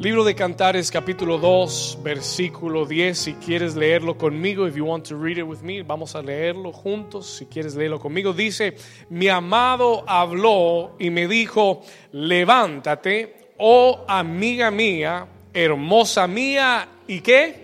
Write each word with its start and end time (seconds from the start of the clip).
Libro 0.00 0.24
de 0.24 0.34
Cantares 0.34 0.90
capítulo 0.90 1.36
2, 1.36 1.98
versículo 2.02 2.86
10, 2.86 3.18
si 3.18 3.34
quieres 3.34 3.76
leerlo 3.76 4.16
conmigo, 4.16 4.66
if 4.66 4.74
you 4.74 4.86
want 4.86 5.06
to 5.06 5.14
read 5.14 5.36
it 5.36 5.44
with 5.44 5.58
me, 5.60 5.82
vamos 5.82 6.14
a 6.14 6.22
leerlo 6.22 6.72
juntos, 6.72 7.26
si 7.26 7.44
quieres 7.44 7.74
leerlo 7.74 8.00
conmigo, 8.00 8.32
dice, 8.32 8.76
mi 9.10 9.28
amado 9.28 10.02
habló 10.06 10.96
y 10.98 11.10
me 11.10 11.28
dijo, 11.28 11.82
levántate, 12.12 13.50
oh 13.58 14.06
amiga 14.08 14.70
mía, 14.70 15.26
hermosa 15.52 16.26
mía, 16.26 16.88
¿y 17.06 17.20
qué? 17.20 17.62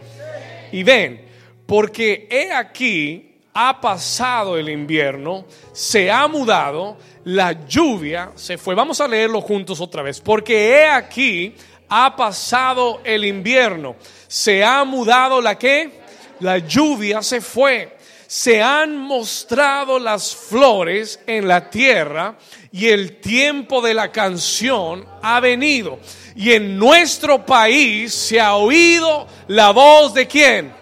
Y 0.72 0.82
ven, 0.82 1.24
porque 1.64 2.28
he 2.30 2.52
aquí, 2.52 3.36
ha 3.54 3.80
pasado 3.80 4.58
el 4.58 4.68
invierno, 4.68 5.46
se 5.72 6.10
ha 6.10 6.28
mudado, 6.28 6.98
la 7.24 7.66
lluvia 7.66 8.32
se 8.34 8.58
fue. 8.58 8.74
Vamos 8.74 9.00
a 9.00 9.08
leerlo 9.08 9.40
juntos 9.40 9.80
otra 9.80 10.02
vez, 10.02 10.20
porque 10.20 10.72
he 10.72 10.86
aquí, 10.86 11.54
ha 11.88 12.16
pasado 12.16 13.00
el 13.04 13.24
invierno, 13.24 13.96
se 14.28 14.64
ha 14.64 14.84
mudado 14.84 15.40
la 15.40 15.58
que, 15.58 16.00
la 16.40 16.58
lluvia 16.58 17.22
se 17.22 17.40
fue, 17.40 17.96
se 18.26 18.60
han 18.60 18.98
mostrado 18.98 19.98
las 19.98 20.34
flores 20.34 21.20
en 21.26 21.46
la 21.46 21.70
tierra 21.70 22.36
y 22.72 22.88
el 22.88 23.20
tiempo 23.20 23.80
de 23.80 23.94
la 23.94 24.10
canción 24.10 25.06
ha 25.22 25.40
venido. 25.40 25.98
Y 26.34 26.52
en 26.52 26.76
nuestro 26.76 27.46
país 27.46 28.12
se 28.12 28.40
ha 28.40 28.56
oído 28.56 29.26
la 29.48 29.70
voz 29.70 30.12
de 30.12 30.26
quién? 30.26 30.74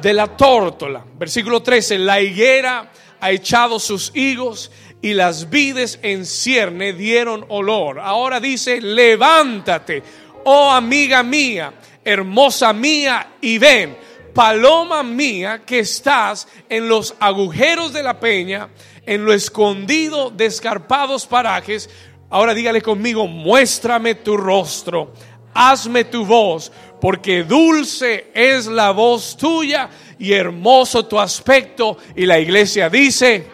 De 0.00 0.12
la 0.12 0.26
tórtola. 0.26 1.04
Versículo 1.18 1.62
13, 1.62 1.98
la 1.98 2.20
higuera 2.20 2.90
ha 3.20 3.30
echado 3.30 3.78
sus 3.78 4.10
higos 4.14 4.72
y 5.02 5.14
las 5.14 5.50
vides 5.50 5.98
en 6.02 6.24
cierne 6.24 6.92
dieron 6.92 7.44
olor. 7.48 8.00
Ahora 8.00 8.40
dice, 8.40 8.80
levántate 8.80 10.02
oh 10.44 10.70
amiga 10.70 11.22
mía, 11.22 11.74
hermosa 12.04 12.72
mía, 12.72 13.34
y 13.40 13.58
ven, 13.58 13.96
paloma 14.34 15.02
mía, 15.02 15.62
que 15.64 15.80
estás 15.80 16.48
en 16.68 16.88
los 16.88 17.14
agujeros 17.20 17.92
de 17.92 18.02
la 18.02 18.18
peña, 18.18 18.68
en 19.06 19.24
lo 19.24 19.32
escondido 19.32 20.30
de 20.30 20.46
escarpados 20.46 21.26
parajes. 21.26 21.90
Ahora 22.30 22.54
dígale 22.54 22.80
conmigo, 22.80 23.26
muéstrame 23.26 24.14
tu 24.14 24.36
rostro, 24.36 25.12
hazme 25.54 26.04
tu 26.04 26.24
voz, 26.24 26.72
porque 27.00 27.44
dulce 27.44 28.30
es 28.34 28.66
la 28.66 28.90
voz 28.90 29.36
tuya 29.36 29.90
y 30.18 30.32
hermoso 30.32 31.04
tu 31.06 31.18
aspecto. 31.18 31.98
Y 32.16 32.26
la 32.26 32.38
iglesia 32.38 32.88
dice, 32.88 33.46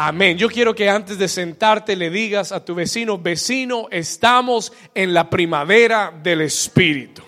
Amén. 0.00 0.38
Yo 0.38 0.48
quiero 0.48 0.76
que 0.76 0.88
antes 0.88 1.18
de 1.18 1.26
sentarte 1.26 1.96
le 1.96 2.08
digas 2.08 2.52
a 2.52 2.64
tu 2.64 2.72
vecino, 2.72 3.18
vecino, 3.18 3.88
estamos 3.90 4.72
en 4.94 5.12
la 5.12 5.28
primavera 5.28 6.12
del 6.22 6.42
Espíritu. 6.42 7.20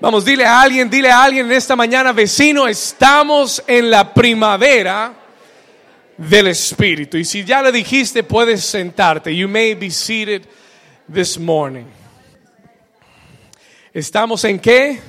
Vamos, 0.00 0.24
dile 0.24 0.46
a 0.46 0.62
alguien, 0.62 0.88
dile 0.88 1.10
a 1.10 1.24
alguien 1.24 1.44
en 1.44 1.52
esta 1.52 1.76
mañana, 1.76 2.12
vecino, 2.14 2.66
estamos 2.66 3.62
en 3.66 3.90
la 3.90 4.14
primavera 4.14 5.12
del 6.16 6.46
Espíritu. 6.46 7.18
Y 7.18 7.26
si 7.26 7.44
ya 7.44 7.60
le 7.60 7.70
dijiste, 7.70 8.22
puedes 8.22 8.64
sentarte. 8.64 9.36
You 9.36 9.46
may 9.46 9.74
be 9.74 9.90
seated 9.90 10.46
this 11.12 11.38
morning. 11.38 11.84
¿Estamos 13.92 14.42
en 14.44 14.58
qué? 14.58 15.00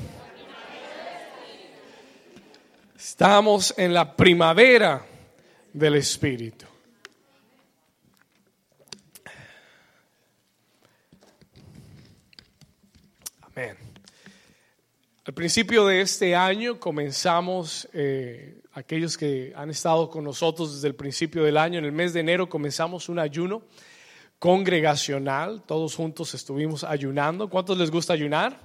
Estamos 2.97 3.73
en 3.77 3.93
la 3.93 4.13
primavera 4.13 5.05
del 5.73 5.95
Espíritu. 5.95 6.65
Amén. 13.41 13.77
Al 15.25 15.33
principio 15.33 15.85
de 15.85 16.01
este 16.01 16.35
año 16.35 16.79
comenzamos, 16.79 17.87
eh, 17.93 18.61
aquellos 18.73 19.17
que 19.17 19.53
han 19.55 19.69
estado 19.69 20.09
con 20.09 20.23
nosotros 20.23 20.75
desde 20.75 20.87
el 20.87 20.95
principio 20.95 21.43
del 21.43 21.57
año, 21.57 21.79
en 21.79 21.85
el 21.85 21.91
mes 21.91 22.13
de 22.13 22.21
enero 22.21 22.49
comenzamos 22.49 23.07
un 23.07 23.19
ayuno 23.19 23.61
congregacional, 24.39 25.61
todos 25.63 25.95
juntos 25.95 26.33
estuvimos 26.33 26.83
ayunando. 26.83 27.49
¿Cuántos 27.49 27.77
les 27.77 27.91
gusta 27.91 28.13
ayunar? 28.13 28.59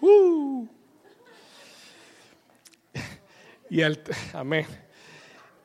Uh. 0.00 0.66
Y 3.70 3.80
al, 3.82 4.02
amén. 4.34 4.83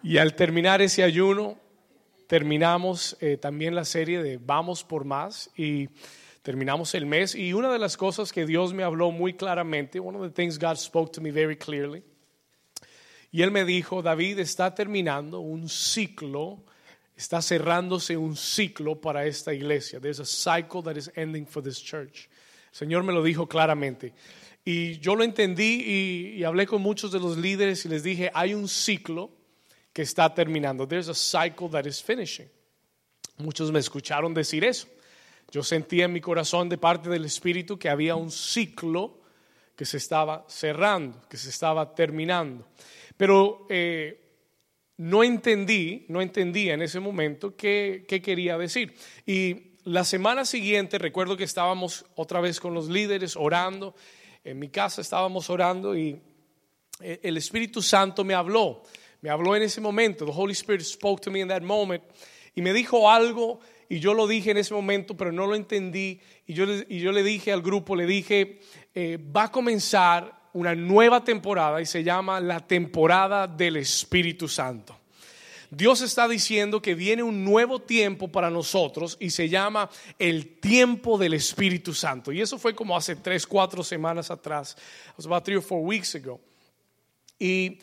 Y 0.02 0.18
al 0.18 0.34
terminar 0.34 0.82
ese 0.82 1.04
ayuno, 1.04 1.58
terminamos 2.26 3.18
eh, 3.20 3.36
también 3.36 3.76
la 3.76 3.84
serie 3.84 4.24
de 4.24 4.38
Vamos 4.38 4.86
por 4.86 5.04
Más 5.04 5.52
y 5.58 5.90
terminamos 6.42 6.96
el 6.96 7.06
mes. 7.06 7.36
Y 7.36 7.52
una 7.52 7.70
de 7.70 7.80
las 7.80 7.98
cosas 7.98 8.32
que 8.32 8.46
Dios 8.46 8.74
me 8.74 8.84
habló 8.84 9.12
muy 9.12 9.34
claramente, 9.34 10.00
one 10.00 10.18
of 10.18 10.24
the 10.24 10.30
things 10.30 10.58
God 10.58 10.78
spoke 10.78 11.12
to 11.12 11.22
me 11.22 11.32
very 11.32 11.58
clearly, 11.58 12.02
y 13.30 13.42
Él 13.42 13.52
me 13.52 13.66
dijo, 13.66 14.02
David 14.02 14.40
está 14.40 14.74
terminando 14.74 15.42
un 15.42 15.68
ciclo, 15.68 16.64
está 17.18 17.42
cerrándose 17.42 18.16
un 18.16 18.38
ciclo 18.38 19.02
para 19.02 19.26
esta 19.26 19.54
iglesia. 19.54 20.00
There's 20.00 20.22
a 20.22 20.26
cycle 20.26 20.82
that 20.84 20.96
is 20.96 21.12
ending 21.16 21.46
for 21.46 21.62
this 21.62 21.84
church. 21.84 22.30
El 22.72 22.78
Señor 22.78 23.04
me 23.04 23.12
lo 23.12 23.22
dijo 23.22 23.50
claramente. 23.50 24.14
Y 24.64 24.98
yo 25.00 25.16
lo 25.16 25.26
entendí 25.26 25.84
y, 25.86 26.38
y 26.38 26.44
hablé 26.46 26.66
con 26.66 26.82
muchos 26.82 27.12
de 27.12 27.20
los 27.20 27.38
líderes 27.38 27.86
y 27.86 27.90
les 27.90 28.02
dije, 28.02 28.32
hay 28.34 28.54
un 28.54 28.70
ciclo 28.70 29.39
está 30.02 30.34
terminando. 30.34 30.88
There's 30.88 31.10
a 31.10 31.14
cycle 31.14 31.70
that 31.70 31.86
is 31.86 32.02
finishing. 32.02 32.50
Muchos 33.38 33.72
me 33.72 33.80
escucharon 33.80 34.34
decir 34.34 34.64
eso. 34.64 34.88
Yo 35.52 35.64
sentía 35.64 36.06
en 36.06 36.14
mi 36.14 36.22
corazón 36.22 36.70
de 36.70 36.78
parte 36.78 37.10
del 37.10 37.26
Espíritu 37.26 37.80
que 37.80 37.90
había 37.90 38.16
un 38.16 38.32
ciclo 38.32 39.20
que 39.76 39.86
se 39.86 39.98
estaba 39.98 40.46
cerrando, 40.48 41.22
que 41.30 41.38
se 41.38 41.50
estaba 41.50 41.96
terminando. 41.96 42.68
Pero 43.18 43.66
eh, 43.70 44.20
no 44.98 45.24
entendí, 45.24 46.06
no 46.10 46.22
entendía 46.22 46.74
en 46.74 46.82
ese 46.82 47.00
momento 47.00 47.56
qué, 47.56 48.06
qué 48.08 48.22
quería 48.22 48.58
decir. 48.58 48.94
Y 49.26 49.70
la 49.86 50.04
semana 50.04 50.46
siguiente 50.46 50.98
recuerdo 51.00 51.38
que 51.38 51.46
estábamos 51.46 52.06
otra 52.16 52.42
vez 52.42 52.60
con 52.60 52.74
los 52.74 52.90
líderes 52.90 53.36
orando. 53.36 53.96
En 54.44 54.60
mi 54.60 54.70
casa 54.70 55.02
estábamos 55.02 55.50
orando 55.50 55.98
y 55.98 56.22
eh, 57.02 57.22
el 57.24 57.38
Espíritu 57.38 57.82
Santo 57.82 58.24
me 58.24 58.34
habló 58.34 58.84
me 59.22 59.30
habló 59.30 59.56
en 59.56 59.64
ese 59.64 59.82
momento. 59.82 60.26
The 60.26 60.32
Holy 60.34 60.54
Spirit 60.54 60.82
spoke 60.82 61.22
to 61.22 61.32
me 61.32 61.42
in 61.42 61.48
that 61.50 61.62
moment 61.62 62.04
y 62.56 62.62
me 62.62 62.74
dijo 62.74 63.10
algo 63.10 63.60
y 63.90 64.00
yo 64.00 64.14
lo 64.14 64.28
dije 64.28 64.52
en 64.52 64.58
ese 64.58 64.74
momento, 64.74 65.18
pero 65.18 65.32
no 65.32 65.48
lo 65.48 65.56
entendí. 65.56 66.20
Y 66.46 66.54
yo, 66.54 66.66
y 66.88 67.00
yo 67.00 67.12
le 67.12 67.24
dije 67.24 67.52
al 67.52 67.62
grupo, 67.62 67.96
le 67.96 68.06
dije, 68.06 68.60
eh, 68.94 69.18
va 69.18 69.46
a 69.46 69.52
comenzar 69.52 70.50
una 70.54 70.76
nueva 70.76 71.24
temporada 71.24 71.82
y 71.82 71.86
se 71.86 72.04
llama 72.04 72.40
la 72.40 72.60
temporada 72.60 73.48
del 73.48 73.78
Espíritu 73.78 74.48
Santo. 74.48 74.96
Dios 75.72 76.02
está 76.02 76.28
diciendo 76.28 76.82
que 76.82 76.96
viene 76.96 77.22
un 77.22 77.44
nuevo 77.44 77.80
tiempo 77.80 78.28
para 78.28 78.50
nosotros 78.50 79.18
y 79.20 79.30
se 79.30 79.50
llama 79.50 79.90
el 80.18 80.60
tiempo 80.60 81.18
del 81.18 81.36
Espíritu 81.36 81.94
Santo. 81.94 82.32
Y 82.32 82.42
eso 82.42 82.58
fue 82.58 82.74
como 82.74 82.98
hace 82.98 83.16
tres, 83.16 83.46
cuatro 83.46 83.84
semanas 83.84 84.32
atrás. 84.32 84.76
It 85.10 85.18
was 85.18 85.26
about 85.28 85.46
three 85.46 85.58
or 85.58 85.64
four 85.64 85.82
weeks 85.82 86.16
ago. 86.16 86.40
Y 87.38 87.80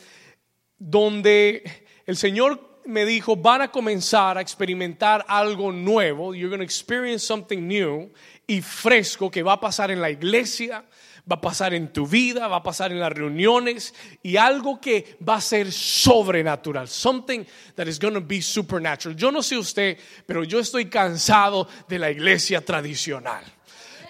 donde 0.78 1.62
el 2.06 2.16
Señor 2.16 2.80
me 2.86 3.04
dijo, 3.04 3.36
van 3.36 3.62
a 3.62 3.70
comenzar 3.70 4.38
a 4.38 4.40
experimentar 4.40 5.24
algo 5.28 5.72
nuevo, 5.72 6.34
you're 6.34 6.48
going 6.48 6.60
to 6.60 6.64
experience 6.64 7.26
something 7.26 7.66
new 7.66 8.10
y 8.46 8.60
fresco 8.60 9.30
que 9.30 9.42
va 9.42 9.54
a 9.54 9.60
pasar 9.60 9.90
en 9.90 10.00
la 10.00 10.10
iglesia, 10.10 10.84
va 11.30 11.36
a 11.36 11.40
pasar 11.40 11.74
en 11.74 11.92
tu 11.92 12.06
vida, 12.06 12.46
va 12.46 12.56
a 12.56 12.62
pasar 12.62 12.92
en 12.92 13.00
las 13.00 13.12
reuniones 13.12 13.92
y 14.22 14.36
algo 14.36 14.80
que 14.80 15.16
va 15.28 15.36
a 15.36 15.40
ser 15.40 15.72
sobrenatural, 15.72 16.86
something 16.86 17.44
that 17.74 17.88
is 17.88 17.98
going 17.98 18.14
to 18.14 18.20
be 18.20 18.40
supernatural. 18.40 19.16
Yo 19.16 19.32
no 19.32 19.42
sé 19.42 19.58
usted, 19.58 19.98
pero 20.24 20.44
yo 20.44 20.60
estoy 20.60 20.86
cansado 20.86 21.68
de 21.88 21.98
la 21.98 22.10
iglesia 22.10 22.64
tradicional. 22.64 23.44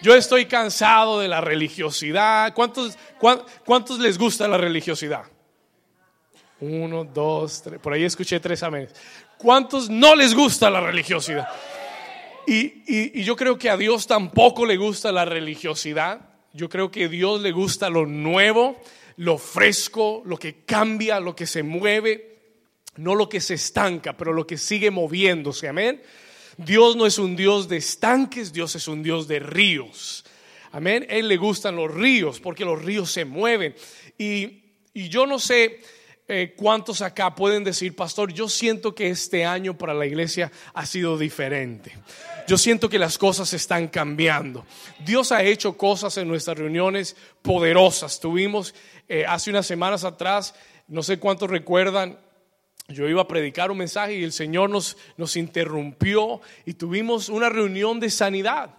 Yo 0.03 0.15
estoy 0.15 0.45
cansado 0.45 1.21
de 1.21 1.29
la 1.29 1.41
religiosidad. 1.41 2.53
¿Cuántos, 2.53 2.99
cuántos 3.65 3.99
les 3.99 4.19
gusta 4.19 4.47
la 4.47 4.59
religiosidad? 4.59 5.25
Uno, 6.61 7.05
dos, 7.05 7.63
tres. 7.63 7.81
Por 7.81 7.93
ahí 7.93 8.05
escuché 8.05 8.41
tres 8.41 8.63
amén. 8.63 8.89
¿Cuántos 9.37 9.91
no 9.91 10.15
les 10.15 10.35
gusta 10.35 10.71
la 10.71 10.81
religiosidad? 10.81 11.47
Y, 12.47 13.23
yo 13.23 13.37
creo 13.37 13.59
que 13.59 13.69
a 13.69 13.77
Dios 13.77 14.07
tampoco 14.07 14.65
le 14.65 14.77
gusta 14.77 15.13
la 15.13 15.25
religiosidad. 15.25 16.21
Yo 16.53 16.69
creo 16.69 16.91
que 16.91 17.05
a 17.05 17.09
Dios 17.09 17.43
le 17.43 17.53
gusta 17.53 17.91
lo 17.91 18.07
nuevo, 18.07 18.81
lo 19.17 19.37
fresco, 19.37 20.23
lo 20.25 20.39
que 20.39 20.65
cambia, 20.65 21.21
lo 21.21 21.37
que 21.37 21.47
se 21.47 21.63
mueve, 21.63 22.39
no 22.97 23.15
lo 23.15 23.29
que 23.29 23.41
se 23.41 23.55
estanca, 23.55 24.17
pero 24.17 24.33
lo 24.33 24.47
que 24.47 24.57
sigue 24.57 24.91
moviéndose. 24.91 25.69
Amén. 25.69 26.01
Dios 26.57 26.97
no 26.97 27.05
es 27.05 27.19
un 27.19 27.37
Dios 27.37 27.69
de 27.69 27.77
estanques, 27.77 28.53
Dios 28.53 28.75
es 28.77 28.89
un 28.89 29.03
Dios 29.03 29.29
de 29.29 29.41
ríos. 29.41 30.25
Amén. 30.73 31.05
Él 31.11 31.29
le 31.29 31.37
gustan 31.37 31.77
los 31.77 31.93
ríos 31.93 32.41
porque 32.41 32.65
los 32.65 32.83
ríos 32.83 33.11
se 33.11 33.27
mueven. 33.27 33.75
Y, 34.17 34.63
y 34.95 35.09
yo 35.11 35.27
no 35.27 35.39
sé 35.39 35.81
eh, 36.29 36.55
cuántos 36.57 37.03
acá 37.03 37.35
pueden 37.35 37.63
decir, 37.63 37.95
pastor, 37.95 38.33
yo 38.33 38.49
siento 38.49 38.95
que 38.95 39.09
este 39.11 39.45
año 39.45 39.79
para 39.79 39.95
la 39.95 40.07
iglesia 40.07 40.51
ha 40.75 40.85
sido 40.85 41.17
diferente. 41.17 41.97
Yo 42.49 42.59
siento 42.59 42.89
que 42.89 42.99
las 42.99 43.17
cosas 43.17 43.53
están 43.53 43.89
cambiando. 43.89 44.67
Dios 45.05 45.31
ha 45.31 45.45
hecho 45.45 45.77
cosas 45.77 46.17
en 46.17 46.27
nuestras 46.27 46.59
reuniones 46.59 47.17
poderosas. 47.43 48.19
Tuvimos 48.19 48.75
eh, 49.09 49.25
hace 49.27 49.51
unas 49.51 49.67
semanas 49.67 50.03
atrás, 50.03 50.55
no 50.89 51.03
sé 51.03 51.19
cuántos 51.19 51.49
recuerdan, 51.49 52.19
yo 52.89 53.09
iba 53.09 53.23
a 53.23 53.29
predicar 53.29 53.71
un 53.71 53.79
mensaje 53.79 54.15
y 54.15 54.25
el 54.25 54.33
Señor 54.33 54.71
nos, 54.71 54.97
nos 55.17 55.37
interrumpió 55.37 56.41
y 56.65 56.75
tuvimos 56.75 57.29
una 57.29 57.49
reunión 57.49 57.99
de 57.99 58.11
sanidad 58.11 58.71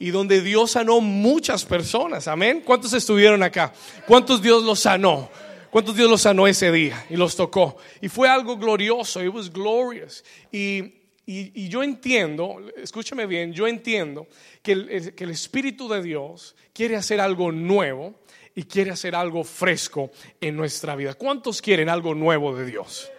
y 0.00 0.10
donde 0.10 0.40
Dios 0.40 0.72
sanó 0.72 1.00
muchas 1.00 1.64
personas. 1.64 2.26
Amén. 2.26 2.62
¿Cuántos 2.64 2.92
estuvieron 2.92 3.42
acá? 3.42 3.72
¿Cuántos 4.06 4.42
Dios 4.42 4.64
los 4.64 4.80
sanó? 4.80 5.30
¿Cuántos 5.72 5.96
Dios 5.96 6.10
los 6.10 6.20
sanó 6.20 6.46
ese 6.46 6.70
día 6.70 7.06
y 7.08 7.16
los 7.16 7.34
tocó? 7.34 7.78
Y 8.02 8.10
fue 8.10 8.28
algo 8.28 8.58
glorioso, 8.58 9.24
it 9.24 9.32
was 9.32 9.50
glorious. 9.50 10.22
Y, 10.52 10.96
y, 11.24 11.66
yo 11.70 11.82
entiendo, 11.82 12.58
escúchame 12.76 13.24
bien, 13.24 13.54
yo 13.54 13.66
entiendo 13.66 14.26
que 14.62 14.72
el, 14.72 15.14
que 15.14 15.24
el 15.24 15.30
Espíritu 15.30 15.88
de 15.88 16.02
Dios 16.02 16.54
quiere 16.74 16.96
hacer 16.96 17.22
algo 17.22 17.50
nuevo 17.50 18.20
y 18.54 18.64
quiere 18.64 18.90
hacer 18.90 19.14
algo 19.14 19.44
fresco 19.44 20.10
en 20.42 20.58
nuestra 20.58 20.94
vida. 20.94 21.14
¿Cuántos 21.14 21.62
quieren 21.62 21.88
algo 21.88 22.14
nuevo 22.14 22.54
de 22.54 22.66
Dios? 22.66 23.10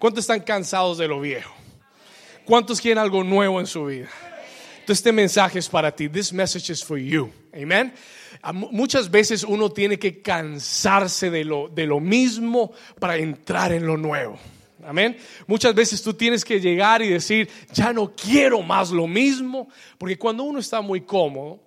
¿Cuántos 0.00 0.24
están 0.24 0.40
cansados 0.40 0.98
de 0.98 1.06
lo 1.06 1.20
viejo? 1.20 1.54
¿Cuántos 2.44 2.80
quieren 2.80 2.98
algo 2.98 3.22
nuevo 3.22 3.60
en 3.60 3.68
su 3.68 3.84
vida? 3.84 4.08
Entonces 4.80 4.98
este 4.98 5.12
mensaje 5.12 5.60
es 5.60 5.68
para 5.68 5.94
ti. 5.94 6.08
This 6.08 6.32
message 6.32 6.72
is 6.72 6.84
for 6.84 6.98
you. 6.98 7.30
Amen. 7.54 7.94
Muchas 8.52 9.10
veces 9.10 9.44
uno 9.44 9.70
tiene 9.70 9.98
que 9.98 10.22
cansarse 10.22 11.30
de 11.30 11.44
lo, 11.44 11.68
de 11.68 11.86
lo 11.86 12.00
mismo 12.00 12.72
para 12.98 13.16
entrar 13.16 13.72
en 13.72 13.86
lo 13.86 13.96
nuevo. 13.96 14.38
Amén. 14.84 15.16
Muchas 15.46 15.74
veces 15.74 16.02
tú 16.02 16.14
tienes 16.14 16.44
que 16.44 16.60
llegar 16.60 17.02
y 17.02 17.08
decir, 17.08 17.48
ya 17.72 17.92
no 17.92 18.12
quiero 18.14 18.62
más 18.62 18.90
lo 18.90 19.06
mismo, 19.06 19.68
porque 19.98 20.16
cuando 20.16 20.44
uno 20.44 20.60
está 20.60 20.80
muy 20.80 21.02
cómodo 21.02 21.60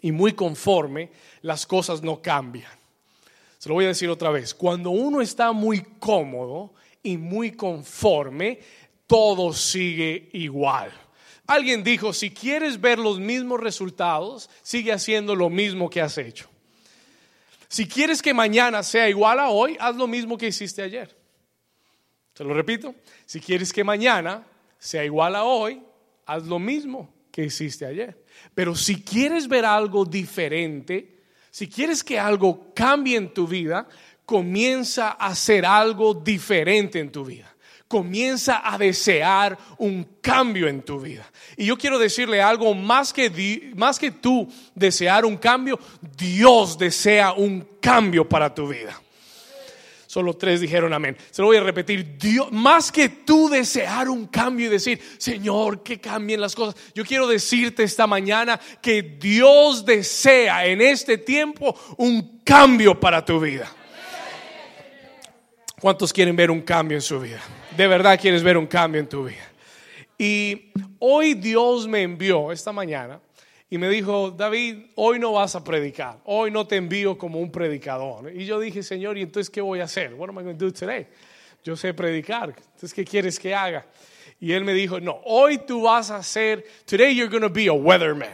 y 0.00 0.12
muy 0.12 0.32
conforme, 0.32 1.10
las 1.42 1.66
cosas 1.66 2.02
no 2.02 2.20
cambian. 2.20 2.72
Se 3.58 3.68
lo 3.68 3.76
voy 3.76 3.84
a 3.84 3.88
decir 3.88 4.10
otra 4.10 4.30
vez, 4.30 4.54
cuando 4.54 4.90
uno 4.90 5.20
está 5.20 5.52
muy 5.52 5.82
cómodo 6.00 6.74
y 7.02 7.16
muy 7.16 7.52
conforme, 7.52 8.58
todo 9.06 9.52
sigue 9.52 10.28
igual. 10.32 10.90
Alguien 11.46 11.82
dijo, 11.82 12.12
si 12.12 12.30
quieres 12.30 12.80
ver 12.80 12.98
los 12.98 13.18
mismos 13.18 13.60
resultados, 13.60 14.48
sigue 14.62 14.92
haciendo 14.92 15.34
lo 15.34 15.50
mismo 15.50 15.90
que 15.90 16.00
has 16.00 16.16
hecho. 16.18 16.48
Si 17.68 17.88
quieres 17.88 18.22
que 18.22 18.34
mañana 18.34 18.82
sea 18.82 19.08
igual 19.08 19.40
a 19.40 19.48
hoy, 19.48 19.76
haz 19.80 19.96
lo 19.96 20.06
mismo 20.06 20.38
que 20.38 20.48
hiciste 20.48 20.82
ayer. 20.82 21.16
Se 22.34 22.44
lo 22.44 22.54
repito, 22.54 22.94
si 23.26 23.40
quieres 23.40 23.72
que 23.72 23.84
mañana 23.84 24.44
sea 24.78 25.04
igual 25.04 25.36
a 25.36 25.44
hoy, 25.44 25.82
haz 26.26 26.44
lo 26.44 26.58
mismo 26.58 27.12
que 27.30 27.44
hiciste 27.44 27.86
ayer. 27.86 28.24
Pero 28.54 28.74
si 28.74 29.02
quieres 29.02 29.48
ver 29.48 29.64
algo 29.64 30.04
diferente, 30.04 31.22
si 31.50 31.68
quieres 31.68 32.04
que 32.04 32.18
algo 32.18 32.72
cambie 32.74 33.16
en 33.16 33.34
tu 33.34 33.46
vida, 33.46 33.88
comienza 34.24 35.10
a 35.10 35.28
hacer 35.28 35.66
algo 35.66 36.14
diferente 36.14 36.98
en 37.00 37.10
tu 37.10 37.24
vida. 37.24 37.51
Comienza 37.92 38.62
a 38.64 38.78
desear 38.78 39.58
un 39.76 40.16
cambio 40.22 40.66
en 40.66 40.80
tu 40.80 40.98
vida. 40.98 41.30
Y 41.58 41.66
yo 41.66 41.76
quiero 41.76 41.98
decirle 41.98 42.40
algo, 42.40 42.72
más 42.72 43.12
que, 43.12 43.70
más 43.76 43.98
que 43.98 44.12
tú 44.12 44.50
desear 44.74 45.26
un 45.26 45.36
cambio, 45.36 45.78
Dios 46.16 46.78
desea 46.78 47.34
un 47.34 47.68
cambio 47.82 48.26
para 48.26 48.54
tu 48.54 48.66
vida. 48.66 48.98
Solo 50.06 50.32
tres 50.32 50.62
dijeron 50.62 50.94
amén. 50.94 51.18
Se 51.30 51.42
lo 51.42 51.48
voy 51.48 51.58
a 51.58 51.62
repetir. 51.62 52.16
Dios, 52.16 52.50
más 52.50 52.90
que 52.90 53.10
tú 53.10 53.50
desear 53.50 54.08
un 54.08 54.26
cambio 54.26 54.68
y 54.68 54.70
decir, 54.70 54.98
Señor, 55.18 55.82
que 55.82 56.00
cambien 56.00 56.40
las 56.40 56.54
cosas. 56.54 56.74
Yo 56.94 57.04
quiero 57.04 57.26
decirte 57.26 57.82
esta 57.82 58.06
mañana 58.06 58.58
que 58.80 59.02
Dios 59.02 59.84
desea 59.84 60.64
en 60.64 60.80
este 60.80 61.18
tiempo 61.18 61.78
un 61.98 62.40
cambio 62.42 62.98
para 62.98 63.22
tu 63.22 63.38
vida. 63.38 63.70
¿Cuántos 65.78 66.10
quieren 66.10 66.34
ver 66.34 66.50
un 66.50 66.62
cambio 66.62 66.96
en 66.96 67.02
su 67.02 67.20
vida? 67.20 67.42
De 67.76 67.86
verdad 67.86 68.20
quieres 68.20 68.42
ver 68.42 68.58
un 68.58 68.66
cambio 68.66 69.00
en 69.00 69.08
tu 69.08 69.24
vida. 69.24 69.50
Y 70.18 70.72
hoy 70.98 71.34
Dios 71.34 71.88
me 71.88 72.02
envió 72.02 72.52
esta 72.52 72.70
mañana 72.70 73.18
y 73.70 73.78
me 73.78 73.88
dijo, 73.88 74.30
David, 74.30 74.90
hoy 74.96 75.18
no 75.18 75.32
vas 75.32 75.56
a 75.56 75.64
predicar, 75.64 76.18
hoy 76.24 76.50
no 76.50 76.66
te 76.66 76.76
envío 76.76 77.16
como 77.16 77.40
un 77.40 77.50
predicador. 77.50 78.30
Y 78.30 78.44
yo 78.44 78.60
dije, 78.60 78.82
Señor, 78.82 79.16
¿y 79.16 79.22
entonces 79.22 79.48
qué 79.48 79.62
voy 79.62 79.80
a 79.80 79.84
hacer? 79.84 80.12
What 80.12 80.28
am 80.28 80.38
I 80.38 80.42
going 80.42 80.58
to 80.58 80.66
do 80.66 80.72
today? 80.72 81.06
Yo 81.64 81.74
sé 81.74 81.94
predicar, 81.94 82.50
entonces 82.50 82.92
¿qué 82.92 83.04
quieres 83.04 83.38
que 83.38 83.54
haga? 83.54 83.86
Y 84.38 84.52
él 84.52 84.64
me 84.64 84.74
dijo, 84.74 85.00
no, 85.00 85.20
hoy 85.24 85.58
tú 85.58 85.82
vas 85.82 86.10
a 86.10 86.22
ser, 86.22 86.66
today 86.84 87.14
you're 87.16 87.30
going 87.30 87.40
to 87.40 87.48
be 87.48 87.68
a 87.68 87.72
weatherman. 87.72 88.28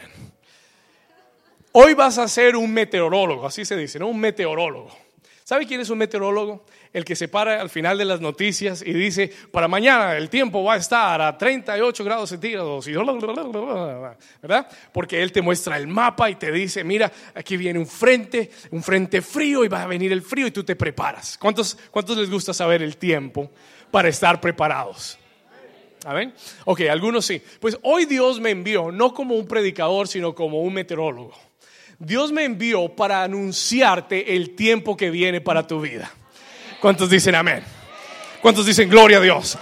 Hoy 1.72 1.94
vas 1.94 2.18
a 2.18 2.26
ser 2.26 2.56
un 2.56 2.72
meteorólogo, 2.72 3.46
así 3.46 3.64
se 3.64 3.76
dice, 3.76 4.00
¿no? 4.00 4.08
Un 4.08 4.18
meteorólogo. 4.18 5.07
¿Sabe 5.48 5.64
quién 5.64 5.80
es 5.80 5.88
un 5.88 5.96
meteorólogo? 5.96 6.66
El 6.92 7.06
que 7.06 7.16
se 7.16 7.26
para 7.26 7.58
al 7.58 7.70
final 7.70 7.96
de 7.96 8.04
las 8.04 8.20
noticias 8.20 8.82
y 8.82 8.92
dice, 8.92 9.32
para 9.50 9.66
mañana 9.66 10.14
el 10.14 10.28
tiempo 10.28 10.62
va 10.62 10.74
a 10.74 10.76
estar 10.76 11.22
a 11.22 11.38
38 11.38 12.04
grados 12.04 12.28
centígrados, 12.28 12.84
¿verdad? 14.42 14.68
Porque 14.92 15.22
él 15.22 15.32
te 15.32 15.40
muestra 15.40 15.78
el 15.78 15.86
mapa 15.86 16.28
y 16.28 16.34
te 16.34 16.52
dice, 16.52 16.84
mira, 16.84 17.10
aquí 17.34 17.56
viene 17.56 17.78
un 17.78 17.86
frente, 17.86 18.50
un 18.72 18.82
frente 18.82 19.22
frío 19.22 19.64
y 19.64 19.68
va 19.68 19.84
a 19.84 19.86
venir 19.86 20.12
el 20.12 20.20
frío 20.20 20.48
y 20.48 20.50
tú 20.50 20.64
te 20.64 20.76
preparas. 20.76 21.38
¿Cuántos, 21.38 21.78
cuántos 21.90 22.18
les 22.18 22.30
gusta 22.30 22.52
saber 22.52 22.82
el 22.82 22.98
tiempo 22.98 23.50
para 23.90 24.10
estar 24.10 24.42
preparados? 24.42 25.18
¿Amén? 26.04 26.34
Ok, 26.66 26.82
algunos 26.90 27.24
sí. 27.24 27.42
Pues 27.58 27.78
hoy 27.84 28.04
Dios 28.04 28.38
me 28.38 28.50
envió, 28.50 28.92
no 28.92 29.14
como 29.14 29.34
un 29.34 29.48
predicador, 29.48 30.08
sino 30.08 30.34
como 30.34 30.60
un 30.60 30.74
meteorólogo. 30.74 31.47
Dios 32.00 32.30
me 32.30 32.44
envió 32.44 32.88
para 32.88 33.24
anunciarte 33.24 34.36
el 34.36 34.54
tiempo 34.54 34.96
que 34.96 35.10
viene 35.10 35.40
para 35.40 35.66
tu 35.66 35.80
vida. 35.80 36.08
¿Cuántos 36.80 37.10
dicen 37.10 37.34
amén? 37.34 37.64
¿Cuántos 38.40 38.66
dicen 38.66 38.88
gloria 38.88 39.18
a 39.18 39.20
Dios? 39.20 39.58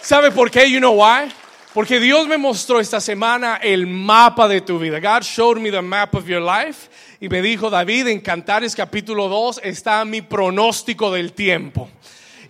¿Sabe 0.00 0.30
por 0.30 0.50
qué? 0.50 0.70
You 0.70 0.78
know 0.78 0.94
why? 0.94 1.30
Porque 1.74 2.00
Dios 2.00 2.26
me 2.26 2.38
mostró 2.38 2.80
esta 2.80 2.98
semana 2.98 3.56
el 3.62 3.86
mapa 3.86 4.48
de 4.48 4.62
tu 4.62 4.78
vida. 4.78 5.00
God 5.00 5.22
showed 5.22 5.58
me 5.58 5.70
the 5.70 5.82
map 5.82 6.14
of 6.14 6.26
your 6.26 6.40
life 6.40 6.88
y 7.20 7.28
me 7.28 7.42
dijo, 7.42 7.68
David, 7.68 8.08
en 8.08 8.20
Cantares 8.20 8.74
capítulo 8.74 9.28
2 9.28 9.60
está 9.62 10.02
mi 10.06 10.22
pronóstico 10.22 11.12
del 11.12 11.34
tiempo. 11.34 11.90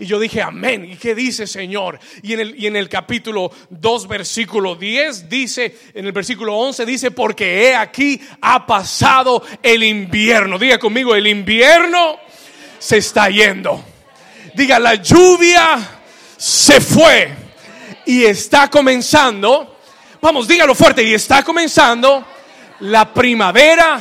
Y 0.00 0.06
yo 0.06 0.18
dije, 0.18 0.40
amén. 0.40 0.86
¿Y 0.90 0.96
qué 0.96 1.14
dice 1.14 1.46
Señor? 1.46 2.00
Y 2.22 2.32
en 2.32 2.40
el, 2.40 2.54
y 2.58 2.66
en 2.66 2.74
el 2.74 2.88
capítulo 2.88 3.52
2, 3.68 4.08
versículo 4.08 4.74
10, 4.74 5.28
dice, 5.28 5.76
en 5.92 6.06
el 6.06 6.12
versículo 6.12 6.56
11, 6.56 6.86
dice, 6.86 7.10
porque 7.10 7.68
he 7.68 7.76
aquí 7.76 8.18
ha 8.40 8.66
pasado 8.66 9.44
el 9.62 9.82
invierno. 9.82 10.58
Diga 10.58 10.78
conmigo, 10.78 11.14
el 11.14 11.26
invierno 11.26 12.16
se 12.78 12.96
está 12.96 13.28
yendo. 13.28 13.84
Diga, 14.54 14.78
la 14.78 14.94
lluvia 14.94 15.78
se 16.34 16.80
fue 16.80 17.34
y 18.06 18.24
está 18.24 18.70
comenzando. 18.70 19.80
Vamos, 20.22 20.48
dígalo 20.48 20.74
fuerte, 20.74 21.02
y 21.02 21.12
está 21.12 21.42
comenzando 21.42 22.26
la 22.80 23.12
primavera 23.12 24.00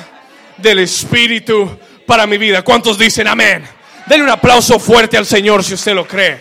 del 0.56 0.80
Espíritu 0.80 1.78
para 2.08 2.26
mi 2.26 2.38
vida. 2.38 2.62
¿Cuántos 2.62 2.98
dicen 2.98 3.28
amén? 3.28 3.79
Denle 4.10 4.24
un 4.24 4.32
aplauso 4.32 4.80
fuerte 4.80 5.18
al 5.18 5.26
Señor 5.28 5.64
si 5.64 5.76
usted 5.76 5.94
lo 5.94 6.08
cree. 6.08 6.40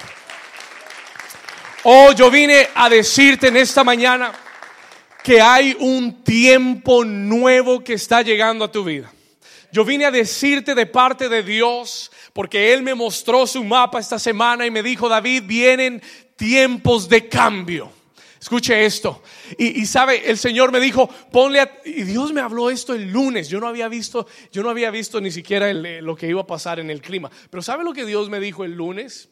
Oh, 1.82 2.12
yo 2.12 2.30
vine 2.30 2.66
a 2.74 2.88
decirte 2.88 3.48
en 3.48 3.58
esta 3.58 3.84
mañana 3.84 4.32
que 5.22 5.38
hay 5.38 5.76
un 5.78 6.24
tiempo 6.24 7.04
nuevo 7.04 7.84
que 7.84 7.92
está 7.92 8.22
llegando 8.22 8.64
a 8.64 8.72
tu 8.72 8.84
vida. 8.84 9.12
Yo 9.70 9.84
vine 9.84 10.06
a 10.06 10.10
decirte 10.10 10.74
de 10.74 10.86
parte 10.86 11.28
de 11.28 11.42
Dios, 11.42 12.10
porque 12.32 12.72
Él 12.72 12.82
me 12.82 12.94
mostró 12.94 13.46
su 13.46 13.62
mapa 13.62 14.00
esta 14.00 14.18
semana 14.18 14.64
y 14.64 14.70
me 14.70 14.82
dijo, 14.82 15.06
David, 15.06 15.42
vienen 15.44 16.02
tiempos 16.36 17.06
de 17.06 17.28
cambio. 17.28 17.92
Escuche 18.40 18.84
esto. 18.84 19.22
Y, 19.58 19.84
sabe, 19.86 20.30
el 20.30 20.38
Señor 20.38 20.70
me 20.70 20.80
dijo, 20.80 21.08
ponle 21.32 21.68
y 21.84 22.02
Dios 22.04 22.32
me 22.32 22.40
habló 22.40 22.70
esto 22.70 22.94
el 22.94 23.10
lunes. 23.10 23.48
Yo 23.48 23.60
no 23.60 23.66
había 23.66 23.88
visto, 23.88 24.26
yo 24.52 24.62
no 24.62 24.70
había 24.70 24.90
visto 24.90 25.20
ni 25.20 25.30
siquiera 25.30 25.70
eh, 25.70 26.00
lo 26.02 26.14
que 26.14 26.28
iba 26.28 26.42
a 26.42 26.46
pasar 26.46 26.78
en 26.78 26.90
el 26.90 27.00
clima. 27.00 27.30
Pero 27.50 27.62
¿sabe 27.62 27.84
lo 27.84 27.92
que 27.92 28.04
Dios 28.04 28.30
me 28.30 28.38
dijo 28.38 28.64
el 28.64 28.72
lunes? 28.72 29.28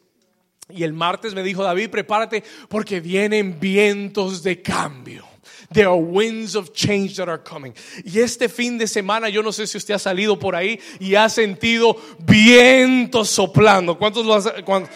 Y 0.69 0.83
el 0.83 0.91
martes 0.91 1.33
me 1.33 1.43
dijo, 1.43 1.63
David, 1.63 1.89
prepárate 1.89 2.43
porque 2.67 2.99
vienen 2.99 3.59
vientos 3.59 4.43
de 4.43 4.61
cambio. 4.61 5.25
There 5.71 5.87
are 5.87 5.99
winds 5.99 6.55
of 6.55 6.73
change 6.73 7.15
that 7.15 7.29
are 7.29 7.41
coming. 7.41 7.73
Y 8.03 8.19
este 8.19 8.49
fin 8.49 8.77
de 8.77 8.87
semana, 8.87 9.29
yo 9.29 9.41
no 9.41 9.51
sé 9.51 9.67
si 9.67 9.77
usted 9.77 9.93
ha 9.93 9.99
salido 9.99 10.37
por 10.37 10.55
ahí 10.55 10.79
y 10.99 11.15
ha 11.15 11.29
sentido 11.29 11.97
vientos 12.19 13.29
soplando. 13.29 13.97
¿Cuántos 13.97 14.25
lo 14.25 14.35
han, 14.35 14.63
cuántos? 14.63 14.93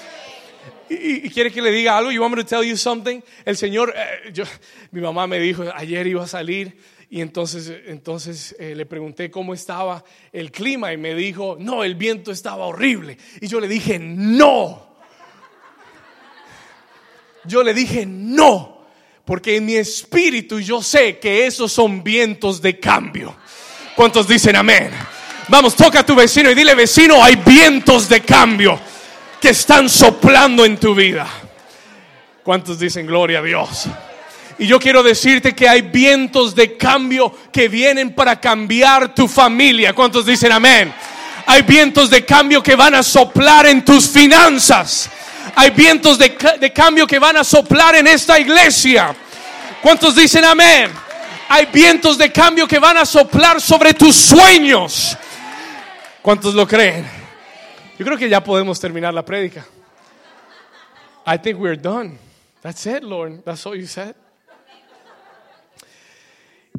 Y, 0.94 1.30
quiere 1.30 1.52
que 1.52 1.62
le 1.62 1.72
diga 1.72 1.98
algo. 1.98 2.12
You 2.12 2.22
want 2.22 2.36
me 2.36 2.44
to 2.44 2.48
tell 2.48 2.64
you 2.64 2.76
something? 2.76 3.22
El 3.46 3.58
Señor, 3.58 3.94
eh, 3.96 4.32
yo, 4.34 4.44
mi 4.92 5.02
mamá 5.02 5.28
me 5.28 5.40
dijo, 5.40 5.64
ayer 5.76 6.08
iba 6.08 6.24
a 6.24 6.28
salir 6.28 6.76
Y 7.14 7.20
entonces, 7.20 7.70
entonces 7.88 8.56
eh, 8.58 8.74
le 8.74 8.86
pregunté 8.86 9.30
cómo 9.30 9.54
estaba 9.54 10.02
el 10.32 10.50
clima 10.50 10.94
y 10.94 10.98
me 10.98 11.14
dijo, 11.14 11.58
no, 11.60 11.84
el 11.84 11.96
viento 11.96 12.32
estaba 12.32 12.66
horrible. 12.66 13.18
Y 13.42 13.48
yo 13.48 13.60
le 13.60 13.68
dije, 13.68 14.00
no. 14.00 14.96
Yo 17.44 17.64
le 17.64 17.74
dije, 17.74 18.06
no, 18.06 18.86
porque 19.26 19.58
en 19.58 19.66
mi 19.66 19.76
espíritu 19.76 20.62
yo 20.62 20.82
sé 20.82 21.20
que 21.20 21.46
esos 21.46 21.74
son 21.74 22.02
vientos 22.02 22.62
de 22.62 22.80
cambio. 22.80 23.36
¿Cuántos 23.94 24.26
dicen 24.26 24.56
amén? 24.56 24.92
Vamos, 25.50 25.76
toca 25.76 26.00
a 26.00 26.06
tu 26.06 26.16
vecino 26.16 26.50
y 26.50 26.56
dile, 26.56 26.76
vecino, 26.76 27.22
hay 27.22 27.36
vientos 27.36 28.08
de 28.08 28.22
cambio 28.22 28.80
que 29.42 29.50
están 29.50 29.90
soplando 29.90 30.64
en 30.64 30.78
tu 30.78 30.94
vida. 30.94 31.28
¿Cuántos 32.44 32.80
dicen 32.80 33.08
gloria 33.08 33.40
a 33.40 33.42
Dios? 33.42 33.88
Y 34.60 34.68
yo 34.68 34.80
quiero 34.80 35.02
decirte 35.02 35.56
que 35.56 35.68
hay 35.68 35.82
vientos 35.82 36.54
de 36.54 36.78
cambio 36.78 37.36
que 37.52 37.68
vienen 37.68 38.14
para 38.14 38.40
cambiar 38.40 39.16
tu 39.16 39.28
familia. 39.28 39.94
¿Cuántos 39.94 40.28
dicen 40.28 40.52
amén? 40.52 40.94
Hay 41.48 41.64
vientos 41.64 42.12
de 42.12 42.24
cambio 42.24 42.62
que 42.62 42.76
van 42.76 42.94
a 42.94 43.02
soplar 43.02 43.66
en 43.66 43.84
tus 43.84 44.08
finanzas. 44.08 45.10
Hay 45.56 45.72
vientos 45.72 46.20
de, 46.20 46.38
de 46.60 46.72
cambio 46.72 47.08
que 47.08 47.18
van 47.18 47.38
a 47.38 47.44
soplar 47.44 47.96
en 47.96 48.06
esta 48.06 48.40
iglesia. 48.40 49.16
¿Cuántos 49.82 50.16
dicen 50.16 50.46
amén? 50.46 50.92
Hay 51.50 51.66
vientos 51.74 52.20
de 52.20 52.32
cambio 52.32 52.68
que 52.68 52.78
van 52.78 52.98
a 52.98 53.06
soplar 53.06 53.60
sobre 53.60 53.96
tus 53.96 54.16
sueños. 54.16 55.18
¿Cuántos 56.22 56.54
lo 56.54 56.68
creen? 56.68 57.21
Yo 58.02 58.06
creo 58.06 58.18
que 58.18 58.28
ya 58.28 58.44
podemos 58.44 58.80
terminar 58.80 59.14
la 59.14 59.24
prédica. 59.24 59.64
I 61.24 61.38
think 61.38 61.60
we're 61.60 61.80
done. 61.80 62.18
That's 62.64 62.88
it, 62.88 63.04
Lord. 63.04 63.44
That's 63.46 63.64
all 63.68 63.76
you 63.76 63.86
said. 63.86 64.16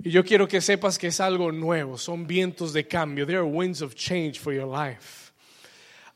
Y 0.02 0.11
yo 0.11 0.25
quiero 0.25 0.49
que 0.49 0.61
sepas 0.61 0.99
que 0.99 1.07
es 1.07 1.21
algo 1.21 1.52
nuevo, 1.52 1.97
son 1.97 2.26
vientos 2.26 2.73
de 2.73 2.88
cambio. 2.88 3.25
There 3.25 3.38
are 3.38 3.47
winds 3.47 3.83
of 3.83 3.95
change 3.95 4.41
for 4.41 4.52
your 4.52 4.67
life. 4.67 5.31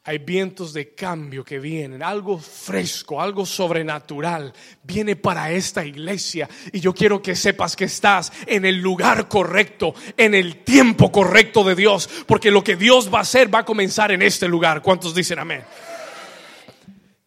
Hay 0.07 0.19
vientos 0.19 0.73
de 0.73 0.95
cambio 0.95 1.45
que 1.45 1.59
vienen, 1.59 2.01
algo 2.01 2.39
fresco, 2.39 3.21
algo 3.21 3.45
sobrenatural 3.45 4.53
viene 4.85 5.17
para 5.17 5.51
esta 5.51 5.85
iglesia. 5.85 6.49
Y 6.73 6.79
yo 6.79 6.95
quiero 6.95 7.21
que 7.21 7.35
sepas 7.35 7.75
que 7.75 7.87
estás 7.87 8.33
en 8.47 8.65
el 8.65 8.77
lugar 8.81 9.27
correcto, 9.27 9.97
en 10.17 10.37
el 10.37 10.63
tiempo 10.63 11.11
correcto 11.11 11.65
de 11.65 11.75
Dios, 11.75 12.09
porque 12.29 12.53
lo 12.53 12.63
que 12.63 12.77
Dios 12.77 13.13
va 13.13 13.19
a 13.19 13.23
hacer 13.23 13.53
va 13.53 13.61
a 13.61 13.65
comenzar 13.65 14.13
en 14.13 14.23
este 14.23 14.47
lugar. 14.47 14.81
¿Cuántos 14.81 15.13
dicen 15.13 15.41
amén? 15.41 15.65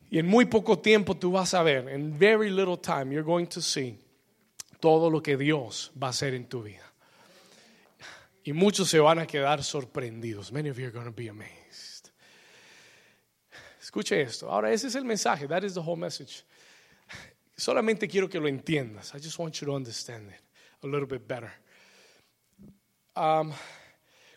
Y 0.09 0.17
en 0.17 0.25
muy 0.25 0.45
poco 0.45 0.79
tiempo 0.79 1.17
tú 1.17 1.33
vas 1.33 1.53
a 1.53 1.63
ver, 1.63 1.89
en 1.89 2.17
very 2.17 2.49
little 2.49 2.77
time, 2.77 3.13
you're 3.13 3.23
going 3.23 3.47
to 3.47 3.61
see 3.61 3.99
todo 4.79 5.09
lo 5.09 5.21
que 5.21 5.35
Dios 5.35 5.91
va 6.01 6.07
a 6.07 6.09
hacer 6.11 6.33
en 6.33 6.45
tu 6.45 6.63
vida. 6.63 6.89
Y 8.45 8.53
muchos 8.53 8.89
se 8.89 8.99
van 8.99 9.19
a 9.19 9.27
quedar 9.27 9.65
sorprendidos. 9.65 10.53
Many 10.53 10.69
of 10.69 10.77
you 10.77 10.85
are 10.85 10.93
going 10.93 11.05
to 11.05 11.11
be 11.11 11.27
amazed. 11.27 11.58
Escuche 13.89 14.21
esto. 14.21 14.51
Ahora, 14.51 14.71
ese 14.71 14.85
es 14.85 14.93
el 14.93 15.03
mensaje. 15.03 15.47
That 15.47 15.63
is 15.63 15.73
the 15.73 15.79
whole 15.79 15.97
message. 15.97 16.43
Solamente 17.57 18.07
quiero 18.07 18.29
que 18.29 18.39
lo 18.39 18.47
entiendas. 18.47 19.15
I 19.15 19.17
just 19.17 19.39
want 19.39 19.59
you 19.59 19.65
to 19.65 19.73
understand 19.73 20.29
it 20.29 20.43
a 20.83 20.87
little 20.87 21.07
bit 21.07 21.27
better. 21.27 21.51
Um, 23.15 23.51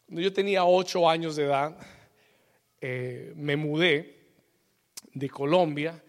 cuando 0.07 0.23
yo 0.23 0.33
tenía 0.33 0.65
ocho 0.65 1.07
años 1.07 1.37
de 1.37 1.45
edad, 1.45 1.77
eh, 2.81 3.35
me 3.37 3.55
mudé 3.55 4.15
de 5.13 5.29
Colombia 5.29 6.03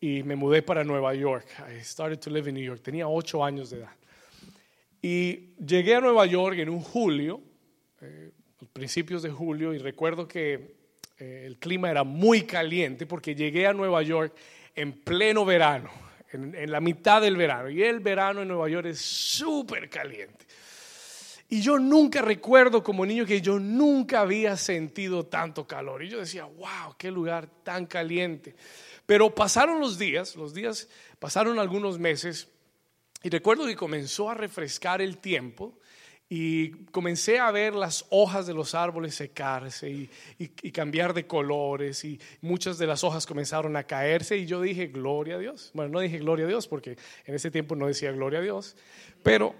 y 0.00 0.22
me 0.22 0.36
mudé 0.36 0.62
para 0.62 0.84
Nueva 0.84 1.12
York. 1.12 1.48
I 1.68 1.82
started 1.82 2.20
to 2.20 2.30
live 2.30 2.48
in 2.48 2.54
New 2.54 2.64
York. 2.64 2.82
Tenía 2.84 3.08
ocho 3.08 3.42
años 3.42 3.70
de 3.70 3.78
edad. 3.78 3.96
Y 5.02 5.56
llegué 5.58 5.96
a 5.96 6.00
Nueva 6.00 6.24
York 6.26 6.56
en 6.60 6.68
un 6.68 6.82
julio, 6.82 7.40
eh, 8.00 8.30
principios 8.72 9.24
de 9.24 9.30
julio, 9.30 9.74
y 9.74 9.78
recuerdo 9.78 10.28
que 10.28 10.85
eh, 11.18 11.44
el 11.46 11.58
clima 11.58 11.90
era 11.90 12.04
muy 12.04 12.42
caliente 12.42 13.06
porque 13.06 13.34
llegué 13.34 13.66
a 13.66 13.72
Nueva 13.72 14.02
York 14.02 14.34
en 14.74 14.92
pleno 14.92 15.44
verano, 15.44 15.90
en, 16.32 16.54
en 16.54 16.70
la 16.70 16.80
mitad 16.80 17.22
del 17.22 17.36
verano. 17.36 17.70
Y 17.70 17.82
el 17.82 18.00
verano 18.00 18.42
en 18.42 18.48
Nueva 18.48 18.68
York 18.68 18.86
es 18.86 19.00
súper 19.00 19.88
caliente. 19.88 20.46
Y 21.48 21.60
yo 21.60 21.78
nunca 21.78 22.22
recuerdo 22.22 22.82
como 22.82 23.06
niño 23.06 23.24
que 23.24 23.40
yo 23.40 23.60
nunca 23.60 24.20
había 24.20 24.56
sentido 24.56 25.26
tanto 25.26 25.66
calor. 25.66 26.02
Y 26.02 26.08
yo 26.08 26.18
decía, 26.18 26.44
wow, 26.44 26.94
qué 26.98 27.10
lugar 27.10 27.48
tan 27.62 27.86
caliente. 27.86 28.56
Pero 29.06 29.32
pasaron 29.32 29.80
los 29.80 29.98
días, 29.98 30.34
los 30.34 30.52
días, 30.52 30.88
pasaron 31.20 31.60
algunos 31.60 31.98
meses 31.98 32.48
y 33.22 33.30
recuerdo 33.30 33.66
que 33.66 33.76
comenzó 33.76 34.30
a 34.30 34.34
refrescar 34.34 35.00
el 35.00 35.18
tiempo 35.18 35.78
y 36.28 36.70
comencé 36.86 37.38
a 37.38 37.50
ver 37.52 37.74
las 37.74 38.04
hojas 38.10 38.46
de 38.46 38.54
los 38.54 38.74
árboles 38.74 39.14
secarse 39.14 39.88
y, 39.88 40.10
y, 40.38 40.72
cambiar 40.72 41.14
de 41.14 41.26
colores 41.26 42.04
y 42.04 42.18
muchas 42.40 42.78
de 42.78 42.86
las 42.88 43.04
hojas 43.04 43.26
comenzaron 43.26 43.76
a 43.76 43.84
caerse 43.84 44.36
y 44.36 44.46
yo 44.46 44.60
dije, 44.60 44.88
gloria 44.88 45.36
a 45.36 45.38
Dios. 45.38 45.70
Bueno, 45.72 45.92
no 45.92 46.00
dije 46.00 46.18
gloria 46.18 46.46
a 46.46 46.48
Dios 46.48 46.66
porque 46.66 46.96
en 47.24 47.34
ese 47.34 47.50
tiempo 47.50 47.76
no 47.76 47.86
decía 47.86 48.10
gloria 48.10 48.40
a 48.40 48.42
Dios, 48.42 48.76
pero, 49.22 49.54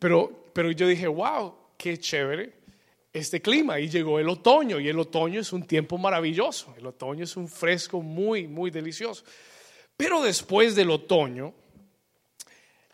pero, 0.00 0.46
pero 0.52 0.72
yo 0.72 0.88
dije, 0.88 1.06
wow, 1.06 1.54
qué 1.76 1.96
chévere 1.96 2.52
este 3.12 3.40
clima 3.40 3.78
y 3.78 3.88
llegó 3.88 4.18
el 4.18 4.28
otoño 4.28 4.80
y 4.80 4.88
el 4.88 4.98
otoño 4.98 5.40
es 5.40 5.52
un 5.52 5.66
tiempo 5.66 5.98
maravilloso, 5.98 6.74
el 6.78 6.86
otoño 6.86 7.24
es 7.24 7.36
un 7.36 7.46
fresco 7.46 8.02
muy, 8.02 8.48
muy 8.48 8.70
delicioso. 8.70 9.24
Pero 9.96 10.22
después 10.22 10.74
del 10.74 10.90
otoño 10.90 11.54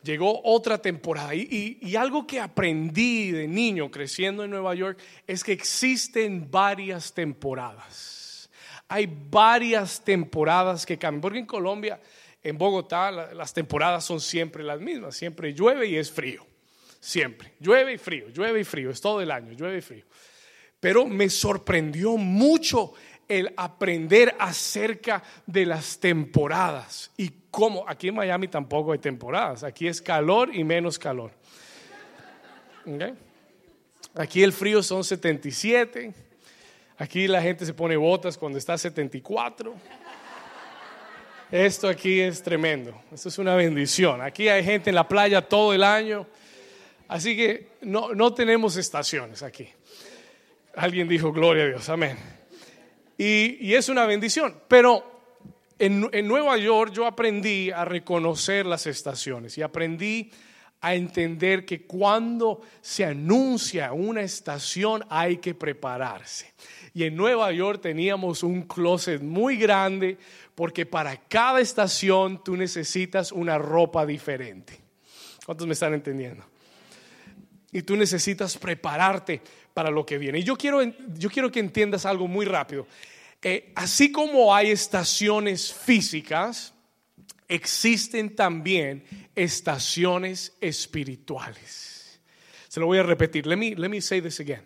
llegó 0.02 0.40
otra 0.45 0.78
temporada 0.78 1.35
y, 1.35 1.97
algo 1.97 2.26
que 2.26 2.40
aprendí 2.40 3.33
de 3.33 3.49
niño 3.49 3.90
creciendo 3.90 4.45
en 4.45 4.50
Nueva 4.50 4.75
York 4.75 4.99
es 5.26 5.43
que 5.43 5.52
existen 5.52 6.50
varias 6.50 7.12
temporadas. 7.12 8.50
Hay 8.88 9.07
varias 9.07 10.02
temporadas 10.02 10.87
que 10.87 10.99
cambian, 10.99 11.21
porque 11.21 11.38
en 11.38 11.47
Colombia, 11.47 12.00
en 12.43 12.57
Bogotá, 12.57 13.11
las 13.11 13.52
temporadas 13.52 14.05
son 14.05 14.21
siempre 14.21 14.64
las 14.64 14.81
mismas, 14.81 15.17
siempre 15.17 15.52
llueve 15.52 15.87
y 15.88 15.97
es 15.97 16.11
frío. 16.11 16.47
Siempre. 17.00 17.55
Llueve 17.61 17.95
y 17.95 17.99
frío, 17.99 18.28
llueve 18.31 18.61
y 18.61 18.64
frío, 18.64 18.90
es 18.90 19.00
todo 19.00 19.21
el 19.21 19.31
año, 19.31 19.52
llueve 19.52 19.78
y 19.78 19.83
frío. 19.83 20.05
Pero 20.81 21.07
me 21.07 21.28
sorprendió 21.28 22.17
mucho 22.17 22.95
el 23.28 23.52
aprender 23.56 24.35
acerca 24.38 25.23
de 25.47 25.66
las 25.66 25.99
temporadas 25.99 27.11
y 27.16 27.30
cómo, 27.50 27.85
aquí 27.87 28.08
en 28.08 28.14
Miami 28.14 28.49
tampoco 28.49 28.92
hay 28.92 28.99
temporadas, 28.99 29.62
aquí 29.62 29.87
es 29.87 30.00
calor 30.00 30.54
y 30.54 30.64
menos 30.64 30.99
calor. 30.99 31.30
Aquí 34.14 34.42
el 34.42 34.52
frío 34.52 34.82
son 34.82 35.04
77, 35.04 36.12
aquí 36.97 37.28
la 37.28 37.42
gente 37.42 37.66
se 37.66 37.75
pone 37.75 37.97
botas 37.97 38.38
cuando 38.38 38.58
está 38.58 38.78
74. 38.78 39.75
Esto 41.50 41.88
aquí 41.88 42.20
es 42.20 42.42
tremendo, 42.42 43.00
esto 43.12 43.28
es 43.28 43.38
una 43.38 43.54
bendición. 43.54 44.20
Aquí 44.20 44.49
hay 44.49 44.64
gente 44.64 44.90
en 44.90 44.97
la 44.97 45.08
playa 45.08 45.40
todo 45.40 45.73
el 45.73 45.82
año 45.82 46.26
Así 47.08 47.35
que 47.35 47.68
no, 47.80 48.14
no 48.14 48.35
tenemos 48.35 48.76
estaciones 48.76 49.42
aquí. 49.42 49.66
Alguien 50.76 51.08
dijo, 51.08 51.32
gloria 51.32 51.64
a 51.64 51.66
Dios, 51.68 51.88
amén. 51.88 52.18
Y, 53.18 53.75
es 53.75 53.88
una 53.88 54.06
bendición. 54.06 54.54
Pero 54.68 55.20
en, 55.78 56.08
en, 56.12 56.28
Nueva 56.28 56.56
York 56.56 56.92
yo 56.92 57.04
aprendí 57.04 57.70
a 57.70 57.84
reconocer 57.84 58.64
las 58.64 58.87
estaciones 58.87 59.58
y 59.58 59.62
aprendí 59.62 60.30
a 60.80 60.94
entender 60.94 61.66
que 61.66 61.82
cuando 61.82 62.60
se 62.80 63.04
anuncia 63.04 63.92
una 63.92 64.22
estación 64.22 65.04
hay 65.10 65.38
que 65.38 65.54
prepararse. 65.54 66.54
Y 66.94 67.02
en 67.02 67.16
Nueva 67.16 67.50
York 67.50 67.82
teníamos 67.82 68.44
un 68.44 68.62
closet 68.62 69.20
muy 69.20 69.56
grande 69.56 70.16
porque 70.54 70.87
para 70.87 71.16
cada 71.16 71.60
estación 71.60 72.42
tú 72.44 72.56
necesitas 72.56 73.32
una 73.32 73.58
ropa 73.58 74.06
diferente. 74.06 74.78
¿Cuántos 75.44 75.66
me 75.66 75.72
están 75.72 75.94
entendiendo? 75.94 76.44
y 77.72 77.82
tú 77.82 77.96
necesitas 77.96 78.56
prepararte 78.56 79.42
para 79.78 79.92
lo 79.92 80.04
que 80.04 80.18
viene. 80.18 80.40
Y 80.40 80.42
yo 80.42 80.56
quiero, 80.56 80.82
yo 80.82 81.30
quiero 81.30 81.52
que 81.52 81.61
entiendas 81.61 82.04
algo 82.04 82.26
muy 82.26 82.44
rápido. 82.44 82.88
Eh, 83.40 83.70
así 83.76 84.11
como 84.11 84.52
hay 84.52 84.73
estaciones 84.73 85.73
físicas, 85.73 86.75
existen 87.47 88.35
también 88.35 89.04
estaciones 89.37 90.56
espirituales. 90.61 92.20
Se 92.66 92.80
lo 92.80 92.87
voy 92.87 92.99
a 92.99 93.04
repetir. 93.04 93.47
Let 93.47 93.56
me, 93.56 93.76
let 93.76 93.88
me 93.88 94.00
say 94.00 94.20
this 94.20 94.40
again. 94.40 94.64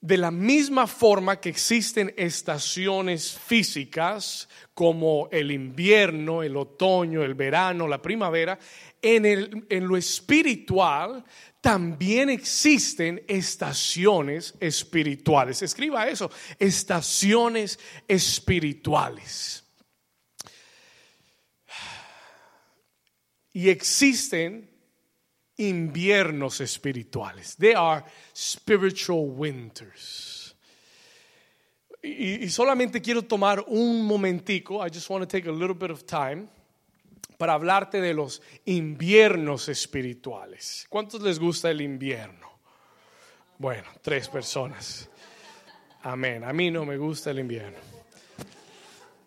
De 0.00 0.16
la 0.16 0.32
misma 0.32 0.88
forma 0.88 1.40
que 1.40 1.50
existen 1.50 2.12
estaciones 2.16 3.38
físicas 3.38 4.48
como 4.74 5.28
el 5.30 5.52
invierno, 5.52 6.42
el 6.42 6.56
otoño, 6.56 7.22
el 7.22 7.34
verano, 7.34 7.86
la 7.86 8.02
primavera, 8.02 8.58
en, 9.00 9.26
el, 9.26 9.64
en 9.68 9.86
lo 9.86 9.96
espiritual 9.96 11.24
también 11.64 12.28
existen 12.28 13.24
estaciones 13.26 14.52
espirituales. 14.60 15.62
Escriba 15.62 16.06
eso, 16.06 16.30
estaciones 16.58 17.78
espirituales. 18.06 19.64
Y 23.54 23.70
existen 23.70 24.68
inviernos 25.56 26.60
espirituales. 26.60 27.56
They 27.56 27.72
are 27.72 28.04
spiritual 28.34 29.30
winters. 29.30 30.54
Y, 32.02 32.46
solamente 32.50 33.00
quiero 33.00 33.22
tomar 33.22 33.64
un 33.68 34.04
momentico, 34.04 34.86
I 34.86 34.90
just 34.90 35.08
want 35.08 35.22
to 35.22 35.26
take 35.26 35.48
a 35.48 35.52
little 35.52 35.74
bit 35.74 35.90
of 35.90 36.04
time, 36.04 36.46
para 37.36 37.54
hablarte 37.54 38.00
de 38.00 38.14
los 38.14 38.42
inviernos 38.64 39.68
espirituales. 39.68 40.86
¿Cuántos 40.88 41.22
les 41.22 41.38
gusta 41.38 41.70
el 41.70 41.80
invierno? 41.80 42.58
Bueno, 43.58 43.88
tres 44.02 44.28
personas. 44.28 45.08
Amén. 46.02 46.44
A 46.44 46.52
mí 46.52 46.70
no 46.70 46.84
me 46.84 46.96
gusta 46.96 47.30
el 47.30 47.38
invierno. 47.38 47.78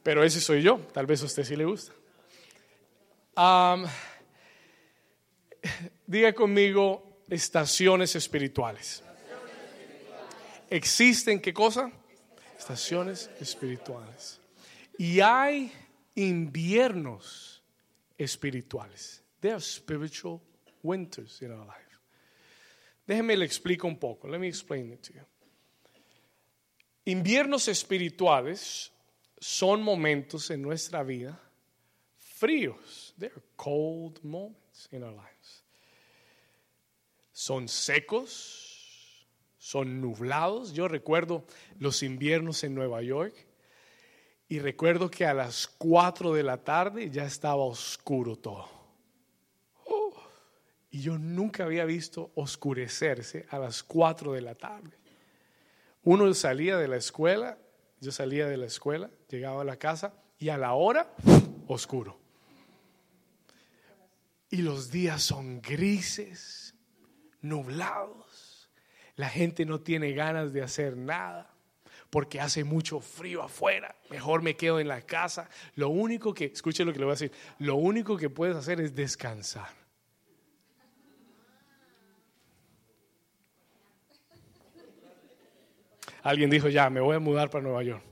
Pero 0.04 0.24
ese 0.24 0.40
soy 0.40 0.62
yo. 0.62 0.80
Tal 0.94 1.06
vez 1.06 1.22
a 1.22 1.26
usted 1.26 1.44
sí 1.44 1.56
le 1.56 1.66
gusta. 1.66 1.94
diga 6.06 6.34
conmigo 6.34 7.24
estaciones 7.30 8.16
espirituales. 8.16 9.04
¿Existen 10.70 11.42
qué 11.42 11.54
cosa? 11.54 11.92
Estaciones 12.58 13.30
espirituales. 13.40 14.40
Y 14.98 15.20
hay 15.22 15.72
inviernos 16.16 17.47
espirituales. 18.18 19.22
There 19.42 19.54
are 19.54 19.62
spiritual 19.62 20.42
winters 20.84 21.42
in 21.42 21.52
our 21.52 21.66
life. 21.66 21.88
Déjeme 23.08 23.38
le 23.38 23.46
explico 23.46 23.88
un 23.88 23.98
poco. 23.98 24.28
Let 24.28 24.40
me 24.40 24.48
explain 24.48 24.92
it 24.92 25.02
to 25.04 25.14
you. 25.14 25.22
Inviernos 27.06 27.70
espirituales 27.70 28.92
son 29.40 29.82
momentos 29.82 30.52
en 30.52 30.62
nuestra 30.62 31.04
vida 31.04 31.40
fríos. 32.18 33.14
They're 33.18 33.44
cold 33.56 34.24
moments 34.24 34.90
in 34.92 35.04
our 35.04 35.14
lives. 35.14 35.64
Son 37.32 37.68
secos, 37.68 39.26
son 39.58 40.02
nublados. 40.02 40.74
Yo 40.74 40.88
recuerdo 40.88 41.46
los 41.80 42.04
inviernos 42.04 42.64
en 42.64 42.76
Nueva 42.76 43.02
York 43.02 43.47
y 44.50 44.60
recuerdo 44.60 45.10
que 45.10 45.26
a 45.26 45.34
las 45.34 45.68
4 45.68 46.34
de 46.34 46.44
la 46.44 46.58
tarde 46.58 47.10
ya 47.10 47.26
estaba 47.26 47.64
oscuro 47.64 48.38
todo. 48.38 48.70
Oh, 49.86 50.14
y 50.90 51.02
yo 51.02 51.18
nunca 51.18 51.66
había 51.66 51.84
visto 51.84 52.32
oscurecerse 52.36 53.46
a 53.50 53.60
las 53.60 53.84
4 53.84 54.34
de 54.34 54.42
la 54.42 54.56
tarde. 54.56 54.98
Uno 56.04 56.34
salía 56.34 56.78
de 56.78 56.88
la 56.88 56.96
escuela, 56.96 57.58
yo 58.00 58.12
salía 58.14 58.48
de 58.48 58.56
la 58.56 58.68
escuela, 58.68 59.10
llegaba 59.28 59.62
a 59.62 59.66
la 59.66 59.78
casa 59.78 60.14
y 60.40 60.48
a 60.48 60.58
la 60.58 60.74
hora, 60.74 61.14
oscuro. 61.68 62.18
Y 64.50 64.62
los 64.62 64.92
días 64.92 65.24
son 65.24 65.62
grises, 65.62 66.74
nublados. 67.42 68.70
La 69.18 69.28
gente 69.28 69.66
no 69.66 69.82
tiene 69.82 70.14
ganas 70.14 70.54
de 70.54 70.62
hacer 70.62 70.96
nada 70.96 71.57
porque 72.10 72.40
hace 72.40 72.64
mucho 72.64 73.00
frío 73.00 73.44
afuera. 73.44 73.96
Mejor 74.10 74.42
me 74.42 74.56
quedo 74.56 74.80
en 74.80 74.88
la 74.88 75.02
casa. 75.02 75.50
Lo 75.76 75.90
único 75.90 76.34
que, 76.34 76.46
escuche 76.46 76.86
lo 76.86 76.94
que 76.94 77.00
le 77.00 77.06
voy 77.06 77.12
a 77.12 77.16
decir, 77.16 77.32
lo 77.60 77.76
único 77.76 78.18
que 78.18 78.30
puedes 78.30 78.56
hacer 78.56 78.80
es 78.80 78.96
descansar. 78.96 79.70
Alguien 86.24 86.50
dijo, 86.50 86.68
ya, 86.68 86.90
me 86.90 87.00
voy 87.00 87.16
a 87.16 87.20
mudar 87.20 87.50
para 87.50 87.64
Nueva 87.64 87.84
York. 87.84 88.04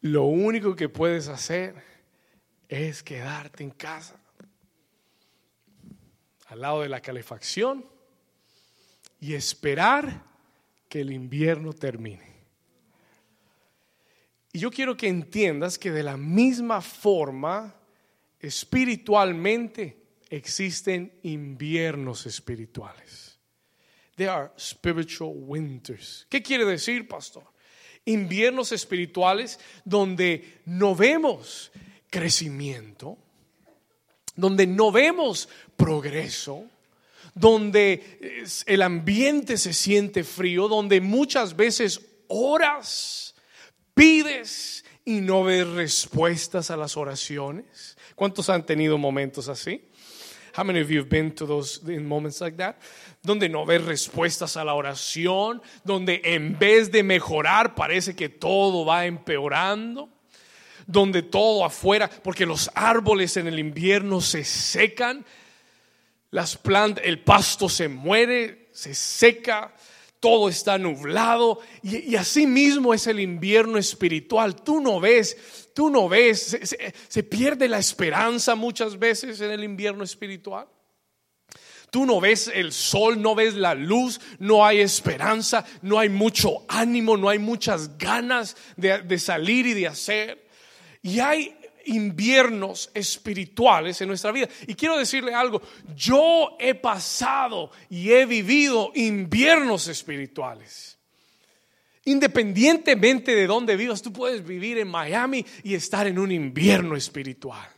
Lo 0.00 0.24
único 0.24 0.74
que 0.74 0.88
puedes 0.88 1.28
hacer 1.28 1.76
es 2.68 3.02
quedarte 3.02 3.62
en 3.62 3.70
casa, 3.70 4.21
al 6.52 6.60
lado 6.60 6.82
de 6.82 6.88
la 6.88 7.00
calefacción 7.00 7.84
y 9.20 9.34
esperar 9.34 10.24
que 10.88 11.00
el 11.00 11.12
invierno 11.12 11.72
termine. 11.72 12.32
Y 14.52 14.58
yo 14.58 14.70
quiero 14.70 14.96
que 14.96 15.08
entiendas 15.08 15.78
que 15.78 15.90
de 15.90 16.02
la 16.02 16.18
misma 16.18 16.82
forma, 16.82 17.74
espiritualmente, 18.38 19.96
existen 20.28 21.12
inviernos 21.22 22.26
espirituales. 22.26 23.38
There 24.16 24.28
are 24.28 24.50
spiritual 24.58 25.32
winters. 25.34 26.26
¿Qué 26.28 26.42
quiere 26.42 26.66
decir, 26.66 27.08
pastor? 27.08 27.44
Inviernos 28.04 28.72
espirituales 28.72 29.58
donde 29.84 30.60
no 30.66 30.94
vemos 30.94 31.72
crecimiento, 32.10 33.16
donde 34.36 34.66
no 34.66 34.90
vemos 34.92 35.48
progreso, 35.76 36.64
donde 37.34 38.44
el 38.66 38.82
ambiente 38.82 39.56
se 39.56 39.72
siente 39.72 40.24
frío, 40.24 40.68
donde 40.68 41.00
muchas 41.00 41.56
veces 41.56 42.00
oras, 42.28 43.34
pides 43.94 44.84
y 45.04 45.20
no 45.20 45.44
ves 45.44 45.66
respuestas 45.68 46.70
a 46.70 46.76
las 46.76 46.96
oraciones. 46.96 47.96
¿Cuántos 48.14 48.48
han 48.48 48.64
tenido 48.64 48.98
momentos 48.98 49.48
así? 49.48 49.82
How 50.54 50.64
many 50.64 50.80
of 50.80 50.90
you 50.90 51.00
have 51.00 51.08
been 51.08 51.34
to 51.36 51.46
those 51.46 51.80
in 51.90 52.06
moments 52.06 52.40
like 52.40 52.58
that? 52.58 52.76
Donde 53.22 53.48
no 53.48 53.64
ves 53.64 53.84
respuestas 53.84 54.56
a 54.58 54.64
la 54.64 54.74
oración, 54.74 55.62
donde 55.82 56.20
en 56.24 56.58
vez 56.58 56.92
de 56.92 57.02
mejorar 57.02 57.74
parece 57.74 58.14
que 58.14 58.28
todo 58.28 58.84
va 58.84 59.06
empeorando, 59.06 60.10
donde 60.86 61.22
todo 61.22 61.64
afuera, 61.64 62.08
porque 62.08 62.46
los 62.46 62.70
árboles 62.74 63.36
en 63.36 63.46
el 63.46 63.58
invierno 63.58 64.20
se 64.20 64.44
secan, 64.44 65.24
las 66.30 66.56
plantas, 66.56 67.04
el 67.04 67.20
pasto 67.20 67.68
se 67.68 67.88
muere, 67.88 68.68
se 68.72 68.94
seca, 68.94 69.74
todo 70.22 70.48
está 70.48 70.78
nublado 70.78 71.58
y, 71.82 72.14
así 72.14 72.46
mismo 72.46 72.94
es 72.94 73.08
el 73.08 73.18
invierno 73.18 73.76
espiritual. 73.76 74.54
Tú 74.54 74.80
no 74.80 75.00
ves, 75.00 75.36
tú 75.74 75.90
no 75.90 76.08
ves, 76.08 76.58
se, 77.08 77.22
pierde 77.24 77.66
la 77.66 77.80
esperanza 77.80 78.54
muchas 78.54 79.00
veces 79.00 79.40
en 79.40 79.50
el 79.50 79.64
invierno 79.64 80.04
espiritual. 80.04 80.68
Tú 81.90 82.06
no 82.06 82.20
ves 82.20 82.48
el 82.54 82.72
sol, 82.72 83.20
no 83.20 83.34
ves 83.34 83.54
la 83.54 83.74
luz, 83.74 84.20
no 84.38 84.64
hay 84.64 84.78
esperanza, 84.78 85.64
no 85.82 85.98
hay 85.98 86.08
mucho 86.08 86.64
ánimo, 86.68 87.16
no 87.16 87.28
hay 87.28 87.40
muchas 87.40 87.98
ganas 87.98 88.56
de, 88.76 89.00
de 89.00 89.18
salir 89.18 89.66
y 89.66 89.74
de 89.74 89.88
hacer. 89.88 90.41
Y 91.02 91.20
hay 91.20 91.56
inviernos 91.86 92.90
espirituales 92.94 94.00
en 94.00 94.08
nuestra 94.08 94.32
vida. 94.32 94.48
Y 94.66 94.74
quiero 94.74 94.96
decirle 94.96 95.34
algo, 95.34 95.60
yo 95.96 96.56
he 96.58 96.74
pasado 96.74 97.70
y 97.90 98.10
he 98.12 98.26
vivido 98.26 98.92
inviernos 98.94 99.88
espirituales. 99.88 100.98
Independientemente 102.04 103.34
de 103.34 103.46
dónde 103.46 103.76
vivas, 103.76 104.02
tú 104.02 104.12
puedes 104.12 104.44
vivir 104.44 104.78
en 104.78 104.88
Miami 104.88 105.44
y 105.62 105.74
estar 105.74 106.06
en 106.06 106.18
un 106.18 106.32
invierno 106.32 106.96
espiritual. 106.96 107.68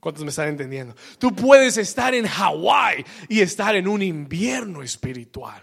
¿Cuántos 0.00 0.22
me 0.22 0.30
están 0.30 0.48
entendiendo? 0.48 0.94
Tú 1.18 1.34
puedes 1.34 1.76
estar 1.76 2.14
en 2.14 2.26
Hawái 2.26 3.04
y 3.28 3.40
estar 3.40 3.74
en 3.74 3.88
un 3.88 4.02
invierno 4.02 4.82
espiritual. 4.82 5.62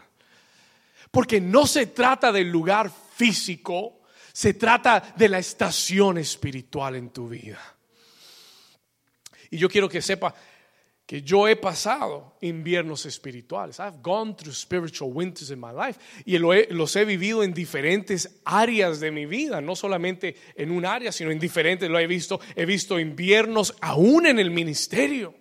Porque 1.11 1.39
no 1.39 1.65
se 1.65 1.87
trata 1.87 2.31
del 2.31 2.49
lugar 2.49 2.91
físico, 3.15 3.94
se 4.35 4.53
trata 4.53 5.13
de 5.15 5.29
la 5.29 5.39
estación 5.39 6.17
espiritual 6.17 6.97
en 6.97 7.09
tu 7.09 7.29
vida. 7.29 7.57
Y 9.49 9.57
yo 9.57 9.69
quiero 9.69 9.87
que 9.87 10.01
sepa 10.01 10.35
que 11.05 11.21
yo 11.21 11.47
he 11.47 11.55
pasado 11.55 12.35
inviernos 12.41 13.05
espirituales. 13.05 13.79
I've 13.79 14.01
gone 14.01 14.35
through 14.35 14.53
spiritual 14.53 15.09
winters 15.09 15.51
in 15.51 15.59
my 15.61 15.71
life. 15.71 15.97
Y 16.25 16.37
los 16.37 16.95
he 16.97 17.05
vivido 17.05 17.43
en 17.43 17.53
diferentes 17.53 18.41
áreas 18.43 18.99
de 18.99 19.09
mi 19.09 19.25
vida, 19.25 19.61
no 19.61 19.73
solamente 19.73 20.35
en 20.57 20.71
un 20.71 20.85
área, 20.85 21.13
sino 21.13 21.31
en 21.31 21.39
diferentes. 21.39 21.89
Lo 21.89 21.97
he 21.97 22.05
visto, 22.05 22.41
he 22.57 22.65
visto 22.65 22.99
inviernos 22.99 23.73
aún 23.79 24.25
en 24.25 24.39
el 24.39 24.51
ministerio. 24.51 25.33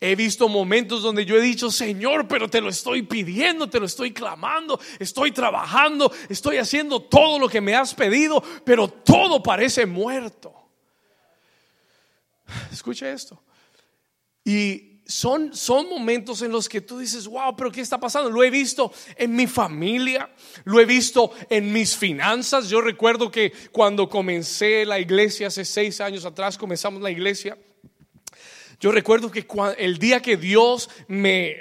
He 0.00 0.14
visto 0.14 0.48
momentos 0.48 1.02
donde 1.02 1.24
yo 1.24 1.36
he 1.36 1.40
dicho, 1.40 1.70
Señor, 1.70 2.28
pero 2.28 2.48
te 2.48 2.60
lo 2.60 2.68
estoy 2.68 3.02
pidiendo, 3.02 3.68
te 3.68 3.80
lo 3.80 3.86
estoy 3.86 4.12
clamando, 4.12 4.78
estoy 4.98 5.32
trabajando, 5.32 6.12
estoy 6.28 6.58
haciendo 6.58 7.00
todo 7.00 7.38
lo 7.38 7.48
que 7.48 7.60
me 7.60 7.74
has 7.74 7.94
pedido, 7.94 8.42
pero 8.64 8.88
todo 8.88 9.42
parece 9.42 9.86
muerto. 9.86 10.54
Escucha 12.72 13.10
esto. 13.10 13.42
Y 14.44 15.00
son, 15.06 15.54
son 15.54 15.88
momentos 15.88 16.42
en 16.42 16.52
los 16.52 16.68
que 16.68 16.82
tú 16.82 16.98
dices, 16.98 17.26
wow, 17.26 17.56
pero 17.56 17.72
¿qué 17.72 17.80
está 17.80 17.98
pasando? 17.98 18.30
Lo 18.30 18.44
he 18.44 18.50
visto 18.50 18.92
en 19.16 19.34
mi 19.34 19.46
familia, 19.46 20.30
lo 20.64 20.80
he 20.80 20.84
visto 20.84 21.32
en 21.48 21.72
mis 21.72 21.96
finanzas. 21.96 22.68
Yo 22.68 22.80
recuerdo 22.80 23.30
que 23.30 23.52
cuando 23.72 24.08
comencé 24.08 24.84
la 24.84 25.00
iglesia 25.00 25.46
hace 25.46 25.64
seis 25.64 26.00
años 26.00 26.24
atrás, 26.24 26.58
comenzamos 26.58 27.00
la 27.02 27.10
iglesia 27.10 27.56
yo 28.80 28.92
recuerdo 28.92 29.30
que 29.30 29.46
el 29.78 29.98
día 29.98 30.20
que 30.20 30.36
Dios 30.36 30.88
me, 31.08 31.56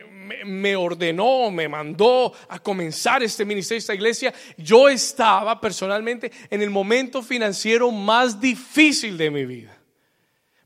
me, 0.46 0.76
ordenó, 0.76 1.50
me 1.52 1.68
mandó 1.68 2.34
a 2.50 2.60
comenzar 2.60 3.24
este 3.24 3.46
ministerio, 3.46 3.80
esta 3.80 3.96
iglesia, 3.96 4.34
yo 4.58 4.90
estaba 4.90 5.60
personalmente 5.60 6.32
en 6.50 6.62
el 6.62 6.70
momento 6.70 7.22
financiero 7.22 7.92
más 7.92 8.40
difícil 8.40 9.18
de 9.18 9.32
mi 9.32 9.46
vida. 9.46 9.78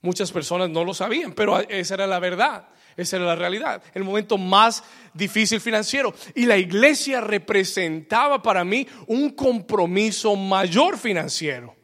Muchas 0.01 0.31
personas 0.31 0.69
no 0.69 0.83
lo 0.83 0.93
sabían, 0.93 1.33
pero 1.33 1.59
esa 1.59 1.93
era 1.93 2.07
la 2.07 2.19
verdad. 2.19 2.67
Esa 2.97 3.15
era 3.15 3.25
la 3.25 3.35
realidad, 3.35 3.81
el 3.93 4.03
momento 4.03 4.37
más 4.37 4.83
difícil 5.13 5.61
financiero. 5.61 6.13
Y 6.35 6.45
la 6.45 6.57
iglesia 6.57 7.21
representaba 7.21 8.41
para 8.41 8.65
mí 8.65 8.85
un 9.07 9.29
compromiso 9.29 10.35
mayor 10.35 10.97
financiero, 10.97 11.75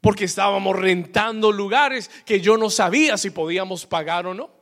porque 0.00 0.24
estábamos 0.24 0.76
rentando 0.76 1.52
lugares 1.52 2.10
que 2.24 2.40
yo 2.40 2.56
no 2.56 2.70
sabía 2.70 3.16
si 3.16 3.30
podíamos 3.30 3.86
pagar 3.86 4.26
o 4.26 4.34
no. 4.34 4.60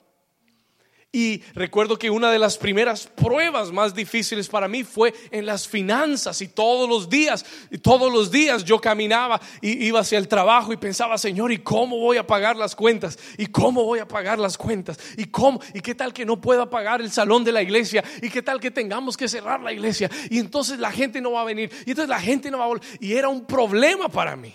Y 1.11 1.43
recuerdo 1.55 1.99
que 1.99 2.11
una 2.11 2.31
de 2.31 2.39
las 2.39 2.59
primeras 2.59 3.07
pruebas 3.07 3.73
más 3.73 3.95
difíciles 3.95 4.47
para 4.47 4.69
mí 4.69 4.85
fue 4.85 5.15
en 5.31 5.47
las 5.47 5.67
finanzas 5.67 6.43
y 6.43 6.49
todos 6.49 6.87
los 6.87 7.09
días, 7.09 7.47
y 7.71 7.79
todos 7.79 8.13
los 8.13 8.31
días 8.31 8.63
yo 8.63 8.79
caminaba 8.79 9.41
y 9.63 9.87
iba 9.87 10.01
hacia 10.01 10.19
el 10.19 10.29
trabajo 10.29 10.71
y 10.71 10.77
pensaba, 10.77 11.17
Señor, 11.17 11.51
¿y 11.51 11.59
cómo 11.59 11.99
voy 11.99 12.19
a 12.19 12.27
pagar 12.27 12.57
las 12.57 12.77
cuentas? 12.77 13.19
¿Y 13.39 13.47
cómo 13.47 13.85
voy 13.85 14.01
a 14.01 14.07
pagar 14.07 14.39
las 14.39 14.59
cuentas? 14.59 14.99
¿Y 15.17 15.25
cómo? 15.25 15.61
¿Y 15.73 15.81
qué 15.81 15.95
tal 15.95 16.13
que 16.13 16.27
no 16.27 16.43
pueda 16.43 16.69
pagar 16.69 17.01
el 17.01 17.11
salón 17.11 17.43
de 17.43 17.53
la 17.53 17.63
iglesia? 17.63 18.05
¿Y 18.21 18.29
qué 18.29 18.43
tal 18.43 18.61
que 18.61 18.71
tengamos 18.71 19.17
que 19.17 19.29
cerrar 19.29 19.63
la 19.63 19.73
iglesia? 19.73 20.11
Y 20.29 20.39
entonces 20.39 20.79
la 20.79 20.93
gente 20.93 21.23
no 21.23 21.33
va 21.33 21.41
a 21.41 21.45
venir. 21.45 21.71
Y 21.87 21.91
entonces 21.91 22.11
la 22.11 22.21
gente 22.21 22.51
no 22.51 22.59
va 22.59 22.65
a 22.65 22.69
volver. 22.69 22.87
Y 23.01 23.15
era 23.15 23.31
un 23.31 23.47
problema 23.47 24.11
para 24.11 24.37
mí. 24.37 24.55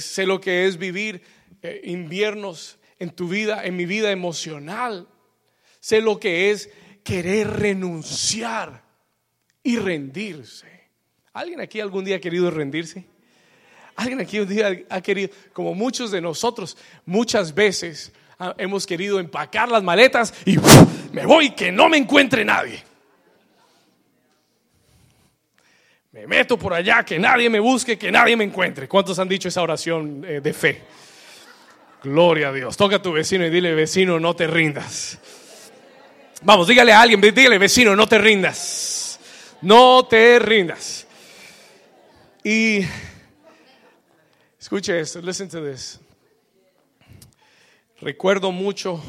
Sé 0.00 0.26
lo 0.26 0.40
que 0.40 0.66
es 0.66 0.78
vivir 0.78 1.22
eh, 1.62 1.80
inviernos 1.84 2.78
en 2.98 3.10
tu 3.10 3.28
vida, 3.28 3.64
en 3.64 3.76
mi 3.76 3.86
vida 3.86 4.10
emocional. 4.10 5.08
Sé 5.80 6.00
lo 6.00 6.18
que 6.18 6.50
es 6.50 6.70
querer 7.04 7.48
renunciar 7.50 8.82
y 9.62 9.76
rendirse. 9.76 10.68
¿Alguien 11.32 11.60
aquí 11.60 11.80
algún 11.80 12.04
día 12.04 12.16
ha 12.16 12.20
querido 12.20 12.50
rendirse? 12.50 13.04
¿Alguien 13.96 14.20
aquí 14.20 14.40
un 14.40 14.48
día 14.48 14.84
ha 14.88 15.00
querido, 15.00 15.30
como 15.52 15.74
muchos 15.74 16.10
de 16.10 16.20
nosotros, 16.20 16.76
muchas 17.04 17.54
veces 17.54 18.12
ah, 18.38 18.54
hemos 18.58 18.86
querido 18.86 19.20
empacar 19.20 19.68
las 19.68 19.82
maletas 19.82 20.34
y 20.44 20.56
me 21.12 21.26
voy 21.26 21.54
que 21.54 21.70
no 21.70 21.88
me 21.88 21.96
encuentre 21.96 22.44
nadie? 22.44 22.82
Me 26.12 26.26
meto 26.26 26.58
por 26.58 26.74
allá, 26.74 27.02
que 27.04 27.18
nadie 27.18 27.48
me 27.48 27.58
busque, 27.58 27.96
que 27.96 28.12
nadie 28.12 28.36
me 28.36 28.44
encuentre. 28.44 28.86
¿Cuántos 28.86 29.18
han 29.18 29.28
dicho 29.28 29.48
esa 29.48 29.62
oración 29.62 30.22
eh, 30.28 30.42
de 30.42 30.52
fe? 30.52 30.82
Gloria 32.02 32.48
a 32.48 32.52
Dios. 32.52 32.76
Toca 32.76 32.96
a 32.96 33.02
tu 33.02 33.12
vecino 33.12 33.46
y 33.46 33.50
dile, 33.50 33.74
vecino, 33.74 34.20
no 34.20 34.36
te 34.36 34.46
rindas. 34.46 35.18
Vamos, 36.42 36.68
dígale 36.68 36.92
a 36.92 37.00
alguien, 37.00 37.18
dígale, 37.18 37.56
vecino, 37.56 37.96
no 37.96 38.06
te 38.06 38.18
rindas. 38.18 39.18
No 39.62 40.04
te 40.04 40.38
rindas. 40.38 41.06
Y 42.44 42.80
escuche 44.60 45.00
esto, 45.00 45.22
listen 45.22 45.48
to 45.48 45.64
this. 45.64 45.98
Recuerdo 48.02 48.52
mucho 48.52 49.02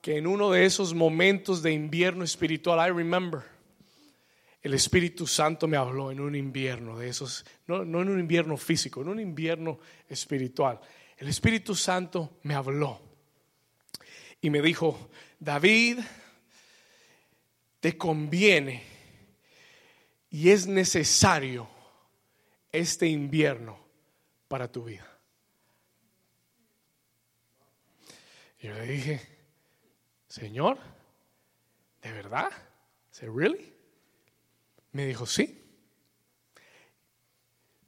que 0.00 0.18
en 0.18 0.28
uno 0.28 0.52
de 0.52 0.66
esos 0.66 0.94
momentos 0.94 1.62
de 1.62 1.72
invierno 1.72 2.22
espiritual, 2.22 2.78
I 2.86 2.92
remember, 2.92 3.57
el 4.62 4.74
Espíritu 4.74 5.26
Santo 5.26 5.68
me 5.68 5.76
habló 5.76 6.10
en 6.10 6.20
un 6.20 6.34
invierno 6.34 6.98
de 6.98 7.08
esos, 7.08 7.44
no, 7.66 7.84
no 7.84 8.02
en 8.02 8.08
un 8.08 8.20
invierno 8.20 8.56
físico, 8.56 9.02
en 9.02 9.08
un 9.08 9.20
invierno 9.20 9.78
espiritual 10.08 10.80
el 11.18 11.28
Espíritu 11.28 11.74
Santo 11.74 12.38
me 12.44 12.54
habló 12.54 13.00
y 14.40 14.50
me 14.50 14.62
dijo, 14.62 15.10
David, 15.40 15.98
te 17.80 17.98
conviene 17.98 18.84
y 20.30 20.50
es 20.50 20.68
necesario 20.68 21.68
este 22.70 23.08
invierno 23.08 23.84
para 24.46 24.70
tu 24.70 24.84
vida. 24.84 25.18
Yo 28.60 28.72
le 28.74 28.86
dije, 28.86 29.20
Señor, 30.28 30.78
¿de 32.00 32.12
verdad? 32.12 32.50
¿Se 33.10 33.26
really? 33.26 33.74
Me 34.92 35.06
dijo, 35.06 35.26
sí. 35.26 35.62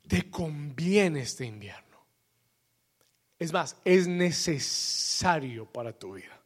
Te 0.06 0.30
conviene 0.30 1.20
este 1.20 1.44
invierno. 1.44 1.98
Es 3.38 3.52
más, 3.52 3.76
es 3.84 4.06
necesario 4.06 5.66
para 5.66 5.92
tu 5.92 6.14
vida. 6.14 6.40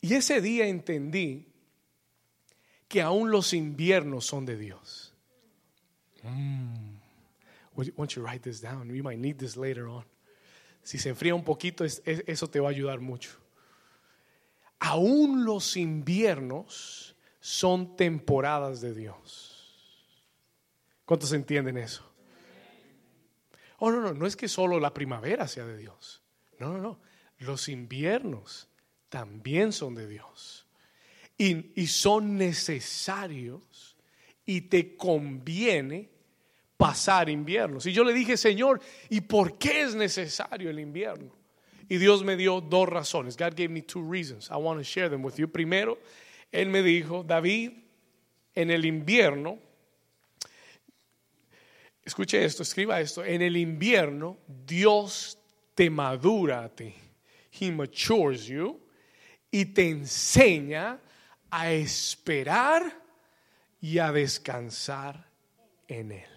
Y 0.00 0.14
ese 0.14 0.40
día 0.40 0.66
entendí 0.66 1.46
que 2.88 3.02
aún 3.02 3.30
los 3.30 3.52
inviernos 3.52 4.26
son 4.26 4.44
de 4.46 4.56
Dios. 4.56 5.14
Mm. 6.22 6.96
Won't 7.96 8.12
you 8.12 8.22
write 8.22 8.42
this 8.42 8.60
down? 8.60 8.94
You 8.94 9.02
might 9.02 9.18
need 9.18 9.38
this 9.38 9.56
later 9.56 9.86
on. 9.86 10.04
Si 10.82 10.98
se 10.98 11.10
enfría 11.10 11.34
un 11.34 11.44
poquito, 11.44 11.84
eso 11.84 12.50
te 12.50 12.60
va 12.60 12.68
a 12.68 12.70
ayudar 12.72 13.00
mucho. 13.00 13.30
Aún 14.78 15.44
los 15.44 15.76
inviernos 15.76 17.09
son 17.40 17.96
temporadas 17.96 18.80
de 18.80 18.94
Dios. 18.94 19.56
¿Cuántos 21.04 21.32
entienden 21.32 21.78
eso? 21.78 22.04
Oh, 23.78 23.90
no, 23.90 24.00
no, 24.00 24.12
no 24.12 24.26
es 24.26 24.36
que 24.36 24.46
solo 24.46 24.78
la 24.78 24.92
primavera 24.92 25.48
sea 25.48 25.64
de 25.64 25.76
Dios. 25.76 26.22
No, 26.58 26.72
no, 26.74 26.78
no. 26.78 27.00
Los 27.38 27.68
inviernos 27.68 28.68
también 29.08 29.72
son 29.72 29.94
de 29.94 30.06
Dios. 30.06 30.66
Y, 31.38 31.72
y 31.80 31.86
son 31.86 32.36
necesarios 32.36 33.96
y 34.44 34.62
te 34.62 34.96
conviene 34.96 36.10
pasar 36.76 37.28
inviernos. 37.28 37.86
Y 37.86 37.92
yo 37.92 38.04
le 38.04 38.12
dije, 38.12 38.36
Señor, 38.36 38.80
¿y 39.08 39.22
por 39.22 39.58
qué 39.58 39.82
es 39.82 39.94
necesario 39.94 40.70
el 40.70 40.78
invierno? 40.78 41.32
Y 41.88 41.98
Dios 41.98 42.22
me 42.22 42.36
dio 42.36 42.60
dos 42.60 42.88
razones. 42.88 43.36
God 43.36 43.54
gave 43.56 43.68
me 43.68 43.82
two 43.82 44.02
reasons. 44.02 44.48
I 44.50 44.56
want 44.56 44.78
to 44.78 44.84
share 44.84 45.10
them 45.10 45.24
with 45.24 45.34
you. 45.36 45.48
Primero, 45.48 45.98
Él 46.52 46.68
me 46.68 46.82
dijo, 46.82 47.22
David, 47.22 47.72
en 48.54 48.70
el 48.70 48.84
invierno 48.84 49.58
Escuche 52.10 52.44
esto, 52.44 52.62
escriba 52.62 53.00
esto. 53.00 53.24
En 53.24 53.40
el 53.40 53.56
invierno, 53.56 54.38
Dios 54.66 55.38
te 55.76 55.90
madura 55.90 56.64
a 56.64 56.68
ti. 56.68 56.92
He 57.52 57.70
matures 57.70 58.46
you 58.46 58.80
y 59.50 59.66
te 59.66 59.88
enseña 59.88 60.98
a 61.50 61.70
esperar 61.72 62.82
y 63.80 63.98
a 63.98 64.12
descansar 64.12 65.24
en 65.86 66.12
Él. 66.12 66.30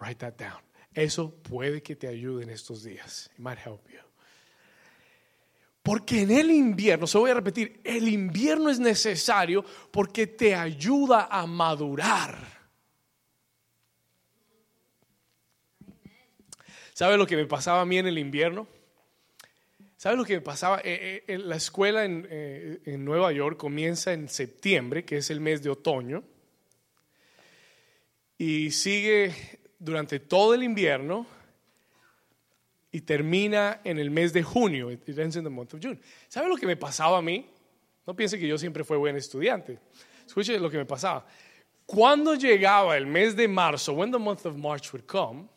Write 0.00 0.16
that 0.16 0.34
down. 0.36 0.60
Eso 0.92 1.30
puede 1.30 1.82
que 1.82 1.96
te 1.96 2.08
ayude 2.08 2.44
en 2.44 2.50
estos 2.50 2.82
días. 2.82 3.30
It 3.34 3.38
might 3.38 3.58
help 3.58 3.88
you. 3.88 4.03
Porque 5.84 6.22
en 6.22 6.32
el 6.32 6.50
invierno, 6.50 7.06
se 7.06 7.18
voy 7.18 7.30
a 7.30 7.34
repetir, 7.34 7.80
el 7.84 8.08
invierno 8.08 8.70
es 8.70 8.80
necesario 8.80 9.64
porque 9.92 10.26
te 10.26 10.56
ayuda 10.56 11.28
a 11.30 11.46
madurar 11.46 12.54
¿Sabe 16.94 17.16
lo 17.16 17.26
que 17.26 17.34
me 17.34 17.46
pasaba 17.46 17.80
a 17.80 17.84
mí 17.84 17.98
en 17.98 18.06
el 18.06 18.18
invierno? 18.18 18.68
¿Sabe 19.96 20.16
lo 20.16 20.24
que 20.24 20.34
me 20.34 20.40
pasaba? 20.40 20.80
Eh, 20.84 21.24
eh, 21.26 21.38
la 21.38 21.56
escuela 21.56 22.04
eh, 22.04 22.80
en, 22.84 23.04
Nueva 23.04 23.32
York 23.32 23.56
comienza 23.56 24.12
en 24.12 24.28
septiembre, 24.28 25.04
que 25.04 25.16
es 25.16 25.28
el 25.30 25.40
mes 25.40 25.60
de 25.64 25.70
otoño, 25.70 26.22
y 28.38 28.70
sigue 28.70 29.34
durante 29.80 30.20
todo 30.20 30.54
el 30.54 30.62
invierno 30.62 31.26
y 32.94 33.00
termina 33.00 33.80
en 33.82 33.98
el 33.98 34.08
mes 34.08 34.32
de 34.32 34.44
junio. 34.44 34.88
¿Sabe 36.28 36.48
lo 36.48 36.54
que 36.56 36.64
me 36.64 36.76
pasaba 36.76 37.18
a 37.18 37.22
mí? 37.22 37.44
No 38.06 38.14
piense 38.14 38.38
que 38.38 38.46
yo 38.46 38.56
siempre 38.56 38.84
fui 38.84 38.96
buen 38.96 39.16
estudiante. 39.16 39.80
Escuche 40.24 40.56
lo 40.60 40.70
que 40.70 40.76
me 40.76 40.86
pasaba. 40.86 41.26
Cuando 41.86 42.36
llegaba 42.36 42.96
el 42.96 43.04
mes 43.04 43.34
de 43.34 43.48
marzo, 43.48 43.94
when 43.94 44.12
the 44.12 44.18
month 44.18 44.46
of 44.46 44.54
March 44.54 44.92
would 44.92 45.06
come, 45.06 45.48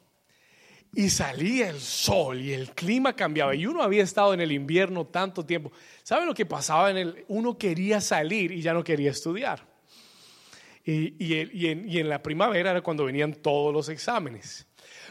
y 0.95 1.11
salía 1.11 1.69
el 1.69 1.79
sol 1.79 2.41
y 2.41 2.53
el 2.53 2.71
clima 2.71 3.15
cambiaba. 3.15 3.53
Y 3.53 3.67
uno 3.67 3.83
había 3.83 4.01
estado 4.01 4.33
en 4.33 4.41
el 4.41 4.51
invierno 4.51 5.05
tanto 5.05 5.45
tiempo. 5.45 5.71
¿Sabe 6.01 6.25
lo 6.25 6.33
que 6.33 6.47
pasaba 6.47 6.89
en 6.89 6.97
el? 6.97 7.25
Uno 7.27 7.55
quería 7.55 8.01
salir 8.01 8.51
y 8.51 8.63
ya 8.63 8.73
no 8.73 8.83
quería 8.83 9.11
estudiar. 9.11 9.63
Y, 10.83 11.67
en, 11.67 12.09
la 12.09 12.23
primavera 12.23 12.71
era 12.71 12.81
cuando 12.81 13.05
venían 13.05 13.35
todos 13.35 13.71
los 13.71 13.89
exámenes. 13.89 14.66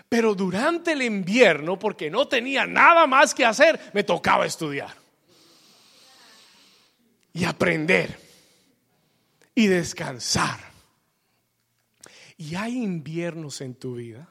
Pero 0.09 0.35
durante 0.35 0.93
el 0.93 1.03
invierno, 1.03 1.79
porque 1.79 2.11
no 2.11 2.29
tenía 2.29 2.67
nada 2.67 3.07
más 3.07 3.35
que 3.35 3.45
hacer, 3.45 3.79
me 3.93 4.05
tocaba 4.05 4.47
estudiar. 4.47 4.95
Y 7.33 7.45
aprender. 7.45 8.19
Y 9.55 9.67
descansar. 9.67 10.61
Y 12.37 12.55
hay 12.55 12.77
inviernos 12.77 13.61
en 13.61 13.75
tu 13.75 13.97
vida 13.97 14.29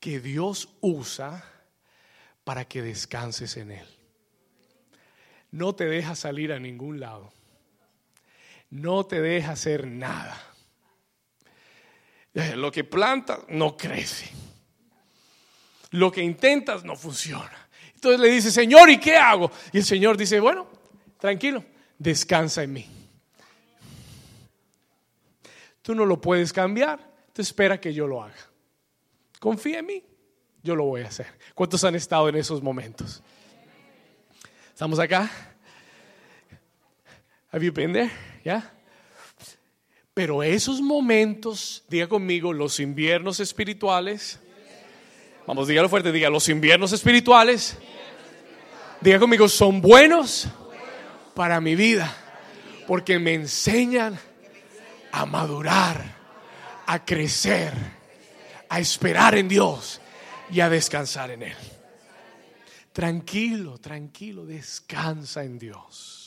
que 0.00 0.20
Dios 0.20 0.68
usa 0.80 1.44
para 2.44 2.64
que 2.64 2.82
descanses 2.82 3.56
en 3.56 3.70
Él. 3.70 3.86
No 5.50 5.74
te 5.74 5.84
deja 5.84 6.14
salir 6.14 6.52
a 6.52 6.58
ningún 6.58 6.98
lado. 6.98 7.32
No 8.68 9.04
te 9.04 9.20
deja 9.20 9.52
hacer 9.52 9.86
nada. 9.86 10.51
Lo 12.34 12.72
que 12.72 12.84
planta 12.84 13.40
no 13.48 13.76
crece. 13.76 14.30
lo 15.92 16.10
que 16.10 16.22
intentas 16.22 16.84
no 16.84 16.96
funciona. 16.96 17.68
Entonces 17.94 18.18
le 18.20 18.30
dice, 18.30 18.50
Señor, 18.50 18.88
¿y 18.90 18.98
qué 18.98 19.16
hago? 19.16 19.50
Y 19.72 19.78
el 19.78 19.84
Señor 19.84 20.16
dice, 20.16 20.40
bueno, 20.40 20.66
tranquilo, 21.18 21.64
descansa 21.98 22.62
en 22.62 22.72
mí. 22.72 22.86
Tú 25.82 25.94
no 25.94 26.06
lo 26.06 26.20
puedes 26.20 26.52
cambiar, 26.52 26.98
te 27.32 27.42
espera 27.42 27.80
que 27.80 27.92
yo 27.92 28.06
lo 28.06 28.22
haga. 28.22 28.34
Confía 29.38 29.80
en 29.80 29.86
mí, 29.86 30.04
yo 30.62 30.74
lo 30.74 30.84
voy 30.84 31.02
a 31.02 31.08
hacer. 31.08 31.26
¿Cuántos 31.54 31.84
han 31.84 31.94
estado 31.94 32.28
en 32.28 32.36
esos 32.36 32.62
momentos? 32.62 33.22
¿Estamos 34.72 34.98
acá? 34.98 35.30
Have 37.52 37.64
you 37.64 37.72
been 37.72 37.92
there? 37.92 38.10
¿Ya? 38.44 38.72
Pero 40.14 40.42
esos 40.42 40.82
momentos, 40.82 41.84
diga 41.88 42.06
conmigo, 42.06 42.52
los 42.52 42.80
inviernos 42.80 43.40
espirituales. 43.40 44.38
Vamos, 45.46 45.68
dígalo 45.68 45.88
fuerte, 45.88 46.12
diga, 46.12 46.28
los 46.28 46.50
inviernos 46.50 46.92
espirituales. 46.92 47.78
Diga 49.00 49.18
conmigo, 49.18 49.48
son 49.48 49.80
buenos 49.80 50.48
para 51.34 51.60
mi 51.62 51.74
vida, 51.74 52.14
porque 52.86 53.18
me 53.18 53.32
enseñan 53.32 54.18
a 55.12 55.24
madurar, 55.24 56.04
a 56.86 57.04
crecer, 57.04 57.72
a 58.68 58.80
esperar 58.80 59.34
en 59.34 59.48
Dios 59.48 60.00
y 60.50 60.60
a 60.60 60.68
descansar 60.68 61.30
en 61.30 61.44
Él. 61.44 61.56
Tranquilo, 62.92 63.78
tranquilo, 63.78 64.44
descansa 64.44 65.42
en 65.42 65.58
Dios. 65.58 66.21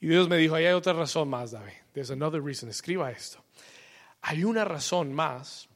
Y 0.00 0.08
Dios 0.08 0.28
me 0.28 0.36
dijo, 0.36 0.54
hay 0.54 0.66
otra 0.66 0.92
razón 0.92 1.28
más, 1.28 1.50
David. 1.50 1.72
There's 1.92 2.10
another 2.10 2.42
reason. 2.42 2.68
Escriba 2.68 3.10
esto. 3.10 3.42
Hay 4.22 4.44
una 4.44 4.64
razón 4.64 5.12
más 5.12 5.68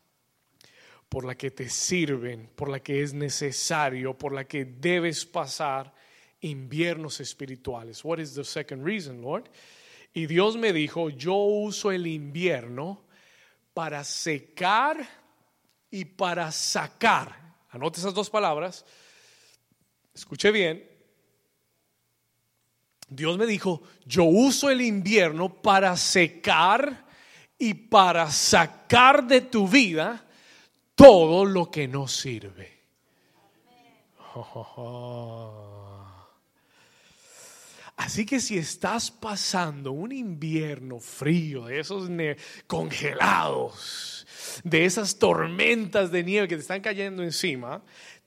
por 1.08 1.24
la 1.24 1.34
que 1.34 1.50
te 1.50 1.68
sirven, 1.68 2.50
por 2.54 2.68
la 2.68 2.80
que 2.80 3.02
es 3.02 3.12
necesario, 3.12 4.16
por 4.16 4.32
la 4.32 4.44
que 4.44 4.64
debes 4.64 5.26
pasar 5.26 5.92
inviernos 6.40 7.20
espirituales. 7.20 8.04
What 8.04 8.18
is 8.18 8.34
the 8.34 8.44
second 8.44 8.84
reason, 8.84 9.20
Lord? 9.20 9.50
Y 10.14 10.26
Dios 10.26 10.56
me 10.56 10.72
dijo, 10.72 11.10
yo 11.10 11.34
uso 11.34 11.90
el 11.90 12.06
invierno 12.06 13.04
para 13.74 14.04
secar 14.04 15.06
y 15.90 16.04
para 16.04 16.50
sacar. 16.52 17.56
Anote 17.70 18.00
esas 18.00 18.14
dos 18.14 18.30
palabras. 18.30 18.84
Escuche 20.14 20.50
bien. 20.50 20.91
Dios 23.14 23.38
me 23.38 23.46
dijo, 23.46 23.82
yo 24.04 24.24
uso 24.24 24.70
el 24.70 24.80
invierno 24.80 25.48
para 25.62 25.96
secar 25.96 27.06
y 27.58 27.74
para 27.74 28.30
sacar 28.30 29.26
de 29.26 29.42
tu 29.42 29.68
vida 29.68 30.24
todo 30.94 31.44
lo 31.44 31.70
que 31.70 31.86
no 31.86 32.08
sirve. 32.08 32.82
Así 37.96 38.26
que 38.26 38.40
si 38.40 38.58
estás 38.58 39.10
pasando 39.12 39.92
un 39.92 40.10
invierno 40.10 40.98
frío, 40.98 41.66
de 41.66 41.78
esos 41.78 42.10
congelados, 42.66 44.26
de 44.64 44.84
esas 44.84 45.18
tormentas 45.18 46.10
de 46.10 46.24
nieve 46.24 46.48
que 46.48 46.56
te 46.56 46.62
están 46.62 46.80
cayendo 46.80 47.22
encima, 47.22 47.80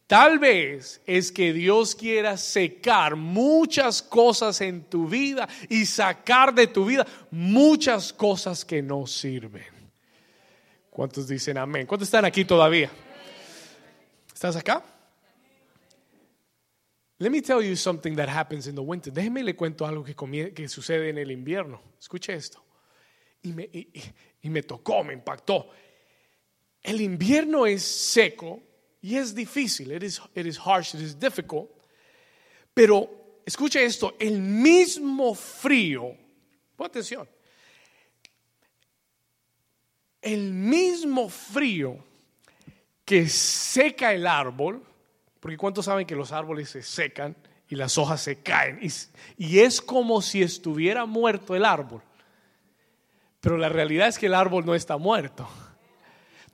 Tal 0.08 0.38
vez 0.38 1.02
es 1.08 1.32
que 1.32 1.52
Dios 1.52 1.96
quiera 1.96 2.38
secar 2.38 3.16
muchas 3.16 4.04
cosas 4.04 4.62
en 4.62 4.84
tu 4.84 5.08
vida 5.08 5.50
y 5.68 5.86
sacar 5.86 6.54
de 6.54 6.68
tu 6.68 6.86
vida 6.86 7.08
muchas 7.32 8.14
cosas 8.14 8.64
que 8.64 8.84
no 8.84 9.08
sirven. 9.08 9.66
¿Cuántos 10.92 11.28
dicen 11.28 11.58
amén? 11.58 11.88
¿Cuántos 11.88 12.08
están 12.08 12.24
aquí 12.24 12.46
todavía? 12.46 12.92
¿Estás 14.32 14.56
acá? 14.56 14.84
Let 17.18 17.32
me 17.32 17.42
tell 17.42 17.62
you 17.62 17.76
something 17.76 18.16
that 18.16 18.30
happens 18.30 18.68
in 18.68 18.76
the 18.76 18.82
winter. 18.82 19.12
Déjeme 19.12 19.42
le 19.44 19.56
cuento 19.56 19.88
algo 19.88 20.04
que, 20.04 20.70
sucede 20.70 21.10
en 21.10 21.18
el 21.18 21.32
invierno. 21.32 21.82
Escuche 22.00 22.34
esto. 22.34 22.64
Y 23.42 23.54
me, 23.54 23.70
y 23.72 24.50
me 24.50 24.62
tocó, 24.62 25.04
me 25.04 25.14
impactó. 25.14 25.70
El 26.84 27.02
invierno 27.02 27.66
es 27.66 27.82
seco 27.84 28.62
y 29.06 29.18
es 29.18 29.36
difícil, 29.36 29.92
it 29.92 30.02
is, 30.02 30.20
it 30.34 30.48
is 30.48 30.58
harsh, 30.58 30.96
it 30.96 31.02
is 31.02 31.14
difficult. 31.20 31.70
Pero 32.74 33.08
escuche 33.46 33.86
esto, 33.86 34.16
el 34.20 34.42
mismo 34.42 35.36
frío, 35.36 36.18
pon 36.76 36.88
atención, 36.88 37.30
el 40.24 40.52
mismo 40.52 41.30
frío 41.30 42.04
que 43.06 43.30
seca 43.30 44.12
el 44.12 44.26
árbol, 44.26 44.84
porque 45.40 45.56
¿cuántos 45.56 45.86
saben 45.86 46.08
que 46.08 46.16
los 46.16 46.32
árboles 46.32 46.72
se 46.72 46.82
secan 46.82 47.36
y 47.70 47.76
las 47.76 48.00
hojas 48.00 48.24
se 48.24 48.38
caen? 48.38 48.80
Y, 48.82 48.90
y 49.38 49.60
es 49.60 49.82
como 49.82 50.20
si 50.24 50.42
estuviera 50.42 51.06
muerto 51.06 51.56
el 51.56 51.66
árbol. 51.66 52.02
Pero 53.40 53.56
la 53.60 53.70
realidad 53.70 54.08
es 54.08 54.18
que 54.18 54.26
el 54.26 54.34
árbol 54.34 54.66
no 54.66 54.74
está 54.74 54.98
muerto. 54.98 55.48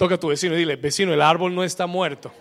Toca 0.02 0.16
a 0.16 0.20
tu 0.20 0.30
vecino 0.30 0.56
y 0.56 0.58
dile, 0.58 0.78
vecino, 0.78 1.14
el 1.14 1.22
árbol 1.22 1.54
no 1.54 1.64
está 1.64 1.86
muerto. 1.86 2.34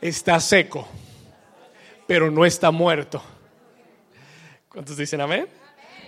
Está 0.00 0.38
seco, 0.38 0.86
pero 2.06 2.30
no 2.30 2.46
está 2.46 2.70
muerto. 2.70 3.20
¿Cuántos 4.68 4.96
dicen 4.96 5.20
amén? 5.20 5.48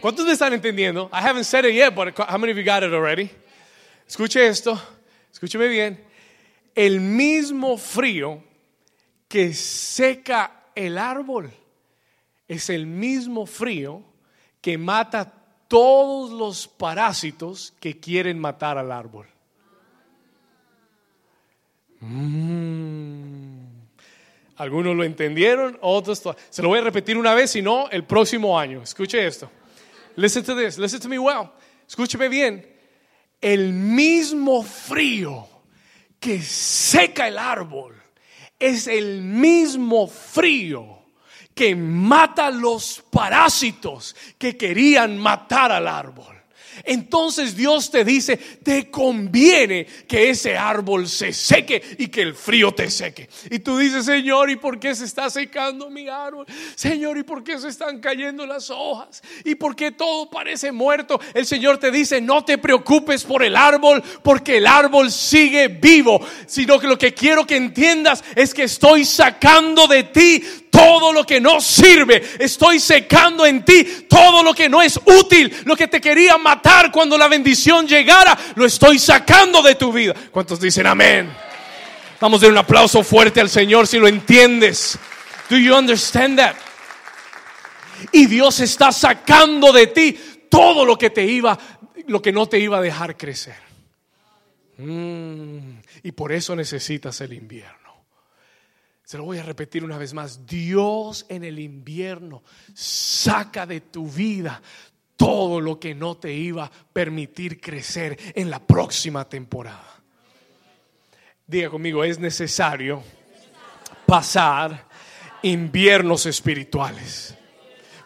¿Cuántos 0.00 0.24
me 0.24 0.34
están 0.34 0.52
entendiendo? 0.52 1.10
I 1.12 1.16
haven't 1.16 1.42
said 1.42 1.64
it 1.64 1.74
yet, 1.74 1.92
but 1.92 2.16
how 2.16 2.38
many 2.38 2.52
of 2.52 2.58
you 2.58 2.64
got 2.64 2.84
it 2.84 2.94
already? 2.94 3.28
Escuche 4.06 4.46
esto, 4.46 4.80
escúcheme 5.32 5.66
bien. 5.66 6.00
El 6.72 7.00
mismo 7.00 7.76
frío 7.76 8.44
que 9.26 9.52
seca 9.52 10.66
el 10.76 10.96
árbol 10.96 11.50
es 12.46 12.70
el 12.70 12.86
mismo 12.86 13.46
frío 13.46 14.04
que 14.60 14.78
mata 14.78 15.34
todos 15.66 16.30
los 16.30 16.68
parásitos 16.68 17.74
que 17.80 17.98
quieren 17.98 18.38
matar 18.38 18.78
al 18.78 18.92
árbol. 18.92 19.26
Mm. 22.00 23.70
Algunos 24.56 24.94
lo 24.94 25.04
entendieron, 25.04 25.78
otros 25.80 26.22
se 26.50 26.62
lo 26.62 26.68
voy 26.68 26.80
a 26.80 26.82
repetir 26.82 27.16
una 27.16 27.32
vez, 27.32 27.52
si 27.52 27.62
no, 27.62 27.88
el 27.90 28.04
próximo 28.04 28.58
año. 28.58 28.82
Escuche 28.82 29.26
esto. 29.26 29.50
Listen 30.16 30.44
to 30.44 30.54
this, 30.54 30.76
listen 30.76 31.00
to 31.00 31.08
me 31.08 31.18
well. 31.18 31.50
Escúcheme 31.88 32.28
bien. 32.28 32.66
El 33.40 33.72
mismo 33.72 34.62
frío 34.62 35.48
que 36.18 36.42
seca 36.42 37.26
el 37.26 37.38
árbol 37.38 38.00
es 38.58 38.86
el 38.86 39.22
mismo 39.22 40.06
frío 40.06 41.06
que 41.54 41.74
mata 41.74 42.50
los 42.50 43.02
parásitos 43.10 44.14
que 44.38 44.56
querían 44.56 45.18
matar 45.18 45.72
al 45.72 45.88
árbol. 45.88 46.39
Entonces 46.84 47.56
Dios 47.56 47.90
te 47.90 48.04
dice, 48.04 48.36
te 48.36 48.90
conviene 48.90 49.86
que 50.06 50.30
ese 50.30 50.56
árbol 50.56 51.08
se 51.08 51.32
seque 51.32 51.82
y 51.98 52.08
que 52.08 52.22
el 52.22 52.34
frío 52.34 52.72
te 52.72 52.90
seque. 52.90 53.28
Y 53.50 53.58
tú 53.60 53.78
dices, 53.78 54.04
Señor, 54.04 54.50
¿y 54.50 54.56
por 54.56 54.78
qué 54.78 54.94
se 54.94 55.04
está 55.04 55.30
secando 55.30 55.90
mi 55.90 56.08
árbol? 56.08 56.46
Señor, 56.74 57.18
¿y 57.18 57.22
por 57.22 57.44
qué 57.44 57.58
se 57.58 57.68
están 57.68 58.00
cayendo 58.00 58.46
las 58.46 58.70
hojas? 58.70 59.22
¿Y 59.44 59.54
por 59.54 59.76
qué 59.76 59.92
todo 59.92 60.30
parece 60.30 60.72
muerto? 60.72 61.20
El 61.34 61.46
Señor 61.46 61.78
te 61.78 61.90
dice, 61.90 62.20
no 62.20 62.44
te 62.44 62.58
preocupes 62.58 63.24
por 63.24 63.42
el 63.42 63.56
árbol, 63.56 64.02
porque 64.22 64.58
el 64.58 64.66
árbol 64.66 65.10
sigue 65.10 65.68
vivo, 65.68 66.20
sino 66.46 66.78
que 66.78 66.86
lo 66.86 66.98
que 66.98 67.14
quiero 67.14 67.46
que 67.46 67.56
entiendas 67.56 68.24
es 68.34 68.54
que 68.54 68.64
estoy 68.64 69.04
sacando 69.04 69.86
de 69.86 70.04
ti 70.04 70.42
todo 70.70 71.12
lo 71.12 71.24
que 71.24 71.40
no 71.40 71.60
sirve. 71.60 72.22
Estoy 72.38 72.80
secando 72.80 73.44
en 73.44 73.64
ti 73.64 74.06
todo 74.08 74.42
lo 74.42 74.54
que 74.54 74.68
no 74.68 74.80
es 74.80 74.98
útil, 75.04 75.54
lo 75.64 75.76
que 75.76 75.88
te 75.88 76.00
quería 76.00 76.38
matar 76.38 76.90
cuando 76.90 77.18
la 77.18 77.28
bendición 77.28 77.86
llegara, 77.86 78.38
lo 78.54 78.64
estoy 78.64 78.98
sacando 78.98 79.62
de 79.62 79.74
tu 79.74 79.92
vida. 79.92 80.14
¿Cuántos 80.30 80.60
dicen 80.60 80.86
amén? 80.86 81.30
Vamos 82.20 82.40
a 82.40 82.46
dar 82.46 82.52
un 82.52 82.58
aplauso 82.58 83.02
fuerte 83.02 83.40
al 83.40 83.48
Señor 83.48 83.86
si 83.86 83.98
lo 83.98 84.06
entiendes. 84.06 84.98
Do 85.48 85.56
you 85.56 85.74
understand 85.74 86.38
that? 86.38 86.54
Y 88.12 88.26
Dios 88.26 88.60
está 88.60 88.92
sacando 88.92 89.72
de 89.72 89.88
ti 89.88 90.18
todo 90.48 90.84
lo 90.84 90.96
que 90.96 91.10
te 91.10 91.24
iba, 91.24 91.58
lo 92.06 92.20
que 92.20 92.32
no 92.32 92.46
te 92.46 92.58
iba 92.58 92.78
a 92.78 92.80
dejar 92.80 93.16
crecer. 93.16 93.56
Mm, 94.78 95.80
y 96.02 96.12
por 96.12 96.32
eso 96.32 96.56
necesitas 96.56 97.20
el 97.20 97.32
invierno. 97.32 97.89
Se 99.10 99.18
lo 99.18 99.24
voy 99.24 99.38
a 99.38 99.42
repetir 99.42 99.82
una 99.82 99.98
vez 99.98 100.14
más. 100.14 100.46
Dios 100.46 101.26
en 101.28 101.42
el 101.42 101.58
invierno 101.58 102.44
saca 102.72 103.66
de 103.66 103.80
tu 103.80 104.06
vida 104.06 104.62
todo 105.16 105.60
lo 105.60 105.80
que 105.80 105.96
no 105.96 106.16
te 106.16 106.32
iba 106.32 106.66
a 106.66 106.70
permitir 106.70 107.60
crecer 107.60 108.16
en 108.36 108.48
la 108.48 108.60
próxima 108.60 109.28
temporada. 109.28 110.00
Diga 111.44 111.70
conmigo, 111.70 112.04
es 112.04 112.20
necesario 112.20 113.02
pasar 114.06 114.86
inviernos 115.42 116.26
espirituales. 116.26 117.34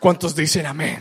¿Cuántos 0.01 0.35
dicen 0.35 0.65
amén? 0.65 1.01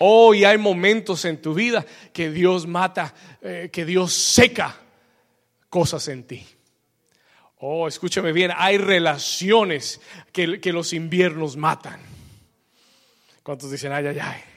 Hoy 0.00 0.44
hay 0.44 0.58
momentos 0.58 1.24
en 1.24 1.40
tu 1.40 1.54
vida 1.54 1.86
que 2.12 2.30
Dios 2.30 2.66
mata, 2.66 3.14
eh, 3.40 3.70
que 3.72 3.86
Dios 3.86 4.12
seca 4.12 4.76
cosas 5.70 6.06
en 6.08 6.24
ti. 6.24 6.46
Oh, 7.64 7.86
escúchame 7.86 8.32
bien, 8.32 8.50
hay 8.56 8.76
relaciones 8.76 10.00
que, 10.32 10.60
que 10.60 10.72
los 10.72 10.92
inviernos 10.92 11.56
matan. 11.56 12.00
¿Cuántos 13.44 13.70
dicen, 13.70 13.92
ay, 13.92 14.04
ay, 14.08 14.18
ay? 14.18 14.51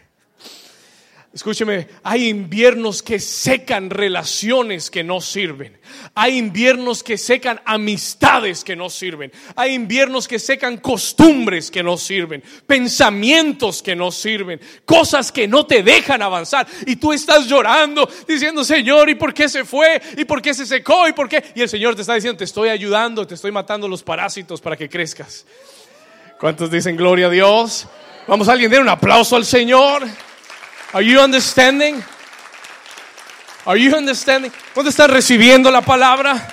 Escúcheme, 1.36 1.90
hay 2.02 2.30
inviernos 2.30 3.04
que 3.04 3.20
secan 3.20 3.90
relaciones 3.90 4.90
que 4.90 5.04
no 5.04 5.20
sirven. 5.20 5.78
Hay 6.14 6.38
inviernos 6.38 7.04
que 7.04 7.18
secan 7.18 7.60
amistades 7.66 8.64
que 8.64 8.74
no 8.74 8.90
sirven. 8.90 9.34
Hay 9.58 9.74
inviernos 9.74 10.30
que 10.30 10.40
secan 10.40 10.78
costumbres 10.78 11.70
que 11.70 11.84
no 11.84 11.98
sirven. 11.98 12.42
Pensamientos 12.66 13.84
que 13.84 13.98
no 13.98 14.14
sirven. 14.14 14.62
Cosas 14.86 15.30
que 15.30 15.46
no 15.46 15.66
te 15.66 15.84
dejan 15.84 16.22
avanzar. 16.22 16.68
Y 16.86 16.96
tú 16.96 17.12
estás 17.12 17.48
llorando 17.48 18.10
diciendo, 18.26 18.64
Señor, 18.64 19.10
¿y 19.10 19.16
por 19.16 19.34
qué 19.34 19.50
se 19.50 19.66
fue? 19.66 20.02
¿Y 20.16 20.24
por 20.24 20.42
qué 20.42 20.54
se 20.54 20.66
secó? 20.66 21.06
¿Y 21.06 21.12
por 21.12 21.28
qué? 21.28 21.44
Y 21.54 21.62
el 21.62 21.68
Señor 21.68 21.96
te 21.96 22.02
está 22.04 22.14
diciendo, 22.14 22.38
te 22.38 22.46
estoy 22.46 22.70
ayudando, 22.70 23.28
te 23.28 23.36
estoy 23.36 23.52
matando 23.52 23.90
los 23.90 24.04
parásitos 24.04 24.62
para 24.62 24.78
que 24.78 24.88
crezcas. 24.88 25.46
¿Cuántos 26.40 26.72
dicen 26.72 26.96
gloria 26.96 27.28
a 27.28 27.30
Dios? 27.30 27.88
Vamos 28.26 28.48
a 28.48 28.54
alguien 28.54 28.72
dar 28.72 28.80
un 28.80 28.88
aplauso 28.88 29.36
al 29.36 29.44
Señor. 29.44 30.08
Are 30.96 31.04
you 31.04 31.20
understanding? 31.20 32.02
Are 33.66 33.78
you 33.78 33.94
understanding? 33.94 34.50
¿Dónde 34.74 34.92
estás 34.92 35.10
recibiendo 35.10 35.70
la 35.70 35.82
palabra? 35.82 36.48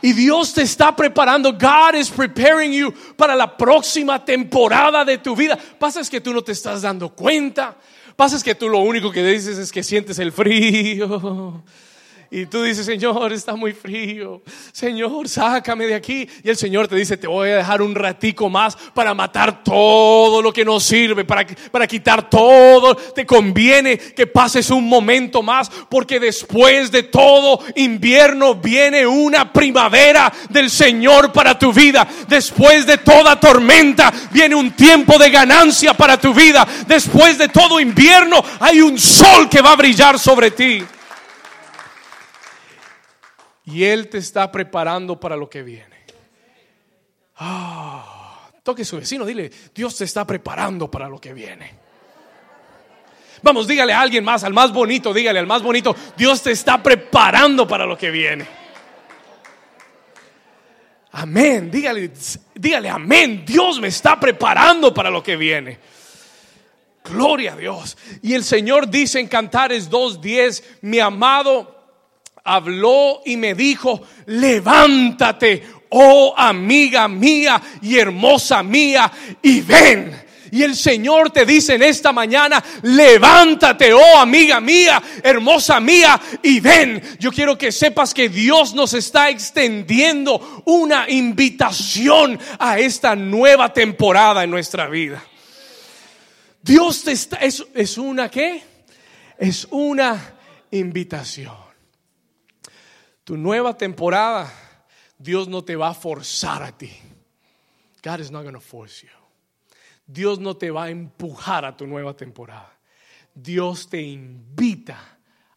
Y 0.00 0.12
Dios 0.12 0.54
te 0.54 0.62
está 0.62 0.94
preparando. 0.94 1.52
God 1.52 1.96
is 1.96 2.10
preparing 2.10 2.72
you 2.72 2.94
para 3.16 3.34
la 3.34 3.56
próxima 3.56 4.24
temporada 4.24 5.04
de 5.04 5.18
tu 5.18 5.34
vida. 5.34 5.58
Pasa 5.80 6.00
es 6.00 6.08
que 6.08 6.20
tú 6.20 6.32
no 6.32 6.42
te 6.42 6.52
estás 6.52 6.82
dando 6.82 7.08
cuenta. 7.08 7.76
Pasa 8.14 8.36
es 8.36 8.44
que 8.44 8.54
tú 8.54 8.68
lo 8.68 8.78
único 8.78 9.10
que 9.10 9.24
dices 9.24 9.58
es 9.58 9.72
que 9.72 9.82
sientes 9.82 10.20
el 10.20 10.30
frío. 10.30 11.64
Y 12.36 12.46
tú 12.46 12.64
dices, 12.64 12.84
Señor, 12.84 13.32
está 13.32 13.54
muy 13.54 13.72
frío. 13.72 14.42
Señor, 14.72 15.28
sácame 15.28 15.86
de 15.86 15.94
aquí. 15.94 16.28
Y 16.42 16.50
el 16.50 16.56
Señor 16.56 16.88
te 16.88 16.96
dice, 16.96 17.16
te 17.16 17.28
voy 17.28 17.50
a 17.50 17.58
dejar 17.58 17.80
un 17.80 17.94
ratico 17.94 18.50
más 18.50 18.76
para 18.92 19.14
matar 19.14 19.62
todo 19.62 20.42
lo 20.42 20.52
que 20.52 20.64
no 20.64 20.80
sirve, 20.80 21.24
para, 21.24 21.46
para 21.70 21.86
quitar 21.86 22.28
todo. 22.28 22.96
Te 22.96 23.24
conviene 23.24 23.96
que 23.98 24.26
pases 24.26 24.70
un 24.70 24.88
momento 24.88 25.44
más, 25.44 25.70
porque 25.88 26.18
después 26.18 26.90
de 26.90 27.04
todo 27.04 27.60
invierno 27.76 28.56
viene 28.56 29.06
una 29.06 29.52
primavera 29.52 30.32
del 30.48 30.70
Señor 30.70 31.30
para 31.30 31.56
tu 31.56 31.72
vida. 31.72 32.04
Después 32.26 32.84
de 32.84 32.98
toda 32.98 33.38
tormenta 33.38 34.12
viene 34.32 34.56
un 34.56 34.72
tiempo 34.72 35.18
de 35.18 35.30
ganancia 35.30 35.94
para 35.94 36.16
tu 36.16 36.34
vida. 36.34 36.66
Después 36.88 37.38
de 37.38 37.46
todo 37.46 37.78
invierno 37.78 38.44
hay 38.58 38.80
un 38.80 38.98
sol 38.98 39.48
que 39.48 39.62
va 39.62 39.70
a 39.70 39.76
brillar 39.76 40.18
sobre 40.18 40.50
ti. 40.50 40.82
Y 43.66 43.84
Él 43.84 44.08
te 44.08 44.18
está 44.18 44.50
preparando 44.52 45.18
para 45.18 45.36
lo 45.36 45.48
que 45.48 45.62
viene. 45.62 45.96
Ah, 47.36 48.50
toque 48.62 48.82
a 48.82 48.84
su 48.84 48.96
vecino, 48.96 49.24
dile, 49.24 49.50
Dios 49.74 49.96
te 49.96 50.04
está 50.04 50.26
preparando 50.26 50.90
para 50.90 51.08
lo 51.08 51.20
que 51.20 51.32
viene. 51.32 51.84
Vamos, 53.42 53.66
dígale 53.66 53.92
a 53.92 54.00
alguien 54.00 54.24
más, 54.24 54.44
al 54.44 54.54
más 54.54 54.72
bonito, 54.72 55.12
dígale 55.12 55.38
al 55.38 55.46
más 55.46 55.62
bonito, 55.62 55.94
Dios 56.16 56.42
te 56.42 56.50
está 56.50 56.82
preparando 56.82 57.66
para 57.66 57.84
lo 57.84 57.96
que 57.96 58.10
viene. 58.10 58.46
Amén, 61.12 61.70
dígale, 61.70 62.10
dígale 62.54 62.88
amén, 62.88 63.44
Dios 63.46 63.80
me 63.80 63.88
está 63.88 64.18
preparando 64.18 64.92
para 64.92 65.10
lo 65.10 65.22
que 65.22 65.36
viene. 65.36 65.78
Gloria 67.04 67.52
a 67.52 67.56
Dios. 67.56 67.98
Y 68.22 68.32
el 68.32 68.42
Señor 68.42 68.88
dice 68.88 69.20
en 69.20 69.28
Cantares 69.28 69.90
2.10, 69.90 70.64
mi 70.80 70.98
amado 71.00 71.73
habló 72.44 73.22
y 73.24 73.36
me 73.36 73.54
dijo, 73.54 74.02
levántate, 74.26 75.62
oh 75.90 76.34
amiga 76.36 77.08
mía 77.08 77.60
y 77.82 77.98
hermosa 77.98 78.62
mía, 78.62 79.10
y 79.42 79.60
ven. 79.62 80.24
Y 80.50 80.62
el 80.62 80.76
Señor 80.76 81.30
te 81.30 81.44
dice 81.44 81.74
en 81.74 81.82
esta 81.82 82.12
mañana, 82.12 82.62
levántate, 82.82 83.92
oh 83.92 84.18
amiga 84.18 84.60
mía, 84.60 85.02
hermosa 85.20 85.80
mía, 85.80 86.20
y 86.44 86.60
ven. 86.60 87.02
Yo 87.18 87.32
quiero 87.32 87.58
que 87.58 87.72
sepas 87.72 88.14
que 88.14 88.28
Dios 88.28 88.72
nos 88.72 88.94
está 88.94 89.30
extendiendo 89.30 90.62
una 90.66 91.10
invitación 91.10 92.38
a 92.60 92.78
esta 92.78 93.16
nueva 93.16 93.72
temporada 93.72 94.44
en 94.44 94.50
nuestra 94.50 94.86
vida. 94.86 95.24
Dios 96.62 97.02
te 97.02 97.12
está, 97.12 97.38
es, 97.38 97.64
es 97.74 97.98
una 97.98 98.30
qué? 98.30 98.62
Es 99.36 99.66
una 99.70 100.34
invitación. 100.70 101.63
Tu 103.24 103.36
nueva 103.36 103.76
temporada, 103.76 104.52
Dios 105.18 105.48
no 105.48 105.64
te 105.64 105.76
va 105.76 105.88
a 105.88 105.94
forzar 105.94 106.62
a 106.62 106.76
ti. 106.76 106.92
God 108.02 108.20
is 108.20 108.30
not 108.30 108.42
going 108.42 108.54
to 108.54 108.60
force 108.60 109.02
you. 109.02 109.08
Dios 110.06 110.38
no 110.38 110.54
te 110.56 110.70
va 110.70 110.84
a 110.84 110.90
empujar 110.90 111.64
a 111.64 111.74
tu 111.74 111.86
nueva 111.86 112.14
temporada. 112.14 112.70
Dios 113.34 113.88
te 113.88 114.02
invita 114.02 114.98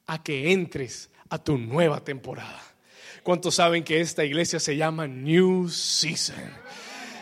a 0.08 0.24
que 0.24 0.54
entres 0.54 1.10
a 1.30 1.38
tu 1.38 1.58
nueva 1.58 2.00
temporada. 2.00 2.62
¿Cuántos 3.24 3.56
saben 3.56 3.84
que 3.84 4.00
esta 4.00 4.24
iglesia 4.24 4.60
se 4.60 4.78
llama 4.78 5.06
New 5.06 5.68
Season? 5.68 6.38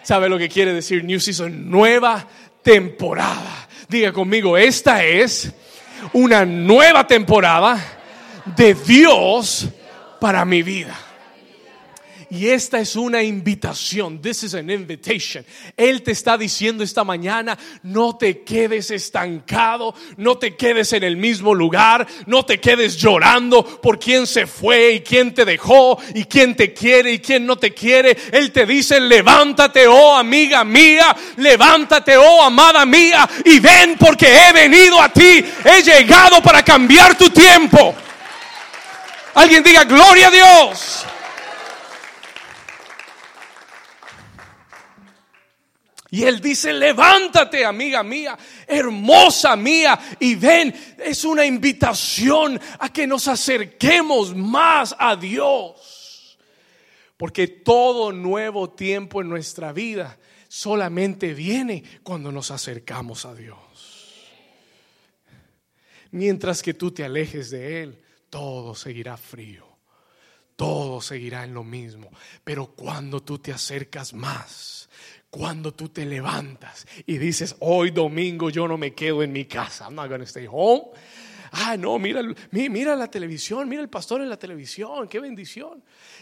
¿Sabe 0.03 0.29
lo 0.29 0.37
que 0.37 0.47
quiere 0.47 0.71
decir 0.71 1.03
New 1.03 1.19
Season? 1.19 1.67
Nueva 1.71 2.27
temporada. 2.61 3.67
Diga 3.89 4.13
conmigo, 4.13 4.55
esta 4.55 5.03
es 5.03 5.51
una 6.13 6.45
nueva 6.45 7.07
temporada 7.07 7.83
de 8.55 8.75
Dios 8.75 9.67
para 10.25 10.43
mi 10.43 10.63
vida. 10.63 10.97
Y 12.31 12.47
esta 12.47 12.79
es 12.79 12.95
una 12.95 13.21
invitación. 13.21 14.19
This 14.19 14.41
is 14.41 14.55
an 14.55 14.71
invitation. 14.71 15.45
Él 15.77 16.01
te 16.01 16.13
está 16.13 16.35
diciendo 16.35 16.83
esta 16.83 17.03
mañana, 17.03 17.55
no 17.83 18.17
te 18.17 18.41
quedes 18.41 18.89
estancado, 18.89 19.93
no 20.17 20.39
te 20.39 20.55
quedes 20.55 20.93
en 20.93 21.03
el 21.03 21.15
mismo 21.15 21.53
lugar, 21.53 22.07
no 22.25 22.43
te 22.43 22.59
quedes 22.59 22.97
llorando 22.97 23.63
por 23.79 23.99
quién 23.99 24.25
se 24.25 24.47
fue 24.47 24.93
y 24.93 24.99
quién 25.01 25.31
te 25.31 25.45
dejó 25.45 25.99
y 26.15 26.23
quién 26.23 26.55
te 26.55 26.73
quiere 26.73 27.13
y 27.13 27.19
quién 27.19 27.45
no 27.45 27.57
te 27.57 27.75
quiere. 27.75 28.17
Él 28.31 28.51
te 28.51 28.65
dice, 28.65 28.99
levántate, 28.99 29.85
oh 29.85 30.15
amiga 30.15 30.63
mía, 30.63 31.15
levántate, 31.37 32.17
oh 32.17 32.41
amada 32.41 32.83
mía, 32.83 33.29
y 33.45 33.59
ven 33.59 33.95
porque 33.99 34.25
he 34.25 34.53
venido 34.53 34.99
a 34.99 35.09
ti, 35.09 35.45
he 35.63 35.83
llegado 35.83 36.41
para 36.41 36.65
cambiar 36.65 37.15
tu 37.15 37.29
tiempo. 37.29 37.95
Alguien 39.35 39.63
diga, 39.63 39.83
gloria 39.83 40.27
a 40.27 40.31
Dios. 40.31 41.05
Y 46.09 46.23
él 46.23 46.39
dice, 46.39 46.71
levántate, 46.71 47.65
amiga 47.65 48.01
mía, 48.01 48.37
hermosa 48.65 49.57
mía, 49.57 49.99
y 50.17 50.35
ven, 50.35 50.73
es 50.97 51.25
una 51.25 51.45
invitación 51.45 52.57
a 52.79 52.87
que 52.87 53.05
nos 53.05 53.27
acerquemos 53.27 54.33
más 54.33 54.95
a 54.97 55.17
Dios. 55.17 56.37
Porque 57.17 57.47
todo 57.47 58.13
nuevo 58.13 58.69
tiempo 58.69 59.21
en 59.21 59.27
nuestra 59.27 59.73
vida 59.73 60.17
solamente 60.47 61.33
viene 61.33 61.83
cuando 62.03 62.31
nos 62.31 62.49
acercamos 62.51 63.25
a 63.25 63.35
Dios. 63.35 63.57
Mientras 66.11 66.63
que 66.63 66.73
tú 66.73 66.91
te 66.91 67.03
alejes 67.03 67.49
de 67.49 67.83
Él, 67.83 68.04
todo 68.35 68.75
seguirá 68.75 69.15
frío, 69.15 69.65
todo 70.57 70.99
seguirá 70.99 71.45
en 71.45 71.53
lo 71.53 71.63
mismo. 71.63 72.11
Pero 72.43 72.65
cuando 72.75 73.23
tú 73.23 73.39
te 73.39 73.53
acercas 73.53 74.13
más, 74.13 74.89
cuando 75.29 75.73
tú 75.73 75.87
te 75.87 76.05
levantas 76.05 76.85
y 77.05 77.17
dices, 77.17 77.55
hoy 77.59 77.91
domingo 77.91 78.49
yo 78.49 78.67
no 78.67 78.77
me 78.77 78.93
quedo 78.93 79.23
en 79.23 79.31
mi 79.31 79.45
casa, 79.45 79.85
I'm 79.85 79.95
not 79.95 80.09
going 80.09 80.19
to 80.19 80.27
stay 80.27 80.47
home. 80.51 80.81
Ah, 81.53 81.77
no, 81.77 81.97
mira, 81.97 82.21
mira 82.51 82.97
la 82.97 83.09
televisión, 83.09 83.69
mira 83.69 83.81
el 83.81 83.87
pastor 83.87 84.19
en 84.19 84.27
la 84.27 84.35
televisión, 84.35 85.07
qué 85.07 85.21
bendición. 85.21 85.81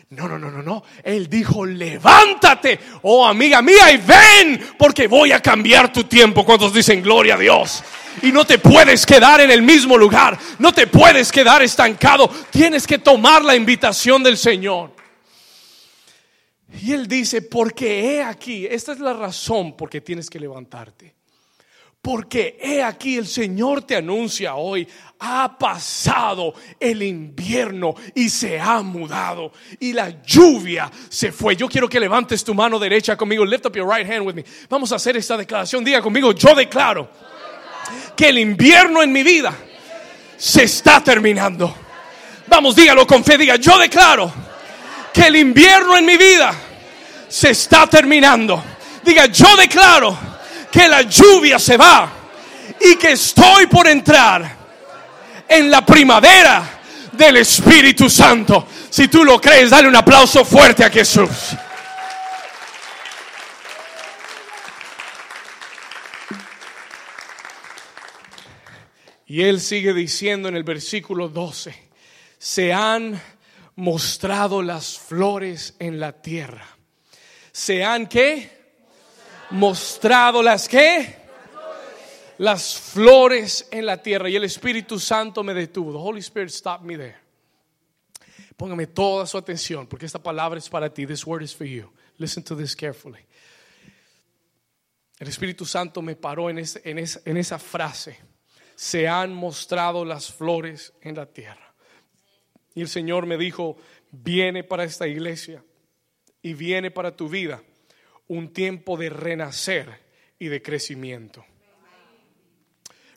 No, 0.10 0.28
no, 0.28 0.38
no, 0.38 0.52
no, 0.52 0.62
no. 0.62 0.84
Él 1.04 1.28
dijo, 1.28 1.66
levántate, 1.66 2.80
oh 3.02 3.26
amiga 3.26 3.64
mía, 3.64 3.92
y 3.92 3.98
ven, 3.98 4.76
porque 4.78 5.08
voy 5.08 5.32
a 5.32 5.40
cambiar 5.40 5.92
tu 5.92 6.04
tiempo. 6.04 6.46
Cuando 6.46 6.70
dicen 6.70 7.02
gloria 7.02 7.34
a 7.34 7.40
Dios? 7.40 7.84
Y 8.22 8.32
no 8.32 8.46
te 8.46 8.60
puedes 8.60 9.06
quedar 9.06 9.42
en 9.42 9.52
el 9.52 9.62
mismo 9.62 9.98
lugar. 9.98 10.38
No 10.60 10.74
te 10.74 10.88
puedes 10.88 11.32
quedar 11.32 11.62
estancado. 11.64 12.30
Tienes 12.52 12.86
que 12.88 13.00
tomar 13.00 13.44
la 13.44 13.56
invitación 13.56 14.24
del 14.24 14.38
Señor. 14.38 14.92
Y 16.82 16.92
Él 16.92 17.08
dice, 17.08 17.42
porque 17.42 18.16
he 18.16 18.24
aquí, 18.24 18.66
esta 18.66 18.94
es 18.94 19.00
la 19.00 19.14
razón 19.14 19.78
por 19.78 19.90
que 19.90 20.02
tienes 20.02 20.30
que 20.30 20.40
levantarte. 20.40 21.14
Porque 22.02 22.58
he 22.62 22.84
aquí 22.84 23.16
el 23.16 23.28
Señor 23.28 23.84
te 23.84 23.96
anuncia 23.96 24.56
hoy, 24.56 24.86
ha 25.20 25.58
pasado 25.58 26.54
el 26.78 27.02
invierno 27.02 27.96
y 28.14 28.28
se 28.28 28.60
ha 28.60 28.82
mudado 28.82 29.54
y 29.80 29.94
la 29.94 30.22
lluvia 30.22 30.92
se 31.08 31.32
fue. 31.32 31.56
Yo 31.56 31.70
quiero 31.70 31.88
que 31.88 32.02
levantes 32.02 32.44
tu 32.44 32.54
mano 32.54 32.78
derecha 32.78 33.16
conmigo. 33.16 33.46
Lift 33.46 33.68
up 33.68 33.76
your 33.78 33.88
right 33.88 34.06
hand 34.06 34.28
with 34.28 34.34
me. 34.34 34.44
Vamos 34.68 34.92
a 34.92 34.96
hacer 34.96 35.16
esta 35.16 35.38
declaración. 35.38 35.82
Diga 35.86 36.02
conmigo, 36.02 36.34
yo 36.34 36.54
declaro 36.54 37.10
que 38.16 38.30
el 38.30 38.38
invierno 38.40 39.02
en 39.02 39.12
mi 39.12 39.24
vida 39.24 39.54
se 40.38 40.64
está 40.64 41.02
terminando. 41.02 41.76
Vamos, 42.48 42.76
dígalo 42.76 43.08
con 43.08 43.24
fe, 43.24 43.38
diga, 43.38 43.56
yo 43.56 43.78
declaro 43.78 44.32
que 45.14 45.28
el 45.28 45.36
invierno 45.36 45.98
en 45.98 46.06
mi 46.06 46.18
vida 46.18 46.54
se 47.28 47.52
está 47.52 47.88
terminando. 47.88 48.64
Diga, 49.04 49.26
yo 49.28 49.56
declaro 49.56 50.18
que 50.72 50.88
la 50.88 51.04
lluvia 51.04 51.60
se 51.60 51.78
va 51.78 52.12
y 52.80 52.96
que 52.96 53.12
estoy 53.12 53.68
por 53.68 53.88
entrar 53.88 54.58
en 55.48 55.70
la 55.70 55.86
primavera 55.86 56.64
del 57.12 57.38
Espíritu 57.38 58.10
Santo. 58.10 58.68
Si 58.90 59.08
tú 59.08 59.24
lo 59.24 59.40
crees, 59.40 59.70
dale 59.70 59.88
un 59.88 59.96
aplauso 59.96 60.44
fuerte 60.44 60.84
a 60.84 60.90
Jesús. 60.90 61.30
Y 69.34 69.42
él 69.42 69.62
sigue 69.62 69.96
diciendo 69.96 70.48
en 70.48 70.56
el 70.56 70.64
versículo 70.64 71.28
12, 71.28 71.74
se 72.38 72.72
han 72.72 73.20
mostrado 73.76 74.62
las 74.62 75.00
flores 75.00 75.74
en 75.80 76.00
la 76.00 76.22
tierra. 76.22 76.68
¿Se 77.52 77.84
han 77.84 78.06
qué? 78.06 78.48
Mostrado 79.50 80.44
las 80.44 80.70
qué? 80.70 81.16
Las 82.38 82.80
flores 82.80 83.68
en 83.72 83.88
la 83.88 84.04
tierra. 84.04 84.30
Y 84.30 84.36
el 84.36 84.44
Espíritu 84.44 85.00
Santo 85.00 85.44
me 85.44 85.56
detuvo. 85.56 85.92
The 85.94 85.98
Holy 85.98 86.20
Spirit 86.20 86.52
stopped 86.52 86.86
me 86.86 86.96
there. 86.96 87.16
Póngame 88.56 88.86
toda 88.86 89.26
su 89.26 89.40
atención 89.40 89.88
porque 89.88 90.06
esta 90.06 90.22
palabra 90.22 90.60
es 90.60 90.70
para 90.70 90.94
ti. 90.94 91.08
This 91.08 91.26
word 91.26 91.42
is 91.42 91.56
for 91.56 91.66
you. 91.66 91.92
Listen 92.20 92.44
to 92.44 92.56
this 92.56 92.76
carefully. 92.76 93.26
El 95.18 95.28
Espíritu 95.28 95.66
Santo 95.66 96.04
me 96.04 96.16
paró 96.16 96.52
en, 96.52 96.60
en, 96.60 97.06
en 97.26 97.38
esa 97.38 97.58
frase 97.58 98.33
se 98.76 99.08
han 99.08 99.34
mostrado 99.34 100.06
las 100.06 100.32
flores 100.32 100.94
en 101.02 101.16
la 101.16 101.26
tierra. 101.26 101.74
Y 102.76 102.82
el 102.82 102.90
Señor 102.90 103.26
me 103.26 103.38
dijo, 103.38 103.78
viene 104.12 104.64
para 104.64 104.84
esta 104.84 105.08
iglesia 105.08 105.64
y 106.42 106.54
viene 106.54 106.92
para 106.92 107.16
tu 107.16 107.30
vida 107.30 107.62
un 108.28 108.52
tiempo 108.52 108.98
de 108.98 109.10
renacer 109.10 110.02
y 110.40 110.48
de 110.48 110.62
crecimiento. 110.62 111.46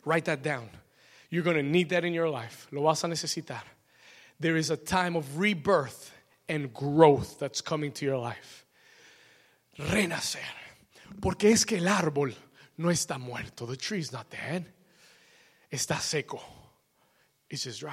Write 0.05 0.25
that 0.25 0.39
down. 0.39 0.69
You're 1.29 1.43
going 1.43 1.57
to 1.57 1.63
need 1.63 1.89
that 1.89 2.05
in 2.05 2.13
your 2.13 2.29
life. 2.29 2.67
Lo 2.71 2.83
vas 2.83 3.03
a 3.03 3.07
necesitar. 3.07 3.63
There 4.39 4.57
is 4.57 4.69
a 4.69 4.77
time 4.77 5.17
of 5.17 5.37
rebirth 5.37 6.11
and 6.47 6.73
growth 6.73 7.39
that's 7.39 7.61
coming 7.61 7.91
to 7.93 8.05
your 8.05 8.17
life. 8.17 8.65
Renacer. 9.77 10.39
Porque 11.19 11.51
es 11.51 11.65
que 11.65 11.77
el 11.77 11.87
árbol 11.87 12.33
no 12.77 12.89
está 12.89 13.19
muerto. 13.19 13.65
The 13.65 13.75
tree 13.75 13.99
is 13.99 14.13
not 14.13 14.29
dead 14.29 14.65
está 15.69 15.99
seco. 15.99 16.41
It's 17.49 17.79
dry. 17.79 17.91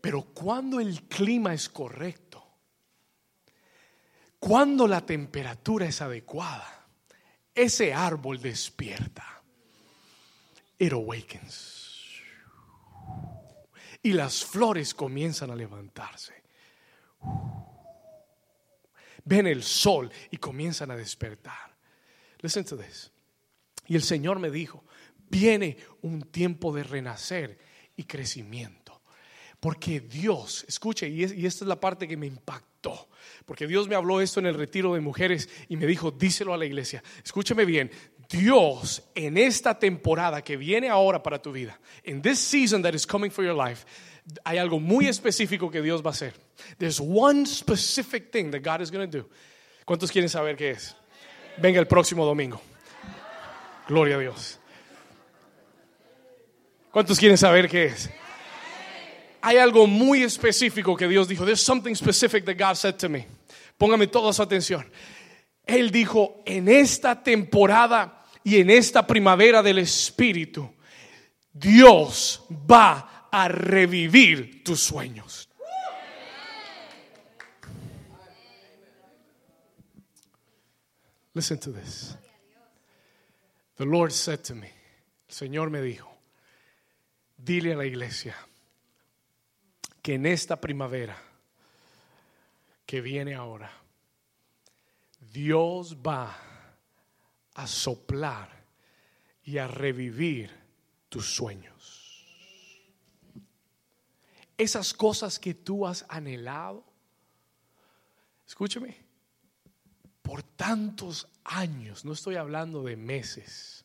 Pero 0.00 0.22
cuando 0.22 0.80
el 0.80 1.02
clima 1.08 1.52
es 1.52 1.68
correcto, 1.68 2.44
cuando 4.38 4.88
la 4.88 5.04
temperatura 5.04 5.86
es 5.86 6.00
adecuada, 6.00 6.86
ese 7.54 7.92
árbol 7.92 8.40
despierta. 8.40 9.42
It 10.78 10.92
awakens. 10.92 12.20
Y 14.02 14.12
las 14.12 14.42
flores 14.42 14.94
comienzan 14.94 15.50
a 15.50 15.54
levantarse. 15.54 16.42
Ven 19.24 19.46
el 19.46 19.62
sol 19.62 20.10
y 20.30 20.38
comienzan 20.38 20.90
a 20.90 20.96
despertar. 20.96 21.76
Listen 22.40 22.64
to 22.64 22.78
this. 22.78 23.12
Y 23.86 23.96
el 23.96 24.02
Señor 24.02 24.38
me 24.38 24.50
dijo, 24.50 24.84
viene 25.30 25.78
un 26.02 26.22
tiempo 26.22 26.74
de 26.74 26.82
renacer 26.82 27.58
y 27.96 28.04
crecimiento. 28.04 29.00
Porque 29.58 30.00
Dios, 30.00 30.64
escuche, 30.68 31.08
y, 31.08 31.22
esta 31.22 31.64
es 31.64 31.68
la 31.68 31.78
parte 31.80 32.08
que 32.08 32.16
me 32.16 32.26
impactó, 32.26 33.08
porque 33.44 33.66
Dios 33.66 33.88
me 33.88 33.94
habló 33.94 34.20
esto 34.20 34.40
en 34.40 34.46
el 34.46 34.54
retiro 34.54 34.94
de 34.94 35.00
mujeres 35.00 35.48
y 35.68 35.76
me 35.76 35.86
dijo, 35.86 36.10
díselo 36.10 36.54
a 36.54 36.58
la 36.58 36.64
iglesia, 36.64 37.02
escúcheme 37.22 37.66
bien, 37.66 37.90
Dios 38.28 39.02
en 39.14 39.36
esta 39.36 39.78
temporada 39.78 40.42
que 40.42 40.56
viene 40.56 40.88
ahora 40.88 41.22
para 41.22 41.42
tu 41.42 41.52
vida, 41.52 41.78
en 42.04 42.22
this 42.22 42.38
season 42.38 42.82
that 42.82 42.94
is 42.94 43.06
coming 43.06 43.30
for 43.30 43.44
your 43.44 43.54
life, 43.54 43.84
hay 44.44 44.56
algo 44.56 44.80
muy 44.80 45.08
específico 45.08 45.70
que 45.70 45.82
Dios 45.82 46.02
va 46.02 46.10
a 46.10 46.12
hacer. 46.12 46.34
There's 46.78 47.00
one 47.00 47.44
specific 47.44 48.30
thing 48.30 48.50
that 48.52 48.62
God 48.62 48.80
is 48.80 48.90
going 48.90 49.10
to 49.10 49.18
do. 49.18 49.28
¿Cuántos 49.84 50.10
quieren 50.10 50.28
saber 50.28 50.56
qué 50.56 50.70
es? 50.70 50.94
Venga 51.58 51.80
el 51.80 51.86
próximo 51.86 52.24
domingo. 52.24 52.60
Gloria 53.88 54.16
a 54.16 54.18
Dios. 54.20 54.60
¿Cuántos 56.90 57.18
quieren 57.18 57.38
saber 57.38 57.68
qué 57.68 57.86
es? 57.86 58.10
Hay 59.42 59.56
algo 59.56 59.86
muy 59.86 60.22
específico 60.22 60.96
que 60.96 61.08
Dios 61.08 61.28
dijo. 61.28 61.44
There's 61.44 61.62
something 61.62 61.94
specific 61.94 62.44
that 62.44 62.56
God 62.56 62.74
said 62.76 62.96
to 62.96 63.08
me. 63.08 63.26
Póngame 63.78 64.06
toda 64.08 64.32
su 64.32 64.42
atención. 64.42 64.90
Él 65.66 65.90
dijo, 65.90 66.42
en 66.44 66.68
esta 66.68 67.22
temporada 67.22 68.24
y 68.42 68.60
en 68.60 68.70
esta 68.70 69.06
primavera 69.06 69.62
del 69.62 69.78
Espíritu, 69.78 70.68
Dios 71.52 72.42
va 72.50 73.28
a 73.30 73.48
revivir 73.48 74.64
tus 74.64 74.80
sueños. 74.80 75.48
Listen 81.34 81.58
to 81.58 81.70
this. 81.70 82.16
The 83.76 83.86
Lord 83.86 84.12
said 84.12 84.42
to 84.44 84.54
me, 84.54 84.72
el 85.28 85.34
Señor 85.34 85.70
me 85.70 85.80
dijo, 85.80 86.09
Dile 87.42 87.72
a 87.72 87.76
la 87.76 87.86
iglesia 87.86 88.36
que 90.02 90.14
en 90.14 90.26
esta 90.26 90.60
primavera 90.60 91.16
que 92.84 93.00
viene 93.00 93.34
ahora, 93.34 93.70
Dios 95.32 95.96
va 95.96 96.36
a 97.54 97.66
soplar 97.66 98.50
y 99.44 99.58
a 99.58 99.68
revivir 99.68 100.50
tus 101.08 101.34
sueños. 101.34 102.26
Esas 104.58 104.92
cosas 104.92 105.38
que 105.38 105.54
tú 105.54 105.86
has 105.86 106.04
anhelado, 106.08 106.84
escúcheme, 108.46 108.98
por 110.20 110.42
tantos 110.42 111.26
años, 111.44 112.04
no 112.04 112.12
estoy 112.12 112.36
hablando 112.36 112.82
de 112.82 112.96
meses, 112.96 113.84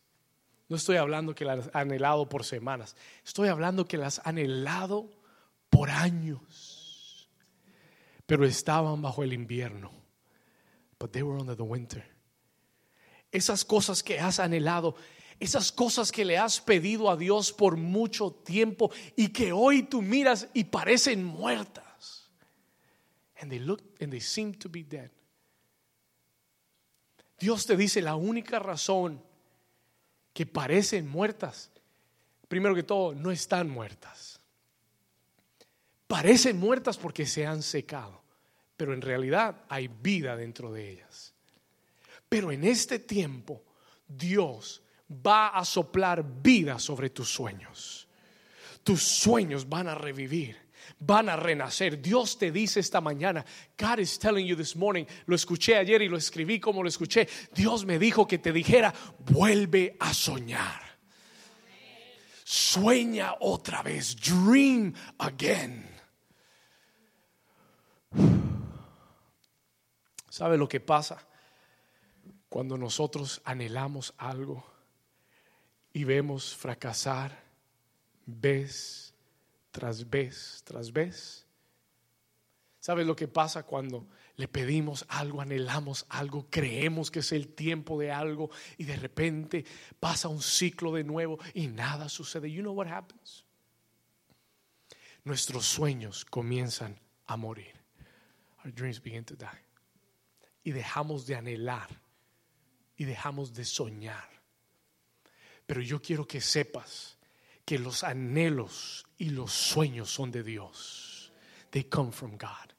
no 0.67 0.77
estoy 0.77 0.97
hablando 0.97 1.35
que 1.35 1.45
las 1.45 1.67
has 1.67 1.75
anhelado 1.75 2.27
por 2.27 2.43
semanas. 2.43 2.95
Estoy 3.23 3.49
hablando 3.49 3.87
que 3.87 3.97
las 3.97 4.19
has 4.19 4.27
anhelado 4.27 5.11
por 5.69 5.89
años. 5.89 7.29
Pero 8.25 8.45
estaban 8.45 9.01
bajo 9.01 9.23
el 9.23 9.33
invierno. 9.33 9.91
But 10.99 11.11
they 11.11 11.21
were 11.21 11.39
under 11.39 11.55
the 11.55 11.63
winter. 11.63 12.03
Esas 13.31 13.63
cosas 13.63 14.01
que 14.01 14.19
has 14.19 14.39
anhelado, 14.39 14.95
esas 15.39 15.71
cosas 15.71 16.11
que 16.11 16.25
le 16.25 16.37
has 16.37 16.59
pedido 16.59 17.11
a 17.11 17.17
Dios 17.17 17.51
por 17.51 17.77
mucho 17.77 18.31
tiempo 18.31 18.91
y 19.15 19.27
que 19.27 19.51
hoy 19.51 19.83
tú 19.83 20.01
miras 20.01 20.47
y 20.53 20.63
parecen 20.63 21.23
muertas. 21.23 22.31
And 23.39 23.51
they 23.51 23.59
look 23.59 23.83
and 23.99 24.09
they 24.09 24.21
seem 24.21 24.53
to 24.55 24.69
be 24.69 24.83
dead. 24.83 25.11
Dios 27.37 27.67
te 27.67 27.75
dice 27.75 28.01
la 28.01 28.15
única 28.15 28.57
razón 28.57 29.21
que 30.35 30.45
parecen 30.45 31.07
muertas, 31.07 31.71
primero 32.49 32.75
que 32.75 32.83
todo, 32.83 33.15
no 33.15 33.31
están 33.31 33.69
muertas. 33.69 34.41
Parecen 36.07 36.59
muertas 36.59 36.97
porque 36.97 37.25
se 37.25 37.47
han 37.47 37.63
secado, 37.63 38.21
pero 38.75 38.93
en 38.93 39.01
realidad 39.01 39.63
hay 39.69 39.87
vida 39.87 40.35
dentro 40.35 40.73
de 40.73 40.91
ellas. 40.91 41.33
Pero 42.27 42.51
en 42.51 42.65
este 42.65 42.99
tiempo 42.99 43.63
Dios 44.05 44.83
va 45.09 45.47
a 45.47 45.63
soplar 45.63 46.21
vida 46.41 46.79
sobre 46.79 47.11
tus 47.11 47.29
sueños. 47.29 48.09
Tus 48.83 49.03
sueños 49.03 49.69
van 49.69 49.87
a 49.87 49.95
revivir 49.95 50.57
van 50.99 51.29
a 51.29 51.35
renacer. 51.35 52.01
Dios 52.01 52.37
te 52.37 52.51
dice 52.51 52.79
esta 52.79 53.01
mañana, 53.01 53.45
God 53.77 53.99
is 53.99 54.17
telling 54.17 54.45
you 54.45 54.55
this 54.55 54.75
morning, 54.75 55.05
lo 55.25 55.35
escuché 55.35 55.75
ayer 55.77 56.01
y 56.01 56.09
lo 56.09 56.17
escribí 56.17 56.59
como 56.59 56.83
lo 56.83 56.89
escuché. 56.89 57.27
Dios 57.53 57.85
me 57.85 57.99
dijo 57.99 58.27
que 58.27 58.37
te 58.37 58.51
dijera, 58.51 58.93
vuelve 59.19 59.95
a 59.99 60.13
soñar. 60.13 60.81
Sueña 62.43 63.35
otra 63.39 63.81
vez, 63.81 64.15
dream 64.15 64.93
again. 65.17 65.89
¿Sabe 70.29 70.57
lo 70.57 70.67
que 70.67 70.79
pasa? 70.79 71.25
Cuando 72.49 72.77
nosotros 72.77 73.41
anhelamos 73.45 74.13
algo 74.17 74.65
y 75.93 76.03
vemos 76.03 76.55
fracasar 76.55 77.45
ves 78.25 79.04
tras 79.75 80.09
vez 80.09 80.61
tras 80.63 80.93
vez. 80.93 81.45
¿Sabes 82.79 83.05
lo 83.05 83.15
que 83.15 83.27
pasa 83.27 83.63
cuando 83.63 84.07
le 84.37 84.47
pedimos 84.47 85.05
algo, 85.09 85.41
anhelamos 85.41 86.05
algo, 86.07 86.47
creemos 86.49 87.11
que 87.11 87.19
es 87.19 87.31
el 87.33 87.49
tiempo 87.55 87.99
de 87.99 88.11
algo 88.11 88.51
y 88.77 88.85
de 88.85 88.95
repente 88.95 89.65
pasa 89.99 90.29
un 90.29 90.41
ciclo 90.41 90.93
de 90.93 91.03
nuevo 91.03 91.39
y 91.53 91.67
nada 91.67 92.07
sucede? 92.07 92.49
You 92.49 92.61
know 92.61 92.73
what 92.73 92.87
happens? 92.87 93.43
Nuestros 95.25 95.65
sueños 95.65 96.23
comienzan 96.23 96.97
a 97.25 97.35
morir. 97.35 97.75
our 98.63 98.71
dreams 98.71 98.99
begin 98.99 99.25
to 99.25 99.35
die. 99.35 99.61
Y 100.63 100.71
dejamos 100.71 101.27
de 101.27 101.35
anhelar 101.35 101.89
y 102.97 103.03
dejamos 103.03 103.53
de 103.53 103.65
soñar. 103.65 104.29
Pero 105.67 105.81
yo 105.81 106.01
quiero 106.01 106.25
que 106.25 106.39
sepas 106.39 107.17
que 107.65 107.79
los 107.79 108.03
anhelos 108.03 109.05
y 109.17 109.29
los 109.29 109.51
sueños 109.51 110.09
son 110.11 110.31
de 110.31 110.43
Dios. 110.43 111.33
They 111.71 111.85
come 111.85 112.11
from 112.11 112.37
God. 112.37 112.73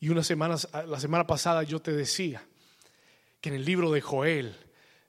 Y 0.00 0.10
unas 0.10 0.26
semanas, 0.26 0.68
la 0.86 1.00
semana 1.00 1.26
pasada 1.26 1.62
yo 1.62 1.80
te 1.80 1.92
decía 1.92 2.44
que 3.40 3.48
en 3.48 3.54
el 3.54 3.64
libro 3.64 3.90
de 3.90 4.00
Joel, 4.00 4.54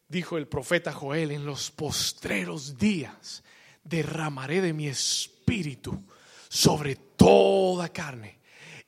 dijo 0.07 0.37
el 0.37 0.47
profeta 0.47 0.93
Joel, 0.93 1.31
en 1.31 1.45
los 1.45 1.71
postreros 1.71 2.77
días 2.77 3.43
derramaré 3.83 4.61
de 4.61 4.73
mi 4.73 4.87
espíritu 4.87 6.03
sobre 6.47 6.95
toda 6.95 7.89
carne. 7.89 8.39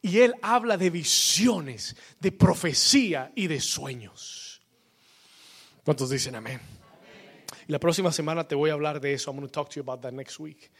Y 0.01 0.19
él 0.19 0.35
habla 0.41 0.77
de 0.77 0.89
visiones, 0.89 1.95
de 2.19 2.31
profecía 2.31 3.31
y 3.35 3.47
de 3.47 3.59
sueños. 3.59 4.61
¿Cuántos 5.83 6.09
dicen 6.09 6.35
amén? 6.35 6.76
Y 7.67 7.71
la 7.71 7.79
próxima 7.79 8.11
semana 8.11 8.47
te 8.47 8.55
voy 8.55 8.69
a 8.69 8.73
hablar 8.73 9.01
de 9.01 9.13
eso. 9.13 9.29
I'm 9.29 9.37
going 9.37 9.47
to 9.47 9.51
talk 9.51 9.69
to 9.69 9.75
you 9.75 9.81
about 9.81 10.01
that 10.01 10.13
next 10.13 10.39
week. 10.39 10.71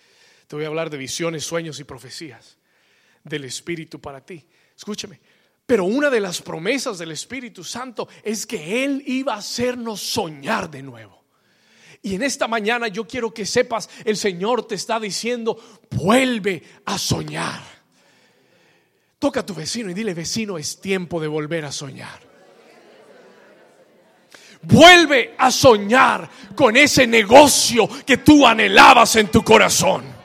Te 0.48 0.56
voy 0.56 0.66
a 0.66 0.70
hablar 0.70 0.90
de 0.90 0.98
visiones, 0.98 1.44
sueños 1.44 1.80
y 1.80 1.84
profecías 1.84 2.58
del 3.24 3.44
Espíritu 3.44 4.00
para 4.00 4.26
ti. 4.26 4.46
Escúchame. 4.76 5.20
Pero 5.66 5.84
una 5.84 6.10
de 6.10 6.22
las 6.22 6.42
promesas 6.42 6.98
del 6.98 7.12
Espíritu 7.12 7.64
Santo 7.64 8.08
es 8.24 8.46
que 8.46 8.86
Él 8.86 9.04
iba 9.06 9.34
a 9.34 9.40
hacernos 9.40 10.00
soñar 10.00 10.72
de 10.72 10.82
nuevo. 10.82 11.26
Y 12.02 12.16
en 12.16 12.24
esta 12.24 12.48
mañana 12.48 12.88
yo 12.88 13.06
quiero 13.06 13.34
que 13.34 13.46
sepas, 13.46 13.90
el 14.06 14.16
Señor 14.16 14.66
te 14.66 14.76
está 14.76 14.98
diciendo, 14.98 15.60
vuelve 15.92 16.64
a 16.86 16.98
soñar. 16.98 17.62
Toca 19.20 19.42
a 19.42 19.46
tu 19.46 19.54
vecino 19.54 19.90
y 19.90 19.94
dile, 19.94 20.14
vecino, 20.14 20.58
es 20.58 20.80
tiempo 20.80 21.20
de 21.20 21.28
volver 21.28 21.66
a 21.66 21.72
soñar. 21.74 22.27
Vuelve 24.62 25.36
a 25.38 25.52
soñar 25.52 26.30
con 26.56 26.76
ese 26.76 27.08
negocio 27.08 27.88
que 28.06 28.18
tú 28.18 28.46
anhelabas 28.46 29.16
en 29.16 29.28
tu 29.28 29.44
corazón. 29.44 30.17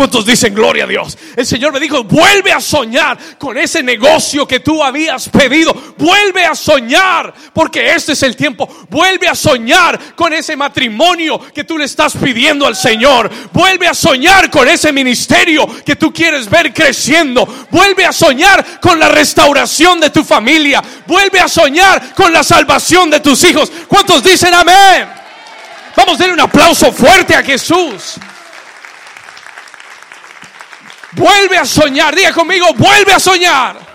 ¿Cuántos 0.00 0.24
dicen 0.24 0.54
gloria 0.54 0.84
a 0.84 0.86
Dios? 0.86 1.18
El 1.36 1.44
Señor 1.44 1.74
me 1.74 1.78
dijo, 1.78 2.02
vuelve 2.04 2.54
a 2.54 2.60
soñar 2.62 3.18
con 3.36 3.58
ese 3.58 3.82
negocio 3.82 4.48
que 4.48 4.60
tú 4.60 4.82
habías 4.82 5.28
pedido. 5.28 5.74
Vuelve 5.98 6.42
a 6.46 6.54
soñar, 6.54 7.34
porque 7.52 7.92
este 7.92 8.12
es 8.12 8.22
el 8.22 8.34
tiempo. 8.34 8.66
Vuelve 8.88 9.28
a 9.28 9.34
soñar 9.34 10.16
con 10.16 10.32
ese 10.32 10.56
matrimonio 10.56 11.38
que 11.52 11.64
tú 11.64 11.76
le 11.76 11.84
estás 11.84 12.16
pidiendo 12.16 12.66
al 12.66 12.76
Señor. 12.76 13.30
Vuelve 13.52 13.88
a 13.88 13.92
soñar 13.92 14.48
con 14.48 14.66
ese 14.68 14.90
ministerio 14.90 15.68
que 15.84 15.96
tú 15.96 16.14
quieres 16.14 16.48
ver 16.48 16.72
creciendo. 16.72 17.46
Vuelve 17.70 18.06
a 18.06 18.12
soñar 18.14 18.80
con 18.80 18.98
la 18.98 19.10
restauración 19.10 20.00
de 20.00 20.08
tu 20.08 20.24
familia. 20.24 20.82
Vuelve 21.06 21.40
a 21.40 21.48
soñar 21.48 22.14
con 22.14 22.32
la 22.32 22.42
salvación 22.42 23.10
de 23.10 23.20
tus 23.20 23.44
hijos. 23.44 23.70
¿Cuántos 23.86 24.24
dicen 24.24 24.54
amén? 24.54 25.06
Vamos 25.94 26.14
a 26.14 26.18
darle 26.20 26.32
un 26.32 26.40
aplauso 26.40 26.90
fuerte 26.90 27.34
a 27.34 27.42
Jesús. 27.42 28.18
Vuelve 31.12 31.58
a 31.58 31.64
soñar. 31.64 32.14
Diga 32.14 32.32
conmigo, 32.32 32.66
vuelve 32.74 33.12
a 33.12 33.18
soñar. 33.18 33.90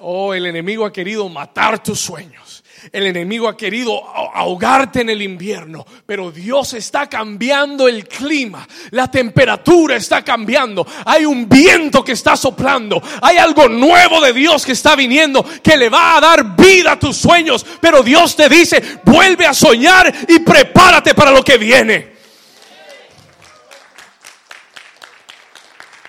Oh, 0.00 0.34
el 0.34 0.46
enemigo 0.46 0.84
ha 0.84 0.92
querido 0.92 1.28
matar 1.28 1.82
tus 1.82 1.98
sueños. 2.00 2.62
El 2.92 3.06
enemigo 3.06 3.48
ha 3.48 3.56
querido 3.56 4.04
ahogarte 4.06 5.00
en 5.00 5.08
el 5.08 5.22
invierno, 5.22 5.86
pero 6.04 6.30
Dios 6.30 6.74
está 6.74 7.08
cambiando 7.08 7.88
el 7.88 8.06
clima, 8.06 8.68
la 8.90 9.10
temperatura 9.10 9.96
está 9.96 10.22
cambiando, 10.22 10.86
hay 11.06 11.24
un 11.24 11.48
viento 11.48 12.04
que 12.04 12.12
está 12.12 12.36
soplando, 12.36 13.02
hay 13.22 13.38
algo 13.38 13.68
nuevo 13.68 14.20
de 14.20 14.34
Dios 14.34 14.66
que 14.66 14.72
está 14.72 14.96
viniendo, 14.96 15.44
que 15.62 15.78
le 15.78 15.88
va 15.88 16.18
a 16.18 16.20
dar 16.20 16.54
vida 16.56 16.92
a 16.92 16.98
tus 16.98 17.16
sueños, 17.16 17.64
pero 17.80 18.02
Dios 18.02 18.36
te 18.36 18.50
dice, 18.50 18.82
vuelve 19.02 19.46
a 19.46 19.54
soñar 19.54 20.12
y 20.28 20.40
prepárate 20.40 21.14
para 21.14 21.30
lo 21.30 21.42
que 21.42 21.56
viene. 21.56 22.13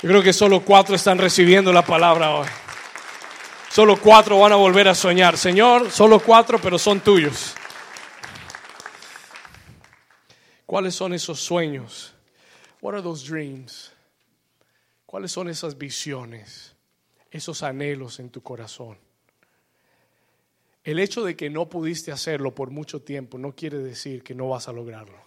Yo 0.06 0.10
creo 0.12 0.22
que 0.22 0.34
solo 0.34 0.64
cuatro 0.64 0.94
están 0.94 1.18
recibiendo 1.18 1.74
la 1.74 1.84
palabra 1.84 2.36
hoy. 2.36 2.48
Solo 3.72 4.00
cuatro 4.00 4.38
van 4.38 4.52
a 4.52 4.56
volver 4.56 4.88
a 4.88 4.94
soñar. 4.94 5.36
Señor, 5.36 5.90
solo 5.90 6.20
cuatro, 6.20 6.62
pero 6.62 6.78
son 6.78 7.00
tuyos. 7.00 7.56
¿Cuáles 10.68 10.94
son 10.94 11.16
esos 11.16 11.40
sueños? 11.40 12.14
What 12.82 12.94
are 12.94 13.02
those 13.02 13.28
dreams? 13.28 13.94
¿Cuáles 15.08 15.32
son 15.32 15.50
esas 15.50 15.76
visiones? 15.76 16.76
Esos 17.32 17.64
anhelos 17.64 18.20
en 18.20 18.30
tu 18.30 18.44
corazón. 18.44 19.00
El 20.84 21.00
hecho 21.00 21.24
de 21.24 21.36
que 21.36 21.50
no 21.50 21.68
pudiste 21.68 22.12
hacerlo 22.12 22.54
por 22.54 22.70
mucho 22.70 23.02
tiempo 23.02 23.40
no 23.40 23.56
quiere 23.56 23.80
decir 23.80 24.22
que 24.22 24.36
no 24.36 24.50
vas 24.50 24.68
a 24.68 24.72
lograrlo. 24.72 25.25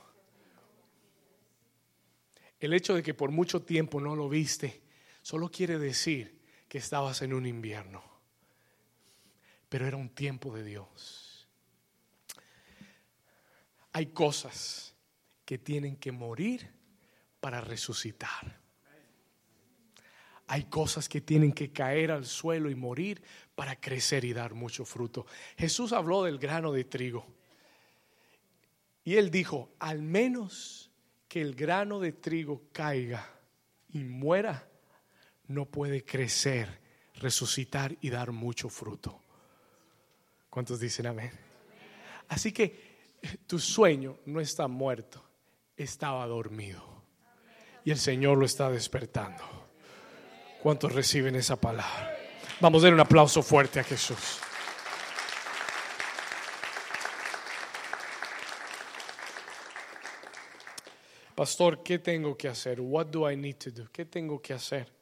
El 2.61 2.73
hecho 2.73 2.95
de 2.95 3.03
que 3.03 3.15
por 3.15 3.31
mucho 3.31 3.63
tiempo 3.63 4.01
no 4.01 4.17
lo 4.17 4.29
viste 4.29 4.83
solo 5.23 5.51
quiere 5.51 5.79
decir 5.79 6.41
que 6.69 6.79
estabas 6.79 7.23
en 7.23 7.33
un 7.33 7.47
invierno. 7.47 8.03
Pero 9.69 9.87
era 9.87 9.97
un 9.97 10.11
tiempo 10.11 10.55
de 10.55 10.65
Dios. 10.65 11.49
Hay 13.93 14.07
cosas 14.07 14.95
que 15.45 15.59
tienen 15.59 15.97
que 15.97 16.13
morir 16.13 16.71
para 17.41 17.61
resucitar. 17.61 18.61
Hay 20.47 20.65
cosas 20.65 21.09
que 21.09 21.21
tienen 21.21 21.53
que 21.53 21.73
caer 21.73 22.11
al 22.11 22.25
suelo 22.25 22.71
y 22.71 22.75
morir 22.75 23.23
para 23.55 23.79
crecer 23.79 24.25
y 24.25 24.33
dar 24.33 24.55
mucho 24.55 24.85
fruto. 24.85 25.27
Jesús 25.57 25.93
habló 25.93 26.23
del 26.23 26.39
grano 26.39 26.73
de 26.73 26.85
trigo. 26.85 27.27
Y 29.05 29.17
él 29.17 29.31
dijo, 29.31 29.75
al 29.79 30.03
menos 30.03 30.78
el 31.39 31.55
grano 31.55 32.01
de 32.01 32.13
trigo 32.13 32.63
caiga 32.73 33.29
y 33.91 34.05
muera, 34.05 34.69
no 35.47 35.67
puede 35.67 36.05
crecer, 36.05 36.81
resucitar 37.15 37.97
y 38.01 38.11
dar 38.11 38.33
mucho 38.33 38.69
fruto. 38.69 39.23
¿Cuántos 40.51 40.81
dicen 40.81 41.07
amén? 41.07 41.31
Así 42.29 42.53
que 42.53 42.99
tu 43.47 43.59
sueño 43.59 44.19
no 44.27 44.41
está 44.41 44.69
muerto, 44.69 45.25
estaba 45.77 46.27
dormido. 46.27 47.03
Y 47.85 47.91
el 47.91 47.99
Señor 47.99 48.39
lo 48.39 48.45
está 48.45 48.71
despertando. 48.71 49.43
¿Cuántos 50.63 50.93
reciben 50.93 51.37
esa 51.37 51.57
palabra? 51.57 52.15
Vamos 52.61 52.83
a 52.83 52.87
dar 52.87 52.95
un 52.95 53.01
aplauso 53.01 53.43
fuerte 53.43 53.81
a 53.81 53.85
Jesús. 53.85 54.41
Pastor, 61.39 61.85
¿qué 61.85 62.01
tengo 62.01 62.37
que 62.37 62.49
hacer? 62.49 62.81
What 62.81 63.07
do 63.07 63.31
I 63.31 63.37
need 63.37 63.59
to 63.59 63.71
do? 63.71 63.89
¿Qué 63.93 64.05
tengo 64.07 64.43
que 64.43 64.55
hacer 64.55 64.93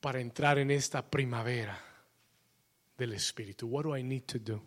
para 0.00 0.20
entrar 0.20 0.58
en 0.58 0.72
esta 0.72 1.08
primavera 1.08 1.80
del 2.98 3.12
Espíritu? 3.12 3.68
What 3.68 3.84
do 3.84 3.96
I 3.96 4.02
need 4.02 4.24
to 4.24 4.40
do 4.40 4.60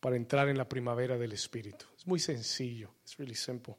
para 0.00 0.16
entrar 0.16 0.48
en 0.48 0.58
la 0.58 0.68
primavera 0.68 1.16
del 1.16 1.34
Espíritu? 1.34 1.86
Es 1.96 2.04
muy 2.04 2.18
sencillo. 2.18 2.90
It's 3.02 3.16
really 3.16 3.36
simple. 3.36 3.76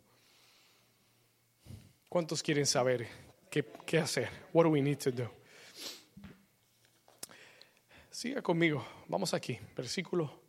¿Cuántos 2.08 2.42
quieren 2.42 2.66
saber 2.66 3.06
qué, 3.50 3.66
qué 3.86 4.00
hacer? 4.00 4.30
What 4.54 4.64
do 4.64 4.70
we 4.70 4.82
need 4.82 5.00
to 5.00 5.12
do? 5.12 5.30
Siga 8.10 8.42
conmigo. 8.42 8.88
Vamos 9.10 9.34
aquí. 9.34 9.60
Versículo 9.76 10.42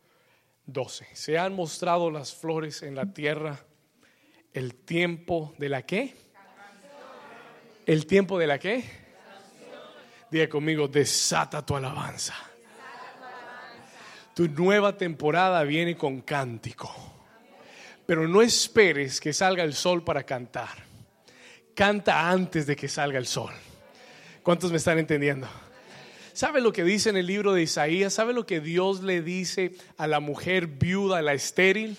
12. 0.66 1.08
Se 1.14 1.36
han 1.36 1.52
mostrado 1.52 2.12
las 2.12 2.32
flores 2.32 2.84
en 2.84 2.94
la 2.94 3.12
tierra 3.12 3.65
el 4.52 4.74
tiempo 4.74 5.54
de 5.58 5.68
la 5.68 5.82
qué? 5.82 6.16
El 7.86 8.06
tiempo 8.06 8.38
de 8.38 8.46
la 8.46 8.58
qué? 8.58 8.84
Diga 10.30 10.48
conmigo, 10.48 10.88
desata 10.88 11.64
tu 11.64 11.76
alabanza. 11.76 12.34
Tu 14.34 14.48
nueva 14.48 14.96
temporada 14.96 15.62
viene 15.62 15.96
con 15.96 16.20
cántico. 16.20 16.94
Pero 18.04 18.28
no 18.28 18.42
esperes 18.42 19.20
que 19.20 19.32
salga 19.32 19.64
el 19.64 19.74
sol 19.74 20.04
para 20.04 20.24
cantar. 20.24 20.84
Canta 21.74 22.28
antes 22.28 22.66
de 22.66 22.76
que 22.76 22.88
salga 22.88 23.18
el 23.18 23.26
sol. 23.26 23.52
¿Cuántos 24.42 24.70
me 24.70 24.76
están 24.76 24.98
entendiendo? 24.98 25.48
¿Sabe 26.32 26.60
lo 26.60 26.72
que 26.72 26.84
dice 26.84 27.10
en 27.10 27.16
el 27.16 27.26
libro 27.26 27.52
de 27.54 27.62
Isaías? 27.62 28.12
¿Sabe 28.12 28.32
lo 28.34 28.46
que 28.46 28.60
Dios 28.60 29.02
le 29.02 29.22
dice 29.22 29.74
a 29.96 30.06
la 30.06 30.20
mujer 30.20 30.66
viuda, 30.66 31.18
a 31.18 31.22
la 31.22 31.32
estéril? 31.32 31.98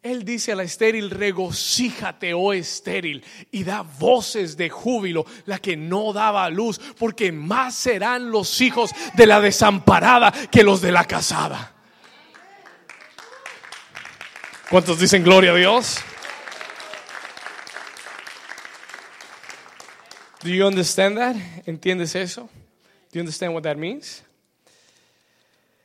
Él 0.00 0.24
dice 0.24 0.52
a 0.52 0.54
la 0.54 0.62
estéril, 0.62 1.10
regocíjate, 1.10 2.32
oh 2.32 2.52
estéril, 2.52 3.24
y 3.50 3.64
da 3.64 3.82
voces 3.82 4.56
de 4.56 4.70
júbilo, 4.70 5.26
la 5.44 5.58
que 5.58 5.76
no 5.76 6.12
daba 6.12 6.48
luz, 6.50 6.78
porque 6.96 7.32
más 7.32 7.74
serán 7.74 8.30
los 8.30 8.60
hijos 8.60 8.92
de 9.14 9.26
la 9.26 9.40
desamparada 9.40 10.32
que 10.50 10.62
los 10.62 10.80
de 10.80 10.92
la 10.92 11.04
casada. 11.04 11.74
¿Cuántos 14.70 15.00
dicen 15.00 15.24
gloria 15.24 15.50
a 15.50 15.56
Dios? 15.56 15.98
Do 20.42 20.50
you 20.50 20.64
understand 20.64 21.16
that? 21.18 21.34
¿Entiendes 21.66 22.14
eso? 22.14 22.42
Do 23.10 23.14
you 23.14 23.20
understand 23.20 23.52
what 23.52 23.62
that 23.62 23.76
means? 23.76 24.22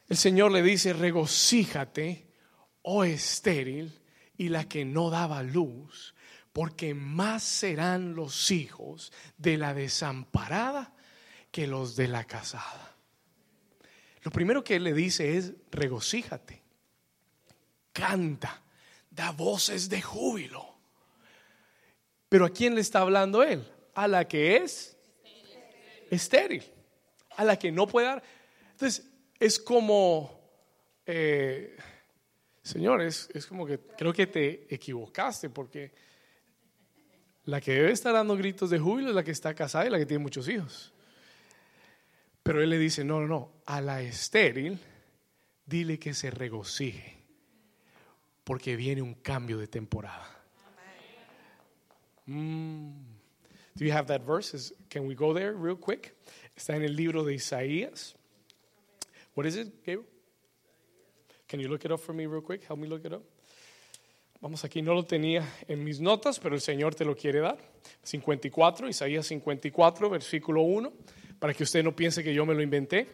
El 0.07 0.17
Señor 0.17 0.51
le 0.51 0.61
dice, 0.61 0.93
regocíjate, 0.93 2.27
oh 2.83 3.03
estéril, 3.03 4.02
y 4.43 4.49
la 4.49 4.67
que 4.67 4.83
no 4.83 5.09
daba 5.09 5.41
luz, 5.41 6.13
porque 6.51 6.93
más 6.93 7.43
serán 7.43 8.13
los 8.13 8.51
hijos 8.51 9.11
de 9.37 9.57
la 9.57 9.73
desamparada 9.73 10.93
que 11.49 11.65
los 11.65 11.95
de 11.95 12.09
la 12.09 12.25
casada. 12.25 12.95
Lo 14.21 14.31
primero 14.31 14.63
que 14.63 14.79
le 14.79 14.93
dice 14.93 15.37
es, 15.37 15.53
regocíjate, 15.71 16.61
canta, 17.93 18.61
da 19.09 19.31
voces 19.31 19.87
de 19.87 20.01
júbilo. 20.01 20.75
Pero 22.27 22.45
¿a 22.45 22.49
quién 22.49 22.75
le 22.75 22.81
está 22.81 22.99
hablando 22.99 23.43
él? 23.43 23.65
A 23.95 24.07
la 24.07 24.27
que 24.27 24.57
es 24.57 24.97
estéril, 26.09 26.63
a 27.37 27.45
la 27.45 27.57
que 27.57 27.71
no 27.71 27.87
puede 27.87 28.07
dar. 28.07 28.23
Entonces, 28.71 29.05
es 29.39 29.57
como, 29.57 30.41
eh, 31.05 31.77
Señor, 32.63 33.01
es, 33.01 33.27
como 33.47 33.65
que 33.65 33.77
creo 33.77 34.13
que 34.13 34.25
te 34.25 34.73
equivocaste 34.73 35.49
porque 35.49 35.91
la 37.43 37.59
que 37.59 37.73
debe 37.73 37.91
estar 37.91 38.13
dando 38.13 38.37
gritos 38.37 38.69
de 38.69 38.79
júbilo 38.79 39.09
es 39.09 39.15
la 39.15 39.23
que 39.23 39.31
está 39.31 39.53
casada 39.53 39.85
y 39.85 39.89
la 39.89 39.99
que 39.99 40.05
tiene 40.05 40.23
muchos 40.23 40.47
hijos. 40.47 40.93
Pero 42.41 42.61
él 42.61 42.69
le 42.69 42.77
dice, 42.77 43.03
no, 43.03 43.19
no, 43.19 43.27
no, 43.27 43.51
a 43.65 43.81
la 43.81 44.01
estéril, 44.01 44.79
dile 45.65 45.99
que 45.99 46.13
se 46.13 46.31
regocije, 46.31 47.17
porque 48.45 48.77
viene 48.77 49.01
un 49.01 49.15
cambio 49.15 49.57
de 49.57 49.67
temporada. 49.67 50.29
Mm. 52.25 52.91
Do 53.75 53.85
you 53.85 53.91
have 53.91 54.07
that 54.07 54.21
verse? 54.25 54.73
Can 54.89 55.05
we 55.05 55.15
go 55.15 55.33
there 55.33 55.53
real 55.53 55.75
quick? 55.75 56.15
Está 56.55 56.77
en 56.77 56.83
el 56.83 56.95
libro 56.95 57.25
de 57.25 57.33
Isaías. 57.33 58.15
What 59.35 59.47
is 59.47 59.57
it, 59.57 59.73
Gabriel? 59.85 60.12
Can 61.53 61.59
you 61.59 61.69
look 61.69 61.85
it 61.85 61.91
up 61.91 61.99
for 61.99 62.13
me 62.15 62.25
real 62.25 62.41
quick? 62.41 62.63
Help 62.67 62.79
me 62.79 62.87
look 62.87 63.05
it 63.05 63.13
up. 63.13 63.21
Vamos 64.41 64.63
aquí, 64.63 64.81
no 64.81 64.95
lo 64.95 65.03
tenía 65.03 65.47
en 65.67 65.83
mis 65.83 65.99
notas, 65.99 66.39
pero 66.39 66.55
el 66.55 66.61
Señor 66.61 66.95
te 66.95 67.05
lo 67.05 67.15
quiere 67.15 67.41
dar. 67.41 67.59
54, 68.01 68.89
Isaías 68.89 69.27
54, 69.27 70.09
versículo 70.09 70.63
1, 70.63 70.91
para 71.37 71.53
que 71.53 71.61
usted 71.61 71.83
no 71.83 71.95
piense 71.95 72.23
que 72.23 72.33
yo 72.33 72.43
me 72.47 72.55
lo 72.55 72.63
inventé. 72.63 73.07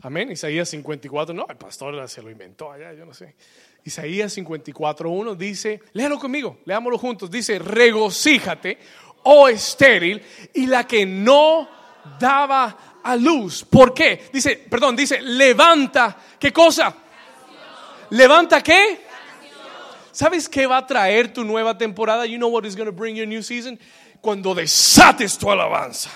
Amén. 0.00 0.32
Isaías 0.32 0.68
54, 0.70 1.32
no, 1.36 1.46
el 1.48 1.56
pastor 1.56 2.08
se 2.08 2.20
lo 2.20 2.32
inventó 2.32 2.72
allá, 2.72 2.92
yo 2.94 3.06
no 3.06 3.14
sé. 3.14 3.36
Isaías 3.84 4.32
54, 4.32 5.08
1 5.08 5.36
dice, 5.36 5.80
léalo 5.92 6.18
conmigo, 6.18 6.58
leámoslo 6.64 6.98
juntos. 6.98 7.30
Dice, 7.30 7.60
regocíjate, 7.60 8.76
oh 9.22 9.46
estéril, 9.46 10.20
y 10.52 10.66
la 10.66 10.84
que 10.84 11.06
no 11.06 11.68
daba 12.18 12.98
a 13.04 13.14
luz. 13.14 13.64
¿Por 13.64 13.94
qué? 13.94 14.22
Dice, 14.32 14.66
perdón, 14.68 14.96
dice, 14.96 15.22
levanta, 15.22 16.20
¿qué 16.40 16.52
cosa? 16.52 17.04
¿Levanta 18.10 18.62
qué? 18.62 19.00
¿Sabes 20.12 20.48
qué 20.48 20.66
va 20.66 20.78
a 20.78 20.86
traer 20.86 21.32
tu 21.32 21.44
nueva 21.44 21.76
temporada? 21.76 22.24
You 22.24 22.38
know 22.38 22.48
what 22.48 22.64
is 22.64 22.74
going 22.74 22.86
to 22.86 22.92
bring 22.92 23.16
your 23.16 23.26
new 23.26 23.42
season? 23.42 23.78
Cuando 24.20 24.54
desates 24.54 25.36
tu 25.36 25.50
alabanza. 25.50 26.10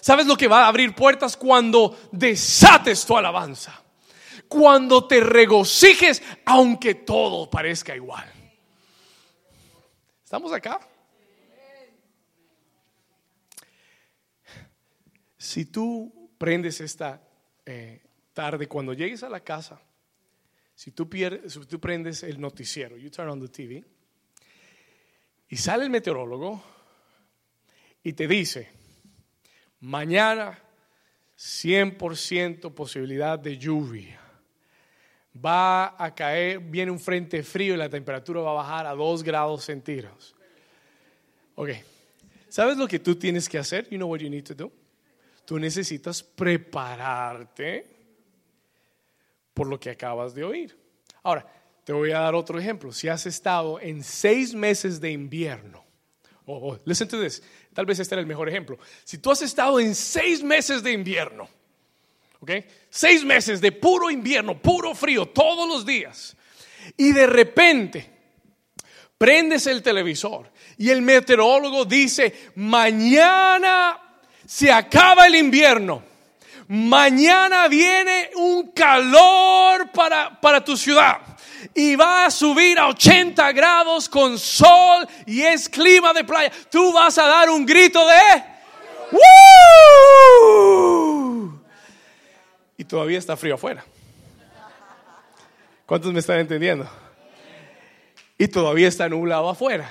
¿Sabes 0.00 0.26
lo 0.26 0.36
que 0.36 0.48
va 0.48 0.64
a 0.64 0.68
abrir 0.68 0.94
puertas 0.94 1.36
cuando 1.36 1.96
desates 2.10 3.04
tu 3.04 3.16
alabanza? 3.16 3.82
Cuando 4.48 5.06
te 5.06 5.20
regocijes 5.20 6.22
aunque 6.44 6.94
todo 6.94 7.50
parezca 7.50 7.94
igual. 7.94 8.24
¿Estamos 10.24 10.52
acá? 10.52 10.80
Si 15.36 15.66
tú 15.66 16.30
prendes 16.38 16.80
esta 16.80 17.20
eh, 17.66 18.02
tarde, 18.32 18.66
cuando 18.68 18.94
llegues 18.94 19.22
a 19.22 19.28
la 19.28 19.40
casa, 19.40 19.78
si 20.82 20.90
tú, 20.90 21.08
pierdes, 21.08 21.60
prendes 21.80 22.24
el 22.24 22.40
noticiero, 22.40 22.96
you 22.96 23.08
turn 23.08 23.28
on 23.28 23.38
the 23.38 23.46
TV, 23.46 23.84
y 25.48 25.56
sale 25.56 25.84
el 25.84 25.90
meteorólogo 25.90 26.60
y 28.02 28.14
te 28.14 28.26
dice, 28.26 28.68
mañana 29.78 30.58
100% 31.38 32.74
posibilidad 32.74 33.38
de 33.38 33.58
lluvia. 33.58 34.20
Va 35.32 35.94
a 36.04 36.12
caer, 36.16 36.58
viene 36.58 36.90
un 36.90 36.98
frente 36.98 37.44
frío 37.44 37.74
y 37.74 37.76
la 37.76 37.88
temperatura 37.88 38.40
va 38.40 38.50
a 38.50 38.54
bajar 38.54 38.86
a 38.86 38.96
2 38.96 39.22
grados 39.22 39.64
centígrados. 39.64 40.34
Ok, 41.54 41.70
¿sabes 42.48 42.76
lo 42.76 42.88
que 42.88 42.98
tú 42.98 43.14
tienes 43.14 43.48
que 43.48 43.58
hacer? 43.58 43.88
You 43.88 43.98
know 43.98 44.10
what 44.10 44.18
you 44.18 44.28
need 44.28 44.46
to 44.46 44.54
do? 44.56 44.72
Tú 45.44 45.60
necesitas 45.60 46.24
prepararte 46.24 47.91
por 49.54 49.66
lo 49.66 49.78
que 49.78 49.90
acabas 49.90 50.34
de 50.34 50.44
oír. 50.44 50.76
Ahora, 51.22 51.46
te 51.84 51.92
voy 51.92 52.12
a 52.12 52.20
dar 52.20 52.34
otro 52.34 52.58
ejemplo. 52.58 52.92
Si 52.92 53.08
has 53.08 53.26
estado 53.26 53.80
en 53.80 54.02
seis 54.02 54.54
meses 54.54 55.00
de 55.00 55.10
invierno, 55.10 55.84
oh, 56.46 56.78
listen 56.84 57.08
to 57.08 57.20
this, 57.20 57.42
tal 57.74 57.86
vez 57.86 57.98
este 57.98 58.14
era 58.14 58.20
el 58.20 58.26
mejor 58.26 58.48
ejemplo. 58.48 58.78
Si 59.04 59.18
tú 59.18 59.30
has 59.30 59.42
estado 59.42 59.80
en 59.80 59.94
seis 59.94 60.42
meses 60.42 60.82
de 60.82 60.92
invierno, 60.92 61.48
¿ok? 62.40 62.50
Seis 62.90 63.24
meses 63.24 63.60
de 63.60 63.72
puro 63.72 64.10
invierno, 64.10 64.60
puro 64.60 64.94
frío, 64.94 65.26
todos 65.26 65.68
los 65.68 65.84
días, 65.84 66.36
y 66.96 67.12
de 67.12 67.26
repente 67.26 68.10
prendes 69.18 69.66
el 69.68 69.82
televisor 69.82 70.50
y 70.76 70.90
el 70.90 71.02
meteorólogo 71.02 71.84
dice, 71.84 72.50
mañana 72.56 74.18
se 74.44 74.72
acaba 74.72 75.26
el 75.26 75.36
invierno. 75.36 76.11
Mañana 76.74 77.68
viene 77.68 78.30
un 78.34 78.70
calor 78.70 79.90
para, 79.92 80.40
para 80.40 80.64
tu 80.64 80.74
ciudad 80.74 81.18
y 81.74 81.96
va 81.96 82.24
a 82.24 82.30
subir 82.30 82.78
a 82.78 82.88
80 82.88 83.52
grados 83.52 84.08
con 84.08 84.38
sol 84.38 85.06
y 85.26 85.42
es 85.42 85.68
clima 85.68 86.14
de 86.14 86.24
playa. 86.24 86.50
Tú 86.70 86.90
vas 86.94 87.18
a 87.18 87.26
dar 87.26 87.50
un 87.50 87.66
grito 87.66 88.00
de 88.06 88.42
Y 92.78 92.84
todavía 92.84 93.18
está 93.18 93.36
frío 93.36 93.56
afuera. 93.56 93.84
¿Cuántos 95.84 96.10
me 96.10 96.20
están 96.20 96.38
entendiendo? 96.38 96.88
Y 98.38 98.48
todavía 98.48 98.88
está 98.88 99.10
nublado 99.10 99.50
afuera. 99.50 99.90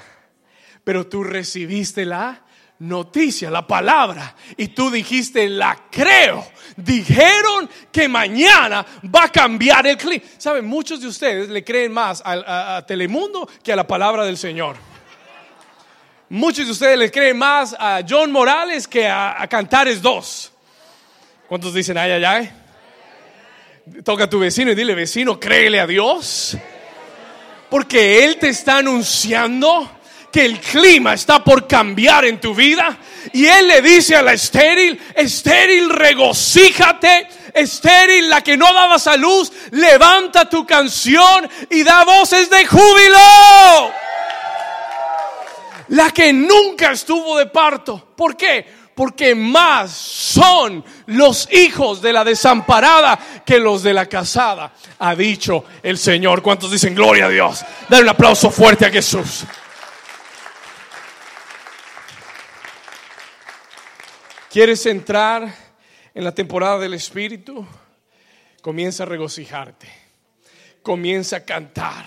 Pero 0.84 1.06
tú 1.06 1.24
recibiste 1.24 2.06
la 2.06 2.42
noticia, 2.82 3.52
la 3.52 3.66
palabra, 3.66 4.36
y 4.58 4.70
tú 4.70 4.90
dijiste, 4.90 5.48
la 5.48 5.86
creo. 5.92 6.46
Dijeron 6.76 7.70
que 7.92 8.08
mañana 8.08 8.86
va 9.04 9.26
a 9.26 9.30
cambiar 9.30 9.86
el 9.86 9.98
clima. 9.98 10.24
Saben, 10.38 10.66
muchos 10.66 11.00
de 11.00 11.08
ustedes 11.08 11.50
le 11.50 11.64
creen 11.64 11.92
más 11.92 12.24
a, 12.26 12.84
Telemundo 12.88 13.48
que 13.64 13.72
a 13.72 13.76
la 13.76 13.86
palabra 13.86 14.26
del 14.26 14.38
Señor. 14.38 14.78
Muchos 16.30 16.66
de 16.66 16.72
ustedes 16.72 16.98
le 16.98 17.12
creen 17.12 17.38
más 17.38 17.76
a 17.78 18.02
John 18.08 18.32
Morales 18.32 18.88
que 18.88 19.08
a, 19.08 19.46
Cantares 19.48 20.02
2. 20.02 20.52
¿Cuántos 21.48 21.74
dicen 21.74 21.98
ay, 21.98 22.12
ay, 22.12 22.24
ay? 22.24 22.52
Toca 24.04 24.24
a 24.24 24.30
tu 24.30 24.40
vecino 24.40 24.72
y 24.72 24.76
dile, 24.76 24.96
vecino, 24.96 25.40
créele 25.40 25.80
a 25.80 25.86
Dios. 25.86 26.58
Porque 27.70 28.24
Él 28.24 28.38
te 28.38 28.50
está 28.50 28.78
anunciando 28.78 30.01
que 30.32 30.46
el 30.46 30.60
clima 30.60 31.14
está 31.14 31.44
por 31.44 31.68
cambiar 31.68 32.26
en 32.26 32.40
tu 32.40 32.56
vida. 32.56 32.98
Y 33.34 33.46
él 33.46 33.68
le 33.68 33.82
dice 33.82 34.16
a 34.16 34.22
la 34.22 34.34
estéril, 34.34 35.00
estéril, 35.16 35.90
regocíjate, 35.90 37.28
estéril, 37.54 38.30
la 38.30 38.42
que 38.42 38.58
no 38.58 38.74
daba 38.74 38.98
salud, 38.98 39.52
levanta 39.72 40.50
tu 40.50 40.66
canción 40.66 41.50
y 41.70 41.84
da 41.84 42.04
voces 42.04 42.50
de 42.50 42.66
júbilo. 42.66 43.92
La 45.90 46.12
que 46.12 46.32
nunca 46.32 46.92
estuvo 46.92 47.38
de 47.38 47.48
parto. 47.48 48.14
¿Por 48.16 48.38
qué? 48.38 48.66
Porque 48.96 49.36
más 49.36 49.92
son 49.92 50.84
los 51.08 51.50
hijos 51.52 52.02
de 52.02 52.14
la 52.14 52.24
desamparada 52.24 53.20
que 53.46 53.60
los 53.60 53.84
de 53.84 53.94
la 53.94 54.06
casada, 54.06 54.74
ha 55.00 55.16
dicho 55.16 55.66
el 55.84 55.98
Señor. 55.98 56.42
¿Cuántos 56.42 56.72
dicen 56.72 56.96
gloria 56.96 57.26
a 57.26 57.30
Dios? 57.30 57.66
Dale 57.90 58.04
un 58.04 58.10
aplauso 58.10 58.52
fuerte 58.52 58.86
a 58.86 58.90
Jesús. 58.90 59.46
¿Quieres 64.52 64.86
entrar 64.86 65.56
en 66.14 66.26
la 66.26 66.34
temporada 66.34 66.78
del 66.78 66.94
Espíritu? 66.94 67.66
Comienza 68.62 69.04
a 69.04 69.06
regocijarte. 69.06 69.88
Comienza 70.84 71.38
a 71.38 71.46
cantar 71.46 72.06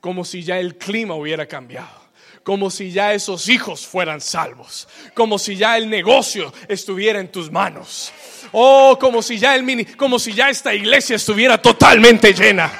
como 0.00 0.24
si 0.24 0.42
ya 0.42 0.58
el 0.58 0.78
clima 0.78 1.14
hubiera 1.14 1.44
cambiado. 1.44 2.00
Como 2.44 2.70
si 2.70 2.92
ya 2.92 3.12
esos 3.12 3.46
hijos 3.50 3.86
fueran 3.86 4.22
salvos. 4.22 4.88
Como 5.12 5.38
si 5.38 5.54
ya 5.54 5.76
el 5.76 5.90
negocio 5.90 6.50
estuviera 6.66 7.20
en 7.20 7.30
tus 7.30 7.50
manos. 7.50 8.10
Oh, 8.52 8.96
como 8.98 9.20
si 9.20 9.36
ya 9.36 9.54
el 9.54 9.62
mini, 9.62 9.84
como 9.84 10.18
si 10.18 10.32
ya 10.32 10.48
esta 10.48 10.72
iglesia 10.72 11.16
estuviera 11.16 11.60
totalmente 11.60 12.32
llena. 12.32 12.72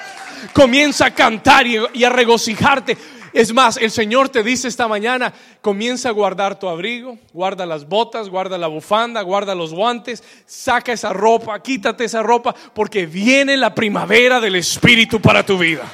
Comienza 0.55 1.05
a 1.05 1.15
cantar 1.15 1.67
y, 1.67 1.77
y 1.93 2.05
a 2.05 2.09
regocijarte 2.09 2.97
Es 3.33 3.53
más, 3.53 3.79
el 3.79 3.91
Señor 3.91 4.29
te 4.29 4.43
dice 4.43 4.69
esta 4.69 4.89
mañana, 4.89 5.33
comienza 5.63 6.11
a 6.11 6.13
guardar 6.13 6.59
tu 6.59 6.69
abrigo, 6.69 7.19
guarda 7.33 7.65
las 7.65 7.89
botas, 7.89 8.29
guarda 8.29 8.59
la 8.59 8.67
bufanda, 8.67 9.23
guarda 9.23 9.55
los 9.55 9.73
guantes, 9.73 10.23
saca 10.45 10.93
esa 10.93 11.13
ropa, 11.15 11.61
quítate 11.63 12.05
esa 12.05 12.23
ropa, 12.23 12.55
porque 12.75 13.07
viene 13.07 13.57
la 13.57 13.75
primavera 13.75 14.39
del 14.39 14.57
Espíritu 14.57 15.21
para 15.21 15.45
tu 15.47 15.57
vida. 15.57 15.91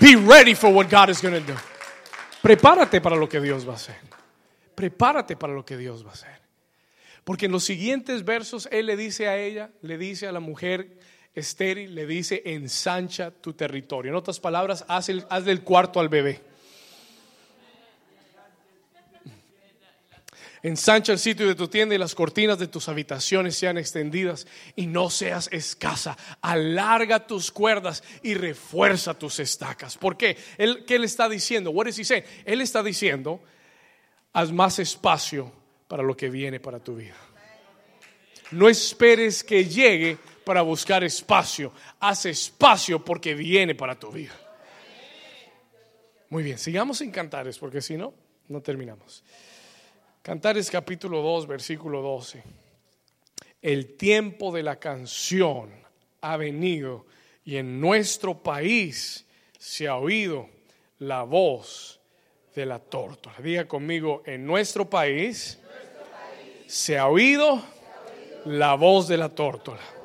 Be 0.00 0.14
ready 0.14 0.54
for 0.54 0.72
what 0.72 0.88
God 0.88 1.10
is 1.10 1.20
going 1.20 1.34
to 1.34 1.52
do. 1.52 1.58
Prepárate 2.40 3.00
para 3.00 3.16
lo 3.16 3.28
que 3.28 3.40
Dios 3.40 3.66
va 3.66 3.72
a 3.72 3.76
hacer. 3.76 3.96
Prepárate 4.74 5.36
para 5.36 5.52
lo 5.52 5.64
que 5.64 5.76
Dios 5.76 6.04
va 6.04 6.10
a 6.10 6.14
hacer. 6.14 6.40
Porque 7.24 7.46
en 7.46 7.52
los 7.52 7.64
siguientes 7.64 8.24
versos 8.24 8.68
Él 8.70 8.86
le 8.86 8.96
dice 8.96 9.28
a 9.28 9.36
ella, 9.36 9.70
le 9.82 9.98
dice 9.98 10.26
a 10.26 10.32
la 10.32 10.40
mujer 10.40 10.96
estéril, 11.34 11.94
le 11.94 12.06
dice, 12.06 12.42
ensancha 12.44 13.30
tu 13.30 13.52
territorio. 13.52 14.10
En 14.10 14.16
otras 14.16 14.40
palabras, 14.40 14.84
haz, 14.88 15.08
el, 15.08 15.24
del 15.44 15.62
cuarto 15.62 16.00
al 16.00 16.08
bebé. 16.08 16.40
Ensancha 20.62 21.12
el 21.12 21.18
sitio 21.18 21.46
de 21.48 21.54
tu 21.54 21.68
tienda 21.68 21.94
y 21.94 21.98
las 21.98 22.14
cortinas 22.14 22.58
de 22.58 22.66
tus 22.66 22.88
habitaciones 22.90 23.56
sean 23.56 23.78
extendidas 23.78 24.46
y 24.76 24.86
no 24.86 25.08
seas 25.08 25.48
escasa. 25.52 26.18
Alarga 26.42 27.26
tus 27.26 27.50
cuerdas 27.50 28.02
y 28.22 28.34
refuerza 28.34 29.14
tus 29.14 29.40
estacas. 29.40 29.96
¿Por 29.96 30.18
qué? 30.18 30.36
Él, 30.58 30.84
¿Qué 30.84 30.98
le 30.98 31.06
está 31.06 31.30
diciendo? 31.30 31.70
What 31.70 31.86
is 31.86 32.10
he 32.10 32.24
Él 32.44 32.60
está 32.60 32.82
diciendo, 32.82 33.40
haz 34.34 34.52
más 34.52 34.78
espacio 34.78 35.50
para 35.88 36.02
lo 36.02 36.14
que 36.14 36.28
viene 36.28 36.60
para 36.60 36.78
tu 36.78 36.94
vida. 36.94 37.16
No 38.50 38.68
esperes 38.68 39.42
que 39.42 39.64
llegue 39.64 40.18
para 40.50 40.62
buscar 40.62 41.04
espacio. 41.04 41.72
Haz 42.00 42.26
espacio 42.26 43.04
porque 43.04 43.36
viene 43.36 43.76
para 43.76 43.96
tu 43.96 44.10
vida. 44.10 44.32
Muy 46.28 46.42
bien, 46.42 46.58
sigamos 46.58 47.00
en 47.02 47.12
Cantares 47.12 47.56
porque 47.56 47.80
si 47.80 47.96
no, 47.96 48.12
no 48.48 48.60
terminamos. 48.60 49.22
Cantares 50.22 50.68
capítulo 50.68 51.22
2, 51.22 51.46
versículo 51.46 52.02
12. 52.02 52.42
El 53.62 53.96
tiempo 53.96 54.50
de 54.50 54.64
la 54.64 54.80
canción 54.80 55.70
ha 56.20 56.36
venido 56.36 57.06
y 57.44 57.54
en 57.54 57.80
nuestro 57.80 58.42
país 58.42 59.24
se 59.56 59.86
ha 59.86 59.94
oído 59.94 60.48
la 60.98 61.22
voz 61.22 62.00
de 62.56 62.66
la 62.66 62.80
tórtola. 62.80 63.36
Diga 63.38 63.68
conmigo, 63.68 64.24
en 64.26 64.44
nuestro 64.44 64.90
país, 64.90 65.60
se 66.66 66.98
ha 66.98 67.06
oído 67.06 67.62
la 68.46 68.74
voz 68.74 69.06
de 69.06 69.16
la 69.16 69.28
tórtola. 69.28 69.99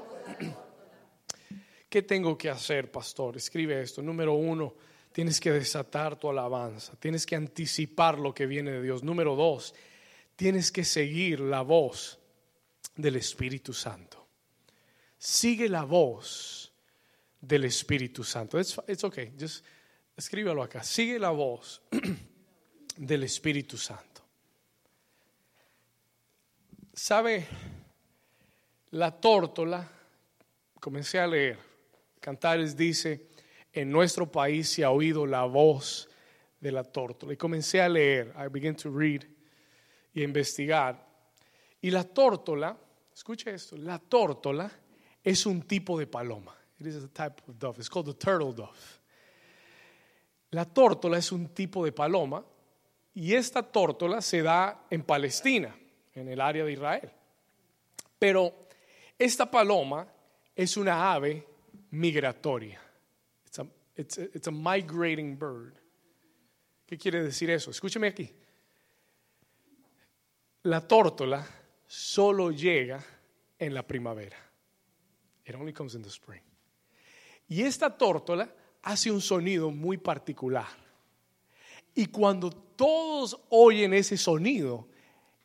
¿Qué 1.96 2.02
tengo 2.02 2.38
que 2.38 2.50
hacer, 2.50 2.92
pastor? 2.92 3.38
Escribe 3.38 3.82
esto. 3.82 4.02
Número 4.02 4.34
uno, 4.34 4.76
tienes 5.14 5.40
que 5.40 5.50
desatar 5.50 6.20
tu 6.20 6.30
alabanza. 6.30 6.94
Tienes 7.00 7.26
que 7.26 7.38
anticipar 7.38 8.20
lo 8.20 8.34
que 8.34 8.46
viene 8.46 8.72
de 8.72 8.82
Dios. 8.82 9.02
Número 9.02 9.34
dos, 9.34 9.74
tienes 10.36 10.74
que 10.74 10.84
seguir 10.84 11.40
la 11.40 11.62
voz 11.62 12.20
del 12.98 13.16
Espíritu 13.16 13.72
Santo. 13.72 14.28
Sigue 15.18 15.70
la 15.70 15.86
voz 15.86 16.70
del 17.40 17.64
Espíritu 17.64 18.26
Santo. 18.26 18.60
It's, 18.60 18.78
it's 18.90 19.06
okay, 19.06 19.32
just 19.40 19.64
escríbalo 20.18 20.64
acá. 20.64 20.84
Sigue 20.84 21.18
la 21.18 21.30
voz 21.30 21.82
del 22.98 23.24
Espíritu 23.24 23.78
Santo. 23.78 24.22
¿Sabe? 26.94 27.48
La 28.92 29.18
tórtola, 29.18 29.90
comencé 30.82 31.20
a 31.20 31.28
leer, 31.28 31.75
Cantares 32.26 32.76
dice, 32.76 33.28
en 33.72 33.92
nuestro 33.92 34.32
país 34.32 34.68
se 34.68 34.84
ha 34.84 34.90
oído 34.90 35.28
la 35.28 35.44
voz 35.44 36.10
de 36.60 36.72
la 36.72 36.84
tórtola. 36.84 37.34
Y 37.34 37.38
comencé 37.38 37.80
a 37.80 37.88
leer, 37.88 38.34
I 38.36 38.48
began 38.50 38.76
to 38.78 38.90
read 38.90 39.22
y 40.12 40.24
investigar. 40.24 41.08
Y 41.82 41.92
la 41.92 42.04
tórtola, 42.04 42.76
escuche 43.14 43.54
esto, 43.54 43.78
la 43.78 44.00
tórtola 44.00 44.72
es 45.24 45.46
un 45.46 45.62
tipo 45.68 46.00
de 46.00 46.08
paloma. 46.08 46.56
It 46.80 46.88
is 46.88 46.96
a 46.96 47.08
type 47.10 47.44
of 47.48 47.60
dove. 47.60 47.78
It's 47.78 47.92
called 47.92 48.08
the 48.08 48.16
turtle 48.16 48.54
dove. 48.54 48.76
La 50.50 50.66
tórtola 50.66 51.20
es 51.20 51.32
un 51.32 51.50
tipo 51.50 51.86
de 51.86 51.92
paloma 51.92 52.44
y 53.14 53.36
esta 53.36 53.62
tórtola 53.62 54.20
se 54.20 54.42
da 54.42 54.88
en 54.90 55.04
Palestina, 55.04 55.76
en 56.16 56.28
el 56.28 56.42
área 56.42 56.66
de 56.66 56.72
Israel. 56.72 57.12
Pero 58.18 58.52
esta 59.16 59.52
paloma 59.52 60.08
es 60.56 60.76
una 60.76 61.14
ave 61.14 61.55
migratoria. 61.92 62.80
It's 63.98 64.48
a, 64.48 64.52
migrating 64.52 65.38
bird. 65.38 65.80
¿Qué 66.86 66.98
quiere 66.98 67.24
decir 67.24 67.50
eso? 67.50 67.72
Escúcheme 67.72 68.08
aquí. 68.08 68.30
La 70.64 70.86
tórtola 70.86 71.48
solo 71.88 72.52
llega 72.52 73.04
en 73.58 73.74
la 73.74 73.84
primavera. 73.84 74.38
It 75.46 75.56
only 75.56 75.72
comes 75.72 75.96
in 75.96 76.02
the 76.02 76.10
spring. 76.10 76.42
Y 77.48 77.62
esta 77.62 77.96
tórtola 77.96 78.50
hace 78.82 79.12
un 79.12 79.22
sonido 79.22 79.72
muy 79.72 79.98
particular. 79.98 80.68
Y 81.94 82.08
cuando 82.08 82.50
todos 82.50 83.40
oyen 83.50 83.94
ese 83.94 84.18
sonido, 84.18 84.90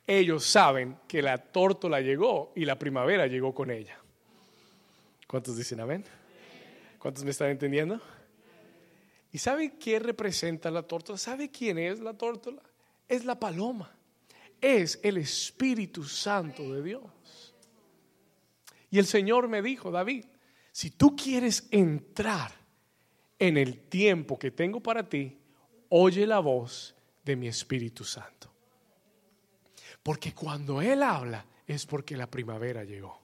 ellos 0.07 0.45
saben 0.45 0.99
que 1.07 1.23
la 1.23 1.39
tórtola 1.39 2.01
llegó 2.01 2.53
y 2.57 2.65
la 2.65 2.77
primavera 2.77 3.29
llegó 3.29 3.55
con 3.55 3.71
ella. 3.71 3.97
¿Cuántos 5.29 5.57
dicen 5.57 5.79
amén? 5.79 6.05
¿Cuántos 7.01 7.25
me 7.25 7.31
están 7.31 7.49
entendiendo? 7.49 7.99
¿Y 9.33 9.39
sabe 9.39 9.79
qué 9.79 9.99
representa 9.99 10.71
la 10.71 10.83
tórtola? 10.83 11.17
¿Sabe 11.19 11.51
quién 11.51 11.79
es 11.79 11.99
la 11.99 12.13
tórtola? 12.13 12.63
Es 13.09 13.25
la 13.25 13.41
paloma. 13.41 13.91
Es 14.61 15.01
el 15.03 15.17
Espíritu 15.17 16.05
Santo 16.05 16.75
de 16.75 16.83
Dios. 16.83 17.55
Y 18.91 18.99
el 18.99 19.07
Señor 19.07 19.49
me 19.49 19.63
dijo, 19.63 19.91
David, 19.91 20.27
si 20.73 20.91
tú 20.91 21.17
quieres 21.17 21.69
entrar 21.71 22.53
en 23.39 23.57
el 23.57 23.81
tiempo 23.89 24.39
que 24.39 24.51
tengo 24.51 24.81
para 24.83 25.09
ti, 25.09 25.39
oye 25.89 26.27
la 26.27 26.41
voz 26.41 26.95
de 27.25 27.35
mi 27.35 27.49
Espíritu 27.49 28.05
Santo. 28.05 28.53
Porque 30.03 30.35
cuando 30.35 30.83
Él 30.83 31.03
habla 31.03 31.47
es 31.67 31.87
porque 31.87 32.15
la 32.15 32.27
primavera 32.27 32.85
llegó. 32.85 33.20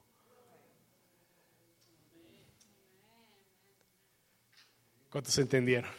¿Cuántos 5.16 5.38
entendieron? 5.38 5.90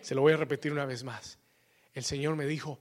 Se 0.00 0.14
lo 0.14 0.20
voy 0.20 0.32
a 0.32 0.36
repetir 0.36 0.70
una 0.70 0.84
vez 0.84 1.02
más. 1.02 1.40
El 1.92 2.04
Señor 2.04 2.36
me 2.36 2.46
dijo, 2.46 2.78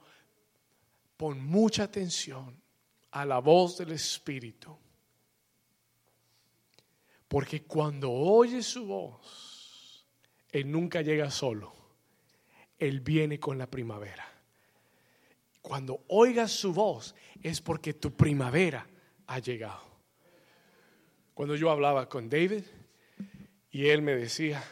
pon 1.17 1.43
mucha 1.43 1.81
atención 1.81 2.61
a 3.09 3.25
la 3.25 3.39
voz 3.39 3.79
del 3.79 3.93
Espíritu. 3.93 4.77
Porque 7.27 7.63
cuando 7.63 8.11
oyes 8.11 8.67
su 8.67 8.85
voz, 8.85 10.05
Él 10.51 10.71
nunca 10.71 11.01
llega 11.01 11.31
solo. 11.31 11.73
Él 12.77 12.99
viene 12.99 13.39
con 13.39 13.57
la 13.57 13.65
primavera. 13.65 14.31
Cuando 15.63 16.03
oigas 16.09 16.51
su 16.51 16.71
voz 16.71 17.15
es 17.41 17.61
porque 17.61 17.95
tu 17.95 18.15
primavera 18.15 18.87
ha 19.25 19.39
llegado. 19.39 19.81
Cuando 21.33 21.55
yo 21.55 21.71
hablaba 21.71 22.07
con 22.07 22.29
David 22.29 22.63
y 23.71 23.87
él 23.87 24.03
me 24.03 24.15
decía 24.15 24.63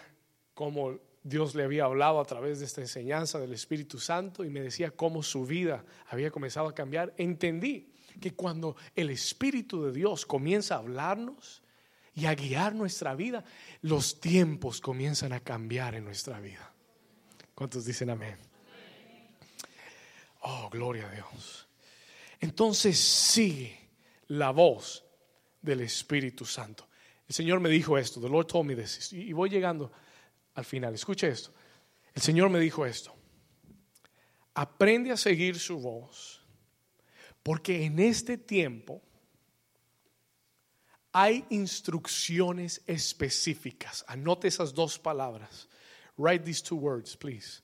cómo 0.55 0.97
Dios 1.21 1.53
le 1.53 1.63
había 1.63 1.85
hablado 1.85 2.19
a 2.19 2.25
través 2.25 2.59
de 2.59 2.65
esta 2.65 2.81
enseñanza 2.81 3.39
del 3.39 3.53
Espíritu 3.53 3.99
Santo 3.99 4.43
y 4.43 4.49
me 4.49 4.61
decía 4.61 4.89
cómo 4.89 5.21
su 5.21 5.45
vida 5.45 5.85
había 6.07 6.31
comenzado 6.31 6.67
a 6.67 6.73
cambiar, 6.73 7.13
entendí 7.17 7.91
que 8.21 8.33
cuando 8.33 8.75
el 8.95 9.09
Espíritu 9.09 9.83
de 9.83 9.91
Dios 9.91 10.25
comienza 10.25 10.75
a 10.75 10.79
hablarnos 10.79 11.61
y 12.15 12.25
a 12.25 12.35
guiar 12.35 12.73
nuestra 12.73 13.13
vida, 13.13 13.43
los 13.81 14.21
tiempos 14.21 14.79
comienzan 14.79 15.33
a 15.33 15.41
cambiar 15.41 15.95
en 15.95 16.05
nuestra 16.05 16.39
vida. 16.39 16.71
¿Cuántos 17.53 17.85
dicen 17.85 18.09
amén? 18.09 18.37
Oh, 20.41 20.69
gloria 20.69 21.07
a 21.07 21.11
Dios. 21.11 21.67
Entonces 22.39 22.97
sigue 22.97 23.77
la 24.27 24.51
voz 24.51 25.03
del 25.61 25.81
Espíritu 25.81 26.45
Santo. 26.45 26.87
El 27.27 27.33
Señor 27.33 27.59
me 27.59 27.69
dijo 27.69 27.97
esto, 27.97 28.21
the 28.21 28.29
Lord 28.29 28.45
told 28.45 28.67
me 28.67 28.75
this, 28.75 29.11
y 29.11 29.33
voy 29.33 29.49
llegando 29.49 29.91
al 30.55 30.65
final. 30.65 30.93
Escuche 30.93 31.27
esto. 31.27 31.53
El 32.13 32.21
Señor 32.21 32.49
me 32.49 32.59
dijo 32.59 32.85
esto. 32.85 33.13
Aprende 34.53 35.11
a 35.11 35.17
seguir 35.17 35.59
su 35.59 35.79
voz, 35.79 36.41
porque 37.43 37.83
en 37.83 37.99
este 37.99 38.37
tiempo 38.37 39.01
hay 41.11 41.45
instrucciones 41.49 42.81
específicas. 42.87 44.03
Anote 44.07 44.47
esas 44.47 44.73
dos 44.73 44.97
palabras. 44.97 45.67
Write 46.17 46.45
these 46.45 46.63
two 46.63 46.77
words, 46.77 47.15
please. 47.15 47.61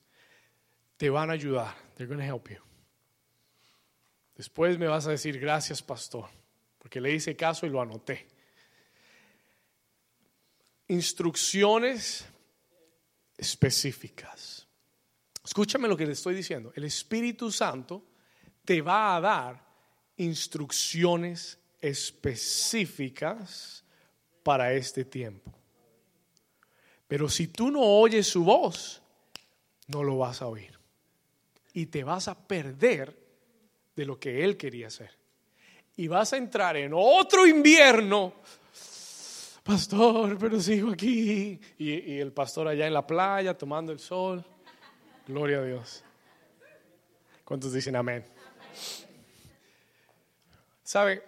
Te 0.98 1.08
van 1.10 1.30
a 1.30 1.34
ayudar. 1.34 1.74
They're 1.96 2.06
going 2.06 2.20
to 2.20 2.24
help 2.24 2.48
you. 2.50 2.58
Después 4.36 4.78
me 4.78 4.86
vas 4.86 5.06
a 5.06 5.10
decir, 5.10 5.38
gracias 5.38 5.82
pastor, 5.82 6.28
porque 6.78 7.00
le 7.00 7.12
hice 7.12 7.36
caso 7.36 7.66
y 7.66 7.70
lo 7.70 7.80
anoté. 7.80 8.26
Instrucciones 10.88 12.26
específicas. 13.42 14.68
Escúchame 15.44 15.88
lo 15.88 15.96
que 15.96 16.06
le 16.06 16.12
estoy 16.12 16.36
diciendo. 16.36 16.72
El 16.76 16.84
Espíritu 16.84 17.50
Santo 17.50 18.04
te 18.64 18.80
va 18.80 19.16
a 19.16 19.20
dar 19.20 19.66
instrucciones 20.16 21.58
específicas 21.80 23.84
para 24.44 24.72
este 24.74 25.04
tiempo. 25.04 25.52
Pero 27.08 27.28
si 27.28 27.48
tú 27.48 27.72
no 27.72 27.80
oyes 27.80 28.28
su 28.28 28.44
voz, 28.44 29.02
no 29.88 30.04
lo 30.04 30.18
vas 30.18 30.40
a 30.40 30.46
oír. 30.46 30.78
Y 31.72 31.86
te 31.86 32.04
vas 32.04 32.28
a 32.28 32.46
perder 32.46 33.18
de 33.96 34.06
lo 34.06 34.20
que 34.20 34.44
Él 34.44 34.56
quería 34.56 34.86
hacer. 34.86 35.18
Y 35.96 36.06
vas 36.06 36.32
a 36.32 36.36
entrar 36.36 36.76
en 36.76 36.92
otro 36.94 37.44
invierno. 37.44 38.34
Pastor, 39.62 40.36
pero 40.38 40.60
sigo 40.60 40.90
aquí. 40.90 41.60
Y, 41.78 42.18
el 42.18 42.32
pastor 42.32 42.66
allá 42.66 42.86
en 42.86 42.94
la 42.94 43.06
playa 43.06 43.56
tomando 43.56 43.92
el 43.92 44.00
sol. 44.00 44.44
Gloria 45.26 45.58
a 45.58 45.64
Dios. 45.64 46.02
¿Cuántos 47.44 47.72
dicen 47.72 47.94
amén? 47.94 48.24
¿Sabe? 50.82 51.22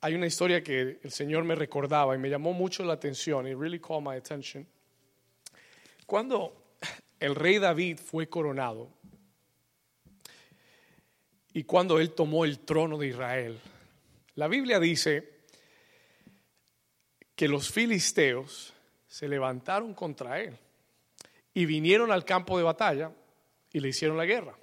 Hay 0.00 0.14
una 0.14 0.26
historia 0.26 0.62
que 0.62 0.98
el 1.02 1.10
Señor 1.10 1.44
me 1.44 1.54
recordaba 1.54 2.14
y 2.14 2.18
me 2.18 2.28
llamó 2.28 2.52
mucho 2.52 2.82
la 2.84 2.94
atención. 2.94 3.46
It 3.46 3.56
really 3.56 3.78
called 3.78 4.02
my 4.02 4.16
attention. 4.16 4.66
Cuando 6.06 6.74
el 7.20 7.34
rey 7.36 7.58
David 7.58 7.98
fue 7.98 8.28
coronado 8.28 8.88
y 11.52 11.64
cuando 11.64 12.00
él 12.00 12.12
tomó 12.12 12.44
el 12.44 12.60
trono 12.60 12.98
de 12.98 13.08
Israel, 13.08 13.60
la 14.34 14.48
Biblia 14.48 14.80
dice 14.80 15.39
que 17.40 17.48
los 17.48 17.70
filisteos 17.70 18.74
se 19.08 19.26
levantaron 19.26 19.94
contra 19.94 20.40
él 20.40 20.58
y 21.54 21.64
vinieron 21.64 22.12
al 22.12 22.22
campo 22.22 22.58
de 22.58 22.64
batalla 22.64 23.12
y 23.72 23.80
le 23.80 23.88
hicieron 23.88 24.18
la 24.18 24.26
guerra. 24.26 24.58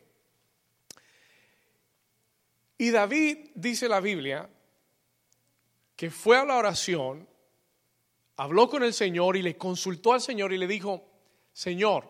Y 2.77 2.91
David, 2.91 3.49
dice 3.55 3.89
la 3.89 3.99
Biblia, 3.99 4.47
que 5.95 6.11
fue 6.11 6.37
a 6.37 6.45
la 6.45 6.55
oración, 6.55 7.27
habló 8.35 8.69
con 8.69 8.83
el 8.83 8.93
Señor 8.93 9.37
y 9.37 9.41
le 9.41 9.57
consultó 9.57 10.13
al 10.13 10.21
Señor 10.21 10.53
y 10.53 10.59
le 10.59 10.67
dijo, 10.67 11.03
Señor, 11.53 12.07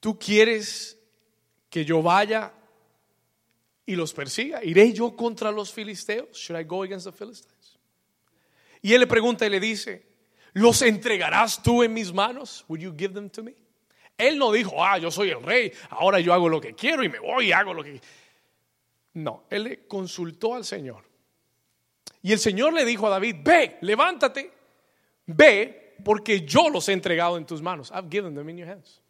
¿tú 0.00 0.18
quieres 0.18 0.98
que 1.70 1.86
yo 1.86 2.02
vaya 2.02 2.52
y 3.86 3.96
los 3.96 4.12
persiga? 4.12 4.62
¿Iré 4.62 4.92
yo 4.92 5.16
contra 5.16 5.50
los 5.50 5.72
filisteos? 5.72 6.36
Should 6.36 6.60
I 6.60 6.64
go 6.64 6.82
against 6.82 7.06
the 7.06 7.12
Philistines? 7.12 7.55
Y 8.86 8.94
él 8.94 9.00
le 9.00 9.08
pregunta 9.08 9.44
y 9.44 9.50
le 9.50 9.58
dice, 9.58 10.06
¿los 10.52 10.80
entregarás 10.80 11.60
tú 11.60 11.82
en 11.82 11.92
mis 11.92 12.12
manos? 12.12 12.64
Would 12.68 12.80
you 12.80 12.94
give 12.96 13.12
them 13.12 13.28
to 13.30 13.42
me? 13.42 13.52
Él 14.16 14.38
no 14.38 14.52
dijo, 14.52 14.84
ah, 14.84 14.96
yo 14.96 15.10
soy 15.10 15.30
el 15.30 15.42
rey, 15.42 15.72
ahora 15.90 16.20
yo 16.20 16.32
hago 16.32 16.48
lo 16.48 16.60
que 16.60 16.72
quiero 16.72 17.02
y 17.02 17.08
me 17.08 17.18
voy 17.18 17.48
y 17.48 17.52
hago 17.52 17.74
lo 17.74 17.82
que... 17.82 18.00
No, 19.14 19.42
él 19.50 19.64
le 19.64 19.86
consultó 19.88 20.54
al 20.54 20.64
Señor. 20.64 21.02
Y 22.22 22.30
el 22.30 22.38
Señor 22.38 22.74
le 22.74 22.84
dijo 22.84 23.08
a 23.08 23.10
David, 23.10 23.38
ve, 23.42 23.78
levántate, 23.80 24.52
ve, 25.26 25.96
porque 26.04 26.42
yo 26.42 26.70
los 26.70 26.88
he 26.88 26.92
entregado 26.92 27.38
en 27.38 27.44
tus 27.44 27.60
manos. 27.60 27.90
I've 27.90 28.08
given 28.08 28.36
them 28.36 28.48
in 28.50 28.58
your 28.58 28.70
hands. 28.70 29.02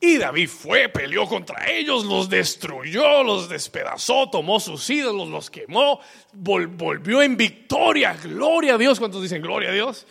Y 0.00 0.18
David 0.18 0.48
fue, 0.48 0.88
peleó 0.88 1.26
contra 1.26 1.70
ellos, 1.70 2.04
los 2.04 2.28
destruyó, 2.28 3.22
los 3.22 3.48
despedazó, 3.48 4.28
tomó 4.28 4.60
sus 4.60 4.88
ídolos, 4.90 5.28
los 5.28 5.48
quemó, 5.50 6.00
volvió 6.32 7.22
en 7.22 7.36
victoria. 7.36 8.14
Gloria 8.22 8.74
a 8.74 8.78
Dios. 8.78 8.98
¿Cuántos 8.98 9.22
dicen 9.22 9.40
gloria 9.40 9.70
a 9.70 9.72
Dios? 9.72 10.06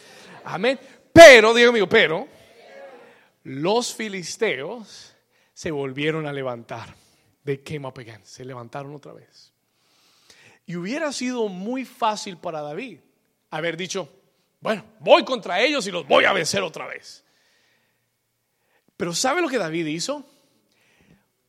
Amén. 0.45 0.79
Pero, 1.11 1.53
digo 1.53 1.69
amigo, 1.69 1.87
pero 1.87 2.27
los 3.43 3.93
filisteos 3.93 5.13
se 5.53 5.71
volvieron 5.71 6.25
a 6.25 6.33
levantar. 6.33 6.95
de 7.43 7.61
came 7.61 7.85
up 7.87 7.99
again. 7.99 8.21
Se 8.23 8.43
levantaron 8.43 8.95
otra 8.95 9.13
vez. 9.13 9.53
Y 10.65 10.75
hubiera 10.75 11.11
sido 11.11 11.49
muy 11.49 11.85
fácil 11.85 12.37
para 12.37 12.61
David 12.61 12.99
haber 13.49 13.77
dicho, 13.77 14.09
bueno, 14.61 14.85
voy 14.99 15.25
contra 15.25 15.59
ellos 15.61 15.85
y 15.87 15.91
los 15.91 16.07
voy 16.07 16.25
a 16.25 16.33
vencer 16.33 16.63
otra 16.63 16.87
vez. 16.87 17.23
Pero 18.97 19.13
¿sabe 19.13 19.41
lo 19.41 19.49
que 19.49 19.57
David 19.57 19.87
hizo? 19.87 20.25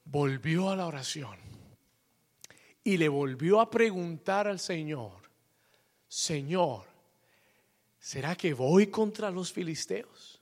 Volvió 0.05 0.70
a 0.70 0.76
la 0.76 0.86
oración 0.86 1.38
y 2.84 2.99
le 2.99 3.09
volvió 3.09 3.61
a 3.61 3.70
preguntar 3.70 4.47
al 4.47 4.61
Señor, 4.61 5.12
Señor, 6.07 6.84
¿será 7.99 8.36
que 8.36 8.53
voy 8.53 8.88
contra 8.88 9.30
los 9.30 9.53
filisteos? 9.53 10.40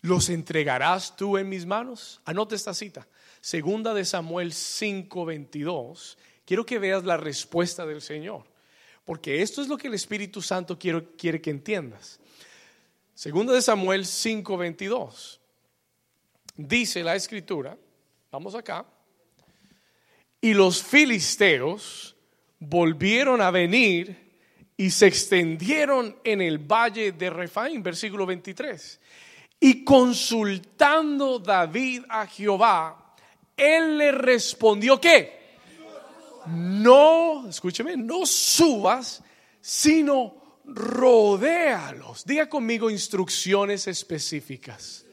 ¿Los 0.00 0.30
entregarás 0.30 1.16
tú 1.16 1.36
en 1.36 1.48
mis 1.48 1.66
manos? 1.66 2.20
Anote 2.24 2.54
esta 2.54 2.74
cita. 2.74 3.06
Segunda 3.40 3.92
de 3.92 4.04
Samuel 4.04 4.52
5:22. 4.52 6.16
Quiero 6.44 6.64
que 6.64 6.78
veas 6.78 7.04
la 7.04 7.16
respuesta 7.16 7.84
del 7.84 8.00
Señor. 8.00 8.44
Porque 9.04 9.42
esto 9.42 9.62
es 9.62 9.68
lo 9.68 9.76
que 9.76 9.88
el 9.88 9.94
Espíritu 9.94 10.42
Santo 10.42 10.78
quiere, 10.78 11.06
quiere 11.16 11.40
que 11.40 11.50
entiendas. 11.50 12.18
Segundo 13.14 13.52
de 13.52 13.62
Samuel 13.62 14.04
5:22. 14.04 15.40
Dice 16.56 17.02
la 17.02 17.14
escritura, 17.14 17.76
vamos 18.30 18.54
acá, 18.54 18.86
y 20.40 20.54
los 20.54 20.82
filisteos 20.82 22.16
volvieron 22.58 23.40
a 23.40 23.50
venir 23.50 24.26
y 24.76 24.90
se 24.90 25.06
extendieron 25.06 26.16
en 26.22 26.42
el 26.42 26.58
valle 26.58 27.12
de 27.12 27.30
Refaim, 27.30 27.82
versículo 27.82 28.26
23. 28.26 29.00
Y 29.60 29.84
consultando 29.84 31.38
David 31.38 32.02
a 32.08 32.26
Jehová, 32.26 33.14
él 33.56 33.96
le 33.96 34.12
respondió 34.12 35.00
que 35.00 35.36
no, 36.48 37.48
escúcheme, 37.48 37.96
no 37.96 38.26
subas, 38.26 39.22
sino 39.60 40.60
rodéalos. 40.64 42.24
Diga 42.24 42.48
conmigo 42.48 42.90
instrucciones 42.90 43.86
específicas. 43.86 45.05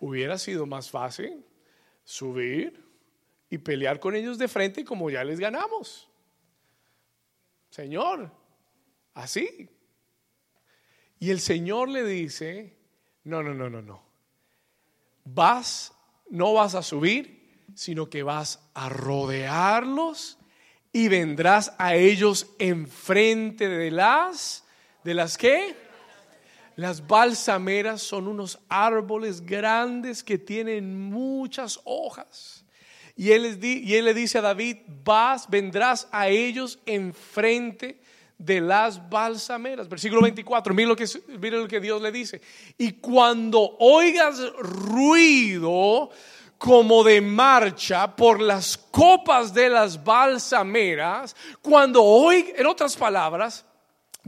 Hubiera 0.00 0.38
sido 0.38 0.66
más 0.66 0.90
fácil 0.90 1.44
subir 2.04 2.84
y 3.50 3.58
pelear 3.58 4.00
con 4.00 4.14
ellos 4.14 4.38
de 4.38 4.48
frente 4.48 4.84
como 4.84 5.10
ya 5.10 5.24
les 5.24 5.38
ganamos. 5.38 6.08
Señor, 7.70 8.30
así. 9.14 9.68
Y 11.18 11.30
el 11.30 11.40
Señor 11.40 11.88
le 11.88 12.04
dice, 12.04 12.76
no, 13.24 13.42
no, 13.42 13.54
no, 13.54 13.70
no, 13.70 13.82
no. 13.82 14.02
Vas, 15.24 15.92
no 16.30 16.52
vas 16.52 16.74
a 16.74 16.82
subir, 16.82 17.64
sino 17.74 18.08
que 18.08 18.22
vas 18.22 18.70
a 18.74 18.88
rodearlos 18.88 20.38
y 20.92 21.08
vendrás 21.08 21.74
a 21.78 21.94
ellos 21.94 22.54
enfrente 22.58 23.68
de 23.68 23.90
las, 23.90 24.64
¿de 25.04 25.14
las 25.14 25.36
qué? 25.36 25.76
Las 26.76 27.06
balsameras 27.06 28.02
son 28.02 28.28
unos 28.28 28.58
árboles 28.68 29.40
grandes 29.40 30.22
que 30.22 30.36
tienen 30.36 31.10
muchas 31.10 31.80
hojas. 31.84 32.64
Y 33.16 33.32
él, 33.32 33.58
y 33.64 33.94
él 33.94 34.04
le 34.04 34.12
dice 34.12 34.38
a 34.38 34.42
David, 34.42 34.76
vas, 35.02 35.48
vendrás 35.48 36.06
a 36.12 36.28
ellos 36.28 36.78
enfrente 36.84 37.98
de 38.36 38.60
las 38.60 39.08
balsameras. 39.08 39.88
Versículo 39.88 40.20
24, 40.20 40.74
mira 40.74 40.88
lo, 40.90 40.96
que, 40.96 41.06
mira 41.40 41.56
lo 41.56 41.66
que 41.66 41.80
Dios 41.80 42.02
le 42.02 42.12
dice. 42.12 42.42
Y 42.76 42.92
cuando 42.92 43.76
oigas 43.78 44.38
ruido 44.58 46.10
como 46.58 47.04
de 47.04 47.22
marcha 47.22 48.14
por 48.14 48.38
las 48.38 48.76
copas 48.76 49.54
de 49.54 49.70
las 49.70 50.04
balsameras, 50.04 51.34
cuando 51.62 52.02
hoy, 52.02 52.52
en 52.54 52.66
otras 52.66 52.96
palabras, 52.98 53.64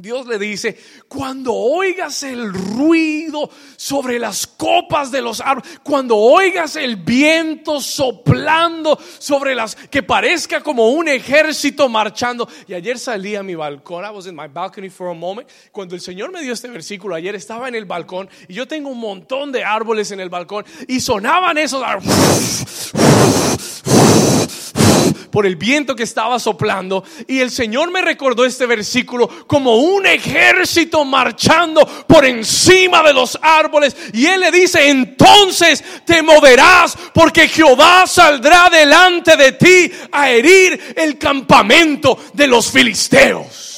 Dios 0.00 0.28
le 0.28 0.38
dice, 0.38 0.78
cuando 1.08 1.52
oigas 1.52 2.22
el 2.22 2.54
ruido 2.54 3.50
sobre 3.76 4.20
las 4.20 4.46
copas 4.46 5.10
de 5.10 5.20
los 5.20 5.40
árboles, 5.40 5.80
cuando 5.82 6.16
oigas 6.16 6.76
el 6.76 6.94
viento 6.94 7.80
soplando 7.80 8.96
sobre 9.18 9.56
las, 9.56 9.74
que 9.74 10.04
parezca 10.04 10.62
como 10.62 10.90
un 10.90 11.08
ejército 11.08 11.88
marchando. 11.88 12.48
Y 12.68 12.74
ayer 12.74 12.96
salí 12.96 13.34
a 13.34 13.42
mi 13.42 13.56
balcón, 13.56 14.04
I 14.04 14.10
was 14.10 14.26
in 14.26 14.36
my 14.36 14.46
balcony 14.46 14.88
for 14.88 15.08
a 15.08 15.14
moment. 15.14 15.48
Cuando 15.72 15.96
el 15.96 16.00
Señor 16.00 16.30
me 16.30 16.42
dio 16.42 16.52
este 16.52 16.68
versículo, 16.68 17.16
ayer 17.16 17.34
estaba 17.34 17.66
en 17.66 17.74
el 17.74 17.84
balcón 17.84 18.30
y 18.46 18.54
yo 18.54 18.68
tengo 18.68 18.90
un 18.90 19.00
montón 19.00 19.50
de 19.50 19.64
árboles 19.64 20.12
en 20.12 20.20
el 20.20 20.28
balcón 20.28 20.64
y 20.86 21.00
sonaban 21.00 21.58
esos 21.58 21.82
por 25.30 25.46
el 25.46 25.56
viento 25.56 25.94
que 25.94 26.02
estaba 26.02 26.38
soplando. 26.38 27.04
Y 27.26 27.40
el 27.40 27.50
Señor 27.50 27.90
me 27.90 28.02
recordó 28.02 28.44
este 28.44 28.66
versículo 28.66 29.28
como 29.46 29.76
un 29.76 30.06
ejército 30.06 31.04
marchando 31.04 31.86
por 32.06 32.24
encima 32.24 33.02
de 33.02 33.12
los 33.12 33.38
árboles. 33.40 33.96
Y 34.12 34.26
Él 34.26 34.40
le 34.40 34.50
dice, 34.50 34.88
entonces 34.88 35.84
te 36.04 36.22
moverás 36.22 36.96
porque 37.12 37.48
Jehová 37.48 38.06
saldrá 38.06 38.68
delante 38.70 39.36
de 39.36 39.52
ti 39.52 39.90
a 40.12 40.30
herir 40.30 40.94
el 40.96 41.18
campamento 41.18 42.18
de 42.32 42.46
los 42.46 42.70
filisteos. 42.70 43.68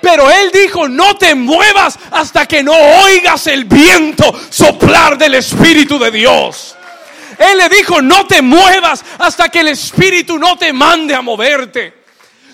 Pero 0.00 0.30
él 0.30 0.50
dijo, 0.52 0.88
no 0.88 1.16
te 1.16 1.34
muevas 1.34 1.98
hasta 2.12 2.46
que 2.46 2.62
no 2.62 2.72
oigas 2.72 3.48
el 3.48 3.64
viento 3.64 4.32
soplar 4.50 5.18
del 5.18 5.34
Espíritu 5.34 5.98
de 5.98 6.12
Dios. 6.12 6.75
Él 7.38 7.58
le 7.58 7.68
dijo, 7.68 8.00
no 8.00 8.26
te 8.26 8.42
muevas 8.42 9.04
hasta 9.18 9.48
que 9.48 9.60
el 9.60 9.68
Espíritu 9.68 10.38
no 10.38 10.56
te 10.56 10.72
mande 10.72 11.14
a 11.14 11.22
moverte. 11.22 12.06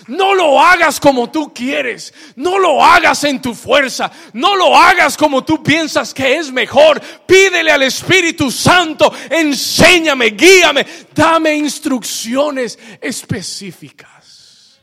No 0.07 0.35
lo 0.35 0.59
hagas 0.59 0.99
como 0.99 1.31
tú 1.31 1.53
quieres. 1.53 2.13
No 2.35 2.59
lo 2.59 2.83
hagas 2.83 3.23
en 3.23 3.41
tu 3.41 3.53
fuerza. 3.53 4.11
No 4.33 4.55
lo 4.55 4.75
hagas 4.75 5.15
como 5.15 5.43
tú 5.43 5.63
piensas 5.63 6.13
que 6.13 6.37
es 6.37 6.51
mejor. 6.51 7.01
Pídele 7.25 7.71
al 7.71 7.83
Espíritu 7.83 8.51
Santo, 8.51 9.13
enséñame, 9.29 10.31
guíame, 10.31 10.85
dame 11.13 11.55
instrucciones 11.55 12.77
específicas. 13.01 14.81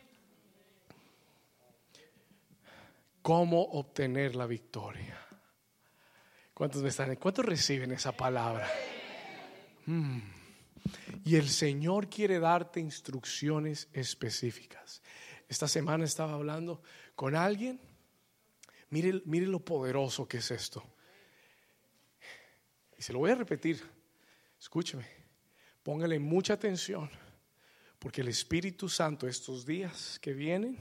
¿Cómo 3.22 3.62
obtener 3.62 4.34
la 4.34 4.46
victoria? 4.46 5.18
¿Cuántos 6.54 6.82
me 6.82 6.88
están? 6.88 7.14
¿Cuántos 7.16 7.44
reciben 7.44 7.92
esa 7.92 8.12
palabra? 8.12 8.68
Mm. 9.90 10.20
Y 11.24 11.34
el 11.34 11.48
Señor 11.48 12.08
quiere 12.08 12.38
darte 12.38 12.78
instrucciones 12.78 13.88
específicas. 13.92 15.02
Esta 15.48 15.66
semana 15.66 16.04
estaba 16.04 16.34
hablando 16.34 16.80
con 17.16 17.34
alguien. 17.34 17.80
Mire, 18.90 19.20
mire 19.24 19.46
lo 19.46 19.58
poderoso 19.58 20.28
que 20.28 20.38
es 20.38 20.50
esto. 20.52 20.84
Y 22.96 23.02
se 23.02 23.12
lo 23.12 23.18
voy 23.18 23.32
a 23.32 23.34
repetir. 23.34 23.82
Escúcheme. 24.60 25.06
Póngale 25.82 26.18
mucha 26.20 26.54
atención. 26.54 27.10
Porque 27.98 28.20
el 28.20 28.28
Espíritu 28.28 28.88
Santo 28.88 29.26
estos 29.26 29.66
días 29.66 30.18
que 30.20 30.32
vienen 30.32 30.78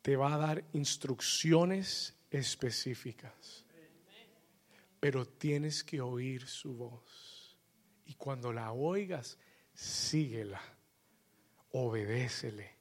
te 0.00 0.16
va 0.16 0.34
a 0.34 0.38
dar 0.38 0.64
instrucciones 0.72 2.14
específicas. 2.30 3.64
Pero 5.00 5.26
tienes 5.26 5.84
que 5.84 6.00
oír 6.00 6.46
su 6.46 6.74
voz. 6.74 7.07
Y 8.08 8.14
cuando 8.14 8.52
la 8.52 8.72
oigas, 8.72 9.38
síguela. 9.72 10.60
Obedécele 11.70 12.78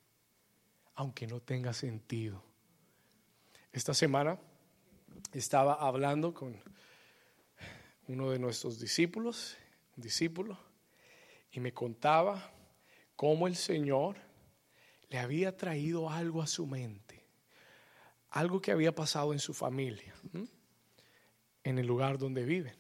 aunque 0.98 1.28
no 1.28 1.40
tenga 1.40 1.74
sentido. 1.74 2.44
Esta 3.72 3.94
semana 3.94 4.40
estaba 5.32 5.76
hablando 5.76 6.34
con 6.34 6.60
uno 8.08 8.32
de 8.32 8.40
nuestros 8.40 8.80
discípulos, 8.80 9.58
un 9.96 10.02
discípulo, 10.02 10.58
y 11.52 11.60
me 11.60 11.72
contaba 11.72 12.52
cómo 13.16 13.48
el 13.48 13.56
Señor 13.56 14.18
le 15.10 15.20
había 15.20 15.56
traído 15.56 16.10
algo 16.10 16.42
a 16.42 16.48
su 16.48 16.66
mente, 16.66 17.24
algo 18.32 18.60
que 18.60 18.72
había 18.72 18.96
pasado 18.96 19.34
en 19.34 19.40
su 19.40 19.54
familia, 19.54 20.16
en 21.64 21.78
el 21.78 21.86
lugar 21.86 22.18
donde 22.18 22.44
viven. 22.44 22.76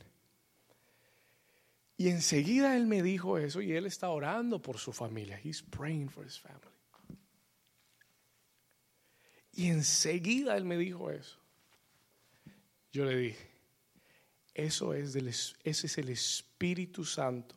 Y 1.97 2.09
enseguida 2.09 2.77
él 2.77 2.85
me 2.85 3.01
dijo 3.01 3.39
eso 3.39 3.59
y 3.59 3.73
él 3.73 3.87
está 3.87 4.09
orando 4.09 4.61
por 4.61 4.77
su 4.77 4.93
familia. 4.93 5.39
He's 5.43 5.63
praying 5.63 6.09
for 6.09 6.25
his 6.25 6.39
family. 6.39 6.77
Y 9.53 9.69
enseguida 9.69 10.55
él 10.55 10.65
me 10.65 10.77
dijo 10.77 11.09
eso. 11.09 11.39
Yo 12.91 13.05
le 13.05 13.17
dije, 13.17 13.49
eso 14.53 14.93
es 14.93 15.13
del, 15.13 15.27
ese 15.29 15.57
es 15.63 15.97
el 15.97 16.09
Espíritu 16.09 17.03
Santo 17.03 17.55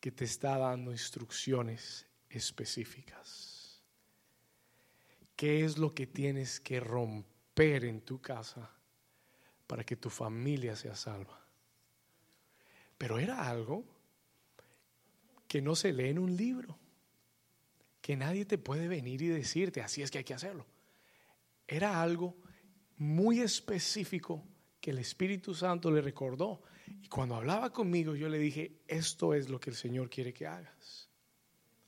que 0.00 0.10
te 0.10 0.24
está 0.24 0.58
dando 0.58 0.90
instrucciones 0.90 2.06
específicas. 2.28 3.80
¿Qué 5.36 5.64
es 5.64 5.78
lo 5.78 5.94
que 5.94 6.08
tienes 6.08 6.58
que 6.58 6.80
romper 6.80 7.84
en 7.84 8.00
tu 8.00 8.20
casa 8.20 8.68
para 9.68 9.84
que 9.84 9.94
tu 9.94 10.10
familia 10.10 10.74
sea 10.74 10.96
salva? 10.96 11.47
Pero 12.98 13.18
era 13.18 13.48
algo 13.48 13.84
que 15.46 15.62
no 15.62 15.74
se 15.74 15.92
lee 15.92 16.10
en 16.10 16.18
un 16.18 16.36
libro, 16.36 16.76
que 18.02 18.16
nadie 18.16 18.44
te 18.44 18.58
puede 18.58 18.88
venir 18.88 19.22
y 19.22 19.28
decirte, 19.28 19.80
así 19.80 20.02
es 20.02 20.10
que 20.10 20.18
hay 20.18 20.24
que 20.24 20.34
hacerlo 20.34 20.66
era 21.68 22.00
algo 22.00 22.34
muy 22.96 23.40
específico 23.40 24.42
que 24.80 24.90
el 24.90 24.98
Espíritu 24.98 25.54
Santo 25.54 25.90
le 25.90 26.00
recordó. 26.00 26.62
Y 27.02 27.08
cuando 27.08 27.36
hablaba 27.36 27.70
conmigo, 27.70 28.16
yo 28.16 28.28
le 28.30 28.38
dije, 28.38 28.80
esto 28.88 29.34
es 29.34 29.50
lo 29.50 29.60
que 29.60 29.70
el 29.70 29.76
Señor 29.76 30.08
quiere 30.08 30.32
que 30.32 30.46
hagas. 30.46 31.10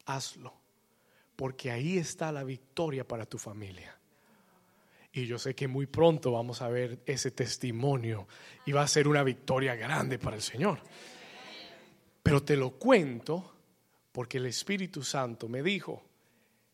Hazlo, 0.05 0.53
porque 1.35 1.71
ahí 1.71 1.97
está 1.97 2.31
la 2.31 2.45
victoria 2.45 3.09
para 3.09 3.25
tu 3.25 3.39
familia. 3.39 3.99
Y 5.13 5.27
yo 5.27 5.39
sé 5.39 5.55
que 5.55 5.67
muy 5.67 5.87
pronto 5.87 6.33
vamos 6.33 6.63
a 6.63 6.69
ver 6.69 7.03
ese 7.05 7.33
testimonio 7.33 8.29
y 8.65 8.73
va 8.73 8.83
a 8.83 8.89
ser 8.89 9.09
una 9.09 9.25
victoria 9.25 9.75
grande 9.75 10.19
para 10.19 10.37
el 10.37 10.43
Señor. 10.43 10.81
Pero 12.23 12.43
te 12.43 12.57
lo 12.57 12.73
cuento 12.73 13.57
porque 14.13 14.39
el 14.39 14.47
Espíritu 14.47 15.03
Santo 15.03 15.49
me 15.49 15.63
dijo, 15.63 16.05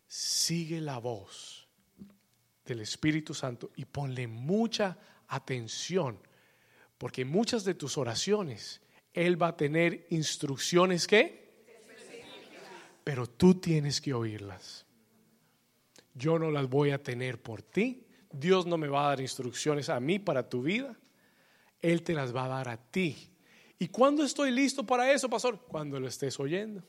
sigue 0.07 0.81
la 0.81 0.99
voz 0.99 1.67
del 2.65 2.81
Espíritu 2.81 3.33
Santo 3.33 3.71
y 3.77 3.85
ponle 3.85 4.27
mucha 4.27 4.99
atención, 5.29 6.19
porque 6.99 7.25
muchas 7.25 7.65
de 7.65 7.75
tus 7.75 7.97
oraciones 7.97 8.81
Él 9.13 9.41
va 9.41 9.49
a 9.49 9.57
tener 9.57 10.07
instrucciones 10.11 11.07
que, 11.07 11.47
pero 13.05 13.29
tú 13.29 13.55
tienes 13.55 14.01
que 14.01 14.13
oírlas. 14.13 14.85
Yo 16.15 16.39
no 16.39 16.51
las 16.51 16.69
voy 16.69 16.91
a 16.91 17.03
tener 17.03 17.41
por 17.41 17.63
ti. 17.63 18.06
Dios 18.39 18.67
no 18.67 18.77
me 18.77 18.89
va 18.89 19.07
a 19.07 19.09
dar 19.09 19.21
instrucciones 19.21 19.89
a 19.89 19.99
mí 20.01 20.19
para 20.19 20.49
tu 20.49 20.63
vida. 20.63 20.97
Él 21.81 22.03
te 22.03 22.15
las 22.15 22.35
va 22.35 22.45
a 22.45 22.49
dar 22.49 22.69
a 22.69 22.77
ti. 22.77 23.17
¿Y 23.79 23.89
cuándo 23.89 24.25
estoy 24.25 24.51
listo 24.51 24.85
para 24.85 25.13
eso, 25.13 25.29
pastor? 25.29 25.61
Cuando 25.69 26.01
lo 26.01 26.09
estés 26.09 26.39
oyendo. 26.41 26.83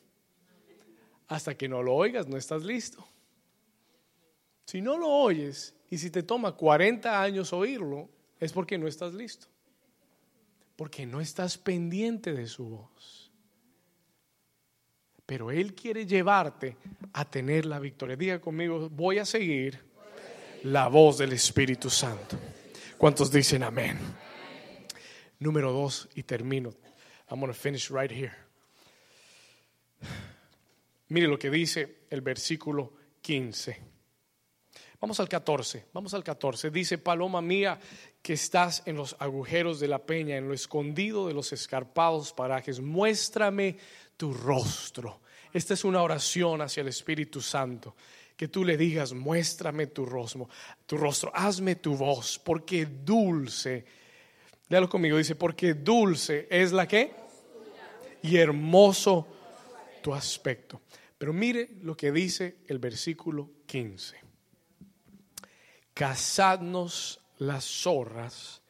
Hasta 1.28 1.56
que 1.56 1.68
no 1.68 1.84
lo 1.84 1.94
oigas, 1.94 2.28
no 2.28 2.38
estás 2.38 2.64
listo. 2.64 3.06
Si 4.66 4.82
no 4.82 4.98
lo 4.98 5.08
oyes 5.08 5.76
y 5.90 5.98
si 5.98 6.10
te 6.10 6.24
toma 6.24 6.54
40 6.54 7.22
años 7.22 7.54
oírlo, 7.54 8.10
es 8.40 8.54
porque 8.54 8.78
no 8.78 8.88
estás 8.88 9.14
listo. 9.14 9.48
Porque 10.76 11.06
no 11.06 11.20
estás 11.20 11.58
pendiente 11.58 12.34
de 12.34 12.48
su 12.48 12.66
voz. 12.66 13.32
Pero 15.26 15.52
Él 15.52 15.74
quiere 15.74 16.06
llevarte 16.06 16.78
a 17.12 17.26
tener 17.26 17.66
la 17.66 17.80
victoria. 17.80 18.16
Diga 18.16 18.40
conmigo, 18.40 18.90
voy 18.90 19.18
a 19.18 19.26
seguir 19.26 19.87
la 20.64 20.88
voz 20.88 21.18
del 21.18 21.34
Espíritu 21.34 21.90
Santo. 21.90 22.38
¿Cuántos 22.98 23.32
dicen 23.32 23.64
amén? 23.64 23.98
Número 25.40 25.72
dos, 25.72 26.10
y 26.16 26.24
termino. 26.24 26.74
I'm 27.30 27.40
going 27.40 27.52
to 27.52 27.58
finish 27.58 27.92
right 27.92 28.12
here. 28.12 28.34
Mire 31.10 31.28
lo 31.28 31.38
que 31.38 31.50
dice 31.50 32.00
el 32.10 32.22
versículo 32.22 32.94
15. 33.22 33.88
Vamos 35.00 35.20
al 35.20 35.30
14, 35.30 35.86
vamos 35.94 36.14
al 36.16 36.24
14. 36.24 36.72
Dice, 36.72 36.98
paloma 36.98 37.42
mía, 37.42 37.80
que 38.22 38.34
estás 38.34 38.82
en 38.86 38.96
los 38.96 39.16
agujeros 39.20 39.80
de 39.80 39.88
la 39.88 40.00
peña, 40.00 40.38
en 40.38 40.48
lo 40.48 40.56
escondido 40.56 41.28
de 41.28 41.34
los 41.34 41.54
escarpados 41.54 42.34
parajes, 42.34 42.80
muéstrame 42.80 43.78
tu 44.18 44.34
rostro. 44.34 45.22
Esta 45.54 45.76
es 45.76 45.84
una 45.84 46.02
oración 46.02 46.62
hacia 46.62 46.82
el 46.82 46.88
Espíritu 46.88 47.42
Santo. 47.42 47.96
Que 48.38 48.48
tú 48.48 48.64
le 48.64 48.78
digas, 48.78 49.12
muéstrame 49.12 49.88
tu 49.88 50.06
rostro, 50.06 50.48
tu 50.86 50.96
rostro, 50.96 51.32
hazme 51.34 51.76
tu 51.76 51.98
voz, 51.98 52.40
porque 52.40 52.86
dulce, 52.86 53.84
léalo 54.70 54.88
conmigo, 54.88 55.18
dice, 55.18 55.36
porque 55.36 55.74
dulce 55.74 56.48
es 56.50 56.72
la 56.72 56.88
que 56.88 57.12
y 58.22 58.38
hermoso 58.38 59.28
tu 60.02 60.14
aspecto. 60.14 60.80
Pero 61.18 61.34
mire 61.34 61.72
lo 61.82 61.98
que 61.98 62.12
dice 62.12 62.60
el 62.68 62.80
versículo 62.80 63.50
15 63.66 64.28
cazadnos 65.98 67.20
las 67.40 67.66
zorras, 67.66 68.62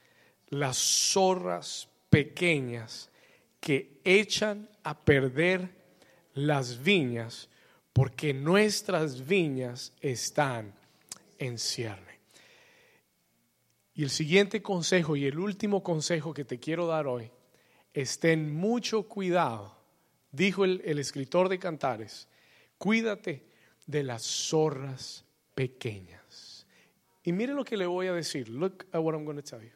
las 0.48 0.78
zorras 0.78 1.90
pequeñas 2.10 3.10
que 3.60 4.00
echan 4.06 4.70
a 4.82 4.98
perder 4.98 5.70
las 6.34 6.82
viñas, 6.82 7.50
porque 7.98 8.32
nuestras 8.32 9.26
viñas 9.26 9.92
están 10.02 10.72
en 11.40 11.58
cierne. 11.58 12.20
Y 13.96 14.04
el 14.04 14.12
siguiente 14.12 14.62
consejo 14.62 15.16
y 15.16 15.26
el 15.26 15.40
último 15.40 15.82
consejo 15.82 16.32
que 16.32 16.46
te 16.46 16.60
quiero 16.60 16.86
dar 16.86 17.08
hoy 17.08 17.32
es 17.96 18.20
ten 18.20 18.54
mucho 18.54 19.08
cuidado, 19.08 19.76
dijo 20.32 20.64
el, 20.64 20.80
el 20.86 21.00
escritor 21.00 21.50
de 21.50 21.58
Cantares, 21.58 22.28
cuídate 22.78 23.48
de 23.88 24.04
las 24.04 24.22
zorras 24.22 25.26
pequeñas. 25.56 26.68
Y 27.24 27.32
mire 27.32 27.56
lo 27.56 27.66
que 27.66 27.78
le 27.78 27.88
voy 27.88 28.06
a 28.06 28.14
decir. 28.14 28.48
Look 28.48 28.86
at 28.92 29.02
what 29.02 29.16
I'm 29.16 29.26
going 29.26 29.38
to 29.38 29.42
tell 29.42 29.64
you. 29.64 29.76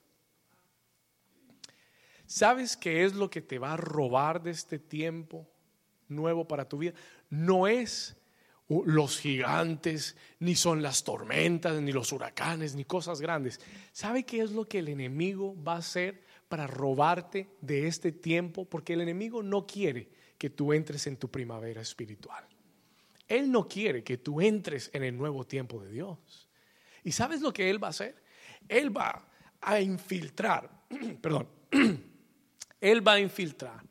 ¿Sabes 2.27 2.77
qué 2.77 3.03
es 3.03 3.15
lo 3.15 3.31
que 3.31 3.41
te 3.41 3.57
va 3.57 3.73
a 3.73 3.77
robar 3.77 4.43
de 4.43 4.51
este 4.51 4.77
tiempo 4.77 5.49
nuevo 6.07 6.47
para 6.47 6.69
tu 6.69 6.77
vida? 6.77 6.93
No 7.31 7.67
es 7.67 8.15
los 8.85 9.19
gigantes, 9.19 10.15
ni 10.39 10.55
son 10.55 10.81
las 10.81 11.03
tormentas, 11.03 11.81
ni 11.81 11.91
los 11.91 12.11
huracanes, 12.11 12.75
ni 12.75 12.85
cosas 12.85 13.19
grandes. 13.19 13.59
¿Sabe 13.91 14.23
qué 14.23 14.41
es 14.41 14.51
lo 14.51 14.65
que 14.65 14.79
el 14.79 14.87
enemigo 14.87 15.61
va 15.61 15.73
a 15.73 15.79
hacer 15.79 16.23
para 16.47 16.67
robarte 16.67 17.49
de 17.59 17.87
este 17.87 18.11
tiempo? 18.11 18.65
Porque 18.65 18.93
el 18.93 19.01
enemigo 19.01 19.43
no 19.43 19.65
quiere 19.65 20.09
que 20.37 20.49
tú 20.49 20.73
entres 20.73 21.07
en 21.07 21.17
tu 21.17 21.29
primavera 21.29 21.81
espiritual. 21.81 22.45
Él 23.27 23.51
no 23.51 23.67
quiere 23.67 24.03
que 24.03 24.17
tú 24.17 24.41
entres 24.41 24.89
en 24.93 25.03
el 25.03 25.17
nuevo 25.17 25.45
tiempo 25.45 25.81
de 25.81 25.91
Dios. 25.91 26.49
¿Y 27.03 27.11
sabes 27.11 27.41
lo 27.41 27.51
que 27.53 27.69
Él 27.69 27.81
va 27.81 27.87
a 27.87 27.91
hacer? 27.91 28.23
Él 28.67 28.95
va 28.95 29.27
a 29.61 29.79
infiltrar, 29.79 30.69
perdón, 31.21 31.47
Él 32.81 33.07
va 33.07 33.13
a 33.13 33.19
infiltrar, 33.19 33.83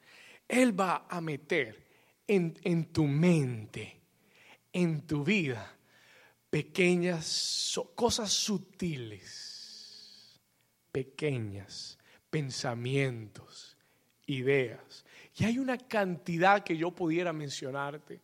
Él 0.49 0.79
va 0.79 1.07
a 1.09 1.21
meter 1.21 1.90
en, 2.35 2.59
en 2.63 2.87
tu 2.87 3.05
mente 3.05 4.01
en 4.73 5.07
tu 5.07 5.25
vida 5.25 5.77
pequeñas 6.49 7.79
cosas 7.95 8.33
sutiles, 8.33 10.41
pequeñas, 10.91 11.99
pensamientos, 12.29 13.77
ideas. 14.27 15.05
Y 15.37 15.45
hay 15.45 15.59
una 15.59 15.79
cantidad 15.79 16.65
que 16.65 16.77
yo 16.77 16.91
pudiera 16.91 17.33
mencionarte 17.33 18.21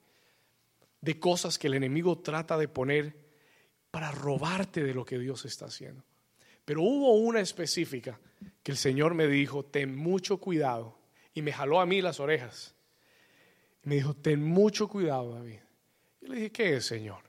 de 1.01 1.21
cosas 1.21 1.59
que 1.59 1.69
el 1.69 1.75
enemigo 1.75 2.19
trata 2.19 2.59
de 2.59 2.69
poner 2.69 3.17
para 3.91 4.11
robarte 4.11 4.83
de 4.83 4.95
lo 4.95 5.05
que 5.05 5.19
Dios 5.19 5.45
está 5.45 5.67
haciendo. 5.67 6.05
Pero 6.65 6.83
hubo 6.83 7.15
una 7.15 7.41
específica 7.41 8.19
que 8.63 8.73
el 8.73 8.79
Señor 8.79 9.15
me 9.15 9.29
dijo, 9.29 9.65
ten 9.65 9.97
mucho 9.97 10.39
cuidado. 10.39 10.99
Y 11.33 11.43
me 11.43 11.53
jaló 11.53 11.81
a 11.81 11.87
mí 11.87 12.03
las 12.03 12.19
orejas. 12.19 12.76
Me 13.87 13.95
dijo, 13.97 14.15
ten 14.15 14.45
mucho 14.45 14.87
cuidado, 14.87 15.33
David 15.33 15.61
le 16.29 16.37
dije, 16.37 16.53
¿qué 16.53 16.77
es, 16.77 16.87
Señor? 16.87 17.23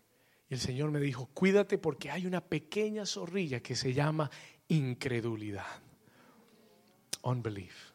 Y 0.50 0.54
el 0.54 0.60
Señor 0.60 0.92
me 0.92 1.00
dijo, 1.00 1.30
cuídate 1.34 1.78
porque 1.78 2.10
hay 2.10 2.26
una 2.26 2.42
pequeña 2.42 3.06
zorrilla 3.06 3.62
que 3.62 3.76
se 3.76 3.94
llama 3.94 4.30
incredulidad. 4.68 5.66
Unbelief. 7.24 7.92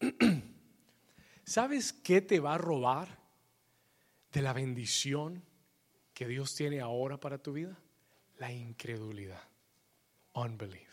¿Sabes 1.44 1.92
qué 1.92 2.20
te 2.20 2.40
va 2.40 2.54
a 2.54 2.58
robar 2.58 3.18
de 4.32 4.42
la 4.42 4.52
bendición 4.52 5.42
que 6.14 6.26
Dios 6.26 6.54
tiene 6.54 6.80
ahora 6.80 7.18
para 7.18 7.38
tu 7.38 7.52
vida? 7.52 7.78
La 8.38 8.50
incredulidad. 8.50 9.42
Unbelief. 10.34 10.91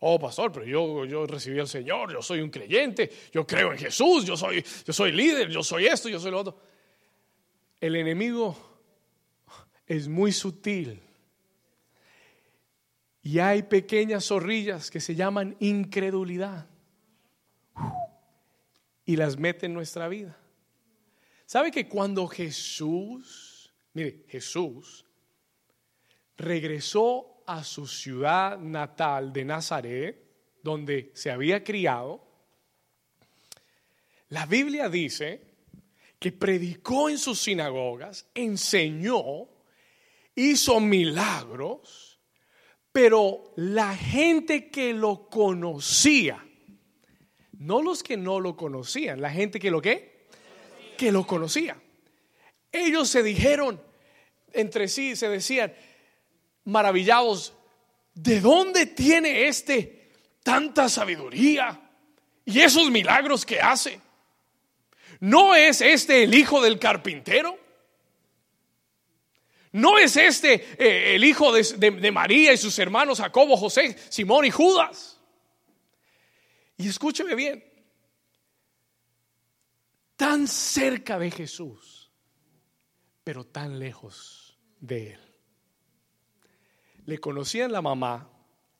Oh, 0.00 0.18
pastor, 0.18 0.52
pero 0.52 0.66
yo, 0.66 1.04
yo 1.04 1.26
recibí 1.26 1.58
al 1.58 1.68
Señor, 1.68 2.12
yo 2.12 2.20
soy 2.20 2.40
un 2.40 2.50
creyente, 2.50 3.10
yo 3.32 3.46
creo 3.46 3.72
en 3.72 3.78
Jesús, 3.78 4.24
yo 4.24 4.36
soy, 4.36 4.64
yo 4.84 4.92
soy 4.92 5.12
líder, 5.12 5.48
yo 5.48 5.62
soy 5.62 5.86
esto, 5.86 6.08
yo 6.08 6.20
soy 6.20 6.30
lo 6.30 6.40
otro. 6.40 6.58
El 7.80 7.96
enemigo 7.96 8.56
es 9.86 10.08
muy 10.08 10.32
sutil. 10.32 11.00
Y 13.22 13.38
hay 13.38 13.62
pequeñas 13.62 14.26
zorrillas 14.26 14.90
que 14.90 15.00
se 15.00 15.14
llaman 15.14 15.56
incredulidad. 15.60 16.68
Y 19.06 19.16
las 19.16 19.38
mete 19.38 19.66
en 19.66 19.74
nuestra 19.74 20.08
vida. 20.08 20.38
¿Sabe 21.46 21.70
que 21.70 21.88
cuando 21.88 22.26
Jesús, 22.26 23.72
mire, 23.92 24.24
Jesús 24.28 25.04
regresó 26.36 27.33
a 27.46 27.64
su 27.64 27.86
ciudad 27.86 28.58
natal 28.58 29.32
de 29.32 29.44
Nazaret, 29.44 30.24
donde 30.62 31.10
se 31.14 31.30
había 31.30 31.62
criado, 31.62 32.22
la 34.28 34.46
Biblia 34.46 34.88
dice 34.88 35.42
que 36.18 36.32
predicó 36.32 37.08
en 37.08 37.18
sus 37.18 37.40
sinagogas, 37.40 38.26
enseñó, 38.34 39.48
hizo 40.34 40.80
milagros, 40.80 42.18
pero 42.90 43.52
la 43.56 43.94
gente 43.96 44.70
que 44.70 44.94
lo 44.94 45.28
conocía, 45.28 46.44
no 47.58 47.82
los 47.82 48.02
que 48.02 48.16
no 48.16 48.40
lo 48.40 48.56
conocían, 48.56 49.20
la 49.20 49.30
gente 49.30 49.58
que 49.58 49.70
lo 49.70 49.82
que, 49.82 50.26
que 50.96 51.12
lo 51.12 51.26
conocía. 51.26 51.76
Ellos 52.72 53.08
se 53.08 53.22
dijeron 53.22 53.80
entre 54.54 54.88
sí, 54.88 55.16
se 55.16 55.28
decían, 55.28 55.74
maravillados, 56.64 57.54
¿de 58.14 58.40
dónde 58.40 58.86
tiene 58.86 59.46
este 59.46 60.12
tanta 60.42 60.88
sabiduría 60.88 61.80
y 62.44 62.60
esos 62.60 62.90
milagros 62.90 63.44
que 63.44 63.60
hace? 63.60 64.00
¿No 65.20 65.54
es 65.54 65.80
este 65.80 66.24
el 66.24 66.34
hijo 66.34 66.60
del 66.60 66.78
carpintero? 66.78 67.58
¿No 69.72 69.98
es 69.98 70.16
este 70.16 70.54
eh, 70.78 71.16
el 71.16 71.24
hijo 71.24 71.52
de 71.52 72.12
María 72.12 72.52
y 72.52 72.56
sus 72.56 72.78
hermanos 72.78 73.18
Jacobo, 73.18 73.56
José, 73.56 73.96
Simón 74.08 74.44
y 74.44 74.50
Judas? 74.50 75.20
Y 76.76 76.88
escúcheme 76.88 77.34
bien, 77.34 77.64
tan 80.16 80.46
cerca 80.46 81.18
de 81.18 81.30
Jesús, 81.30 82.10
pero 83.22 83.44
tan 83.44 83.78
lejos 83.78 84.58
de 84.80 85.12
Él 85.14 85.23
le 87.06 87.18
conocían 87.18 87.72
la 87.72 87.82
mamá, 87.82 88.28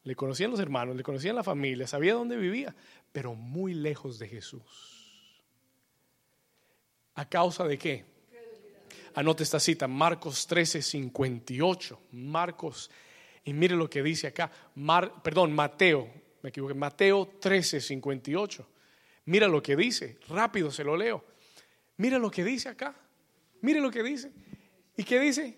le 0.05 0.15
conocían 0.17 0.51
los 0.51 0.61
hermanos, 0.61 0.97
le 0.97 1.03
conocían 1.03 1.37
la 1.37 1.43
familia, 1.43 1.87
sabía 1.87 2.15
dónde 2.15 2.37
vivía, 2.37 2.75
pero 3.13 3.35
muy 3.35 3.75
lejos 3.75 4.19
de 4.19 4.29
Jesús. 4.29 4.63
¿A 7.15 7.29
causa 7.29 7.65
de 7.65 7.79
qué? 7.79 8.05
Anote 9.15 9.45
esta 9.45 9.61
cita, 9.61 9.87
Marcos 9.87 10.47
13, 10.47 10.83
58. 10.83 12.01
Marcos, 12.13 12.91
y 13.45 13.53
mire 13.53 13.77
lo 13.77 13.89
que 13.89 14.03
dice 14.03 14.27
acá, 14.27 14.51
perdón, 15.23 15.53
Mateo, 15.53 16.11
me 16.43 16.51
equivoqué, 16.51 16.75
Mateo 16.75 17.37
13, 17.41 17.81
58. 17.81 18.69
Mira 19.27 19.49
lo 19.49 19.63
que 19.63 19.77
dice, 19.77 20.19
rápido 20.29 20.71
se 20.71 20.85
lo 20.85 20.97
leo. 20.97 21.25
Mira 21.97 22.19
lo 22.19 22.31
que 22.31 22.45
dice 22.45 22.69
acá, 22.69 22.95
mire 23.61 23.81
lo 23.81 23.91
que 23.91 24.03
dice. 24.03 24.33
¿Y 24.97 25.05
qué 25.05 25.21
dice? 25.21 25.57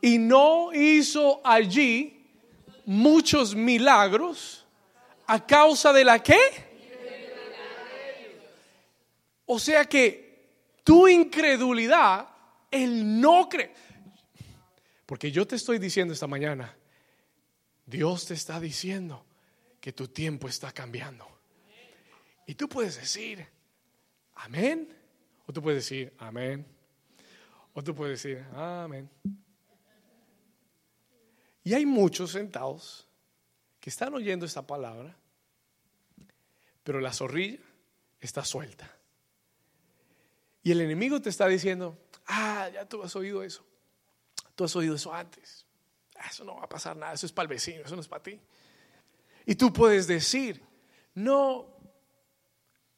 Y 0.00 0.18
no 0.18 0.72
hizo 0.72 1.40
allí 1.44 2.26
muchos 2.86 3.54
milagros 3.54 4.66
a 5.26 5.44
causa 5.46 5.92
de 5.92 6.04
la 6.04 6.22
qué? 6.22 6.38
O 9.46 9.58
sea 9.58 9.84
que 9.84 10.30
tu 10.84 11.08
incredulidad, 11.08 12.28
el 12.70 13.20
no 13.20 13.48
creer. 13.48 13.74
Porque 15.06 15.32
yo 15.32 15.46
te 15.46 15.56
estoy 15.56 15.78
diciendo 15.78 16.14
esta 16.14 16.28
mañana, 16.28 16.76
Dios 17.84 18.26
te 18.26 18.34
está 18.34 18.60
diciendo 18.60 19.24
que 19.80 19.92
tu 19.92 20.06
tiempo 20.08 20.48
está 20.48 20.70
cambiando. 20.70 21.26
Y 22.46 22.54
tú 22.54 22.68
puedes 22.68 22.96
decir, 22.96 23.44
amén. 24.34 24.88
O 25.46 25.52
tú 25.52 25.60
puedes 25.60 25.84
decir, 25.84 26.12
amén. 26.18 26.64
O 27.74 27.82
tú 27.82 27.94
puedes 27.94 28.22
decir, 28.22 28.44
amén. 28.54 29.10
Y 31.62 31.74
hay 31.74 31.86
muchos 31.86 32.32
sentados 32.32 33.06
que 33.80 33.90
están 33.90 34.14
oyendo 34.14 34.46
esta 34.46 34.66
palabra, 34.66 35.16
pero 36.82 37.00
la 37.00 37.12
zorrilla 37.12 37.60
está 38.20 38.44
suelta. 38.44 38.90
Y 40.62 40.72
el 40.72 40.80
enemigo 40.80 41.20
te 41.20 41.30
está 41.30 41.46
diciendo, 41.46 41.98
ah, 42.26 42.68
ya 42.72 42.86
tú 42.86 43.02
has 43.02 43.14
oído 43.16 43.42
eso. 43.42 43.64
Tú 44.54 44.64
has 44.64 44.76
oído 44.76 44.94
eso 44.94 45.12
antes. 45.12 45.66
Ah, 46.16 46.28
eso 46.30 46.44
no 46.44 46.56
va 46.56 46.64
a 46.64 46.68
pasar 46.68 46.96
nada, 46.96 47.14
eso 47.14 47.26
es 47.26 47.32
para 47.32 47.44
el 47.44 47.48
vecino, 47.48 47.82
eso 47.84 47.94
no 47.94 48.02
es 48.02 48.08
para 48.08 48.22
ti. 48.22 48.38
Y 49.46 49.54
tú 49.54 49.72
puedes 49.72 50.06
decir, 50.06 50.62
no, 51.14 51.66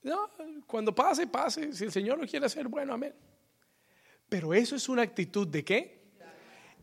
no, 0.03 0.31
cuando 0.67 0.95
pase, 0.95 1.27
pase. 1.29 1.73
Si 1.73 1.85
el 1.85 1.93
Señor 1.93 2.19
lo 2.19 2.27
quiere 2.27 2.47
hacer, 2.47 2.67
bueno, 2.67 2.95
amén. 2.95 3.15
Pero 4.29 4.53
eso 4.53 4.75
es 4.75 4.89
una 4.89 5.03
actitud 5.03 5.47
de 5.47 5.65
qué? 5.65 6.02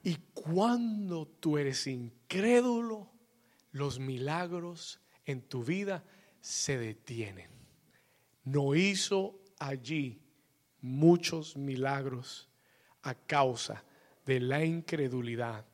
Y 0.04 0.16
cuando 0.34 1.28
tú 1.28 1.58
eres 1.58 1.88
incrédulo, 1.88 3.12
los 3.72 4.00
milagros 4.00 5.02
en 5.26 5.42
tu 5.42 5.64
vida 5.64 6.04
se 6.42 6.78
detienen. 6.78 7.52
No 8.44 8.76
hizo 8.76 9.40
allí 9.60 10.22
muchos 10.82 11.58
milagros 11.58 12.50
a 13.04 13.14
causa 13.14 13.84
de 14.26 14.40
la 14.40 14.64
incredulidad 14.64 15.66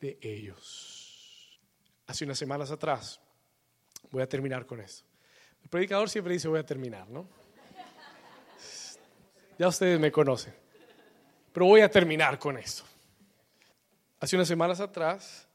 de 0.00 0.18
ellos. 0.20 1.60
Hace 2.06 2.24
unas 2.24 2.38
semanas 2.38 2.70
atrás, 2.70 3.20
voy 4.10 4.22
a 4.22 4.28
terminar 4.28 4.66
con 4.66 4.80
esto. 4.80 5.04
El 5.62 5.68
predicador 5.70 6.10
siempre 6.10 6.34
dice 6.34 6.48
voy 6.48 6.60
a 6.60 6.66
terminar, 6.66 7.08
¿no? 7.08 7.28
Ya 9.58 9.68
ustedes 9.68 9.98
me 10.00 10.10
conocen, 10.10 10.54
pero 11.52 11.66
voy 11.66 11.80
a 11.80 11.90
terminar 11.90 12.38
con 12.38 12.58
esto. 12.58 12.84
Hace 14.24 14.36
unas 14.36 14.48
semanas 14.48 14.80
atrás, 14.80 15.46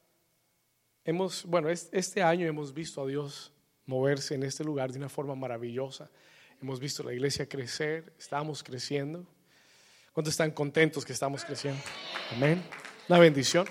hemos, 1.04 1.44
bueno, 1.44 1.70
este 1.70 2.22
año 2.22 2.46
hemos 2.46 2.72
visto 2.72 3.02
a 3.02 3.08
Dios 3.08 3.52
moverse 3.88 4.36
en 4.36 4.44
este 4.44 4.64
lugar 4.64 4.92
de 4.92 5.00
una 5.00 5.10
forma 5.10 5.34
maravillosa. 5.34 6.08
Hemos 6.62 6.80
visto 6.80 7.02
la 7.02 7.12
iglesia 7.12 7.50
crecer, 7.50 8.14
estamos 8.20 8.62
creciendo. 8.62 9.26
¿Cuántos 10.14 10.34
están 10.34 10.52
contentos 10.52 11.04
que 11.04 11.14
estamos 11.14 11.44
creciendo? 11.44 11.82
Amén. 12.32 12.64
Una 13.08 13.18
bendición. 13.18 13.68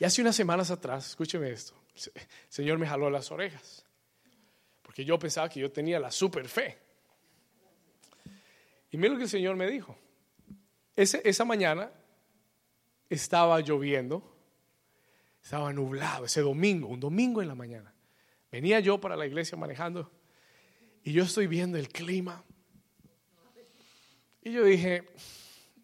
Y 0.00 0.04
hace 0.04 0.20
unas 0.20 0.34
semanas 0.34 0.72
atrás, 0.72 1.10
escúcheme 1.10 1.52
esto, 1.52 1.74
el 1.94 2.12
Señor 2.48 2.78
me 2.78 2.86
jaló 2.88 3.10
las 3.10 3.30
orejas, 3.30 3.84
porque 4.82 5.04
yo 5.04 5.20
pensaba 5.20 5.48
que 5.48 5.60
yo 5.60 5.70
tenía 5.70 6.00
la 6.00 6.10
super 6.10 6.48
fe. 6.48 6.76
Y 8.90 8.96
mira 8.96 9.12
lo 9.12 9.18
que 9.18 9.24
el 9.26 9.30
Señor 9.30 9.54
me 9.54 9.68
dijo. 9.68 9.96
esa 10.96 11.44
mañana 11.44 11.92
estaba 13.08 13.60
lloviendo, 13.60 14.22
estaba 15.42 15.72
nublado, 15.72 16.24
ese 16.24 16.40
domingo, 16.40 16.88
un 16.88 17.00
domingo 17.00 17.42
en 17.42 17.48
la 17.48 17.54
mañana. 17.54 17.94
Venía 18.50 18.80
yo 18.80 19.00
para 19.00 19.16
la 19.16 19.26
iglesia 19.26 19.56
manejando 19.56 20.10
y 21.02 21.12
yo 21.12 21.24
estoy 21.24 21.46
viendo 21.46 21.78
el 21.78 21.88
clima. 21.88 22.44
Y 24.42 24.52
yo 24.52 24.64
dije, 24.64 25.08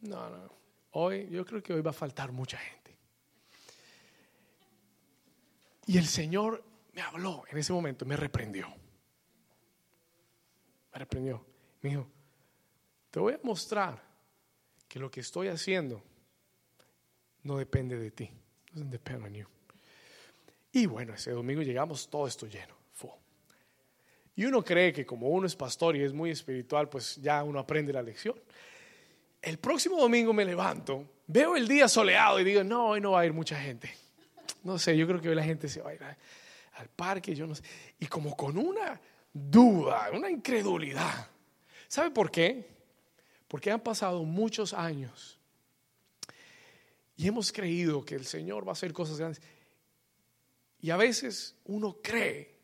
no, 0.02 0.28
no, 0.28 0.52
hoy 0.92 1.28
yo 1.30 1.44
creo 1.44 1.62
que 1.62 1.72
hoy 1.72 1.82
va 1.82 1.90
a 1.90 1.94
faltar 1.94 2.32
mucha 2.32 2.58
gente. 2.58 2.96
Y 5.86 5.98
el 5.98 6.06
Señor 6.06 6.64
me 6.92 7.02
habló 7.02 7.44
en 7.50 7.58
ese 7.58 7.72
momento, 7.72 8.06
me 8.06 8.16
reprendió. 8.16 8.68
Me 10.92 10.98
reprendió. 10.98 11.44
Me 11.82 11.90
dijo, 11.90 12.06
te 13.10 13.20
voy 13.20 13.34
a 13.34 13.40
mostrar 13.42 14.02
que 14.88 14.98
lo 14.98 15.10
que 15.10 15.20
estoy 15.20 15.48
haciendo 15.48 16.02
no 17.44 17.56
depende 17.56 17.96
de 17.96 18.10
ti. 18.10 18.30
Doesn't 18.72 18.90
depend 18.90 19.24
on 19.24 19.34
you. 19.34 19.46
Y 20.72 20.86
bueno, 20.86 21.14
ese 21.14 21.30
domingo 21.30 21.62
llegamos 21.62 22.08
todo 22.08 22.26
esto 22.26 22.46
lleno. 22.46 22.74
Y 24.36 24.44
uno 24.44 24.64
cree 24.64 24.92
que 24.92 25.06
como 25.06 25.28
uno 25.28 25.46
es 25.46 25.54
pastor 25.54 25.96
y 25.96 26.02
es 26.02 26.12
muy 26.12 26.30
espiritual, 26.30 26.88
pues 26.88 27.16
ya 27.16 27.42
uno 27.44 27.60
aprende 27.60 27.92
la 27.92 28.02
lección. 28.02 28.34
El 29.40 29.58
próximo 29.58 30.00
domingo 30.00 30.32
me 30.32 30.44
levanto, 30.44 31.06
veo 31.26 31.54
el 31.54 31.68
día 31.68 31.86
soleado 31.86 32.40
y 32.40 32.44
digo, 32.44 32.64
no, 32.64 32.88
hoy 32.88 33.00
no 33.00 33.12
va 33.12 33.20
a 33.20 33.26
ir 33.26 33.32
mucha 33.32 33.60
gente. 33.60 33.94
No 34.64 34.78
sé, 34.78 34.96
yo 34.96 35.06
creo 35.06 35.20
que 35.20 35.28
hoy 35.28 35.34
la 35.34 35.44
gente 35.44 35.68
se 35.68 35.80
va 35.82 35.90
a 35.90 35.94
ir 35.94 36.02
al 36.02 36.88
parque, 36.88 37.34
yo 37.34 37.46
no 37.46 37.54
sé. 37.54 37.62
Y 38.00 38.06
como 38.06 38.36
con 38.36 38.58
una 38.58 39.00
duda, 39.32 40.10
una 40.12 40.30
incredulidad. 40.30 41.28
¿Sabe 41.86 42.10
por 42.10 42.30
qué? 42.30 42.66
Porque 43.46 43.70
han 43.70 43.80
pasado 43.80 44.24
muchos 44.24 44.72
años 44.72 45.38
y 47.16 47.28
hemos 47.28 47.52
creído 47.52 48.04
que 48.04 48.14
el 48.14 48.26
Señor 48.26 48.66
va 48.66 48.70
a 48.70 48.72
hacer 48.72 48.92
cosas 48.92 49.18
grandes. 49.18 49.42
Y 50.80 50.90
a 50.90 50.96
veces 50.96 51.56
uno 51.64 51.98
cree 52.02 52.58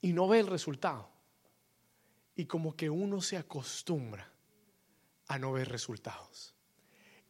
y 0.00 0.12
no 0.12 0.28
ve 0.28 0.40
el 0.40 0.46
resultado. 0.46 1.10
Y 2.36 2.44
como 2.46 2.76
que 2.76 2.90
uno 2.90 3.20
se 3.20 3.36
acostumbra 3.36 4.30
a 5.28 5.38
no 5.38 5.52
ver 5.52 5.68
resultados. 5.68 6.54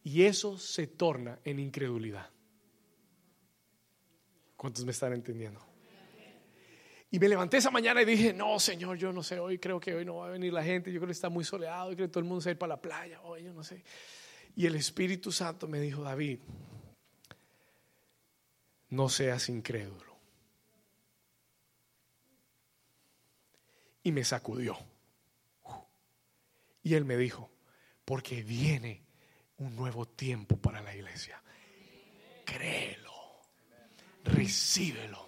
Y 0.03 0.23
eso 0.23 0.57
se 0.57 0.87
torna 0.87 1.39
en 1.43 1.59
incredulidad. 1.59 2.29
¿Cuántos 4.57 4.85
me 4.85 4.91
están 4.91 5.13
entendiendo? 5.13 5.65
Y 7.11 7.19
me 7.19 7.29
levanté 7.29 7.57
esa 7.57 7.71
mañana 7.71 8.01
y 8.01 8.05
dije, 8.05 8.33
no, 8.33 8.59
Señor, 8.59 8.97
yo 8.97 9.13
no 9.13 9.23
sé, 9.23 9.39
hoy 9.39 9.57
creo 9.57 9.79
que 9.79 9.95
hoy 9.95 10.03
no 10.03 10.17
va 10.17 10.27
a 10.27 10.29
venir 10.31 10.51
la 10.51 10.63
gente, 10.63 10.91
yo 10.91 10.99
creo 10.99 11.07
que 11.07 11.13
está 11.13 11.29
muy 11.29 11.45
soleado, 11.45 11.91
yo 11.91 11.95
creo 11.95 12.07
que 12.07 12.11
todo 12.11 12.19
el 12.19 12.25
mundo 12.25 12.41
se 12.41 12.49
va 12.49 12.51
a 12.51 12.53
ir 12.53 12.57
para 12.57 12.75
la 12.75 12.81
playa, 12.81 13.21
yo 13.41 13.53
no 13.53 13.63
sé. 13.63 13.83
Y 14.55 14.65
el 14.65 14.75
Espíritu 14.75 15.31
Santo 15.31 15.67
me 15.67 15.79
dijo, 15.79 16.03
David, 16.03 16.39
no 18.89 19.09
seas 19.09 19.49
incrédulo. 19.49 20.15
Y 24.03 24.11
me 24.11 24.23
sacudió. 24.23 24.77
Y 26.83 26.93
él 26.93 27.03
me 27.03 27.17
dijo, 27.17 27.49
porque 28.05 28.43
viene 28.43 29.03
un 29.57 29.75
nuevo 29.75 30.07
tiempo 30.07 30.57
para 30.57 30.81
la 30.81 30.95
iglesia. 30.95 31.41
Créelo, 32.45 33.11
recíbelo 34.23 35.24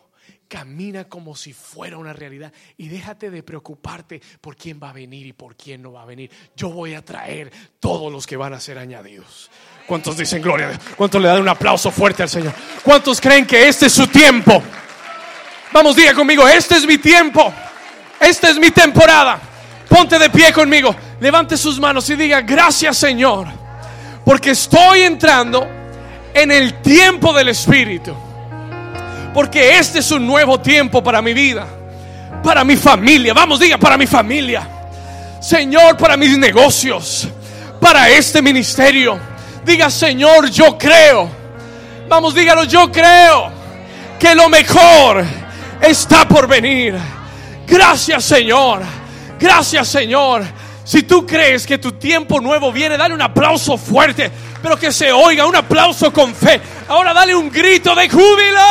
Camina 0.47 1.05
como 1.05 1.35
si 1.35 1.53
fuera 1.53 1.97
una 1.97 2.13
realidad 2.13 2.53
y 2.77 2.87
déjate 2.87 3.29
de 3.29 3.43
preocuparte 3.43 4.21
por 4.39 4.55
quién 4.55 4.79
va 4.81 4.89
a 4.91 4.93
venir 4.93 5.27
y 5.27 5.33
por 5.33 5.55
quién 5.55 5.81
no 5.81 5.91
va 5.91 6.03
a 6.03 6.05
venir. 6.05 6.31
Yo 6.55 6.69
voy 6.69 6.93
a 6.93 7.03
traer 7.03 7.51
todos 7.79 8.11
los 8.11 8.25
que 8.25 8.37
van 8.37 8.53
a 8.53 8.59
ser 8.59 8.77
añadidos. 8.77 9.49
¿Cuántos 9.85 10.17
dicen 10.17 10.41
gloria? 10.41 10.79
¿Cuántos 10.95 11.21
le 11.21 11.27
dan 11.27 11.41
un 11.41 11.49
aplauso 11.49 11.91
fuerte 11.91 12.23
al 12.23 12.29
Señor? 12.29 12.53
¿Cuántos 12.83 13.21
creen 13.21 13.45
que 13.45 13.67
este 13.67 13.85
es 13.85 13.93
su 13.93 14.07
tiempo? 14.07 14.61
Vamos, 15.71 15.95
diga 15.95 16.13
conmigo, 16.13 16.47
este 16.47 16.75
es 16.75 16.85
mi 16.85 16.97
tiempo. 16.97 17.53
Esta 18.19 18.49
es 18.49 18.57
mi 18.57 18.71
temporada. 18.71 19.39
Ponte 19.87 20.19
de 20.19 20.29
pie 20.29 20.51
conmigo. 20.51 20.95
Levante 21.19 21.57
sus 21.57 21.79
manos 21.79 22.09
y 22.09 22.15
diga, 22.15 22.41
gracias 22.41 22.97
Señor, 22.97 23.47
porque 24.25 24.51
estoy 24.51 25.01
entrando 25.01 25.67
en 26.33 26.51
el 26.51 26.81
tiempo 26.81 27.33
del 27.33 27.49
Espíritu. 27.49 28.26
Porque 29.37 29.77
este 29.77 29.99
es 29.99 30.09
un 30.09 30.25
nuevo 30.25 30.59
tiempo 30.59 31.03
para 31.03 31.21
mi 31.21 31.31
vida, 31.31 31.67
para 32.43 32.63
mi 32.63 32.75
familia. 32.75 33.35
Vamos, 33.35 33.59
diga, 33.59 33.77
para 33.77 33.95
mi 33.95 34.07
familia. 34.07 34.67
Señor, 35.39 35.95
para 35.95 36.17
mis 36.17 36.35
negocios, 36.39 37.27
para 37.79 38.09
este 38.09 38.41
ministerio. 38.41 39.19
Diga, 39.63 39.91
Señor, 39.91 40.49
yo 40.49 40.75
creo. 40.75 41.29
Vamos, 42.09 42.33
dígalo, 42.33 42.63
yo 42.63 42.91
creo 42.91 43.51
que 44.19 44.33
lo 44.33 44.49
mejor 44.49 45.23
está 45.81 46.27
por 46.27 46.47
venir. 46.47 46.95
Gracias, 47.67 48.25
Señor. 48.25 48.81
Gracias, 49.39 49.87
Señor. 49.87 50.45
Si 50.83 51.03
tú 51.03 51.27
crees 51.27 51.67
que 51.67 51.77
tu 51.77 51.91
tiempo 51.91 52.41
nuevo 52.41 52.71
viene, 52.71 52.97
dale 52.97 53.13
un 53.13 53.21
aplauso 53.21 53.77
fuerte, 53.77 54.31
pero 54.61 54.77
que 54.77 54.91
se 54.91 55.11
oiga, 55.11 55.45
un 55.45 55.55
aplauso 55.55 56.11
con 56.11 56.33
fe. 56.33 56.61
Ahora 56.87 57.13
dale 57.13 57.35
un 57.35 57.49
grito 57.49 57.95
de 57.95 58.09
júbilo. 58.09 58.61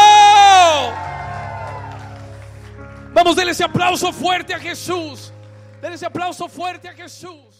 Vamos, 3.13 3.35
denle 3.35 3.53
ese 3.53 3.65
aplauso 3.65 4.13
fuerte 4.13 4.53
a 4.53 4.59
Jesús. 4.59 5.33
Denle 5.81 5.97
ese 5.97 6.07
aplauso 6.07 6.49
fuerte 6.49 6.89
a 6.89 6.93
Jesús. 6.93 7.56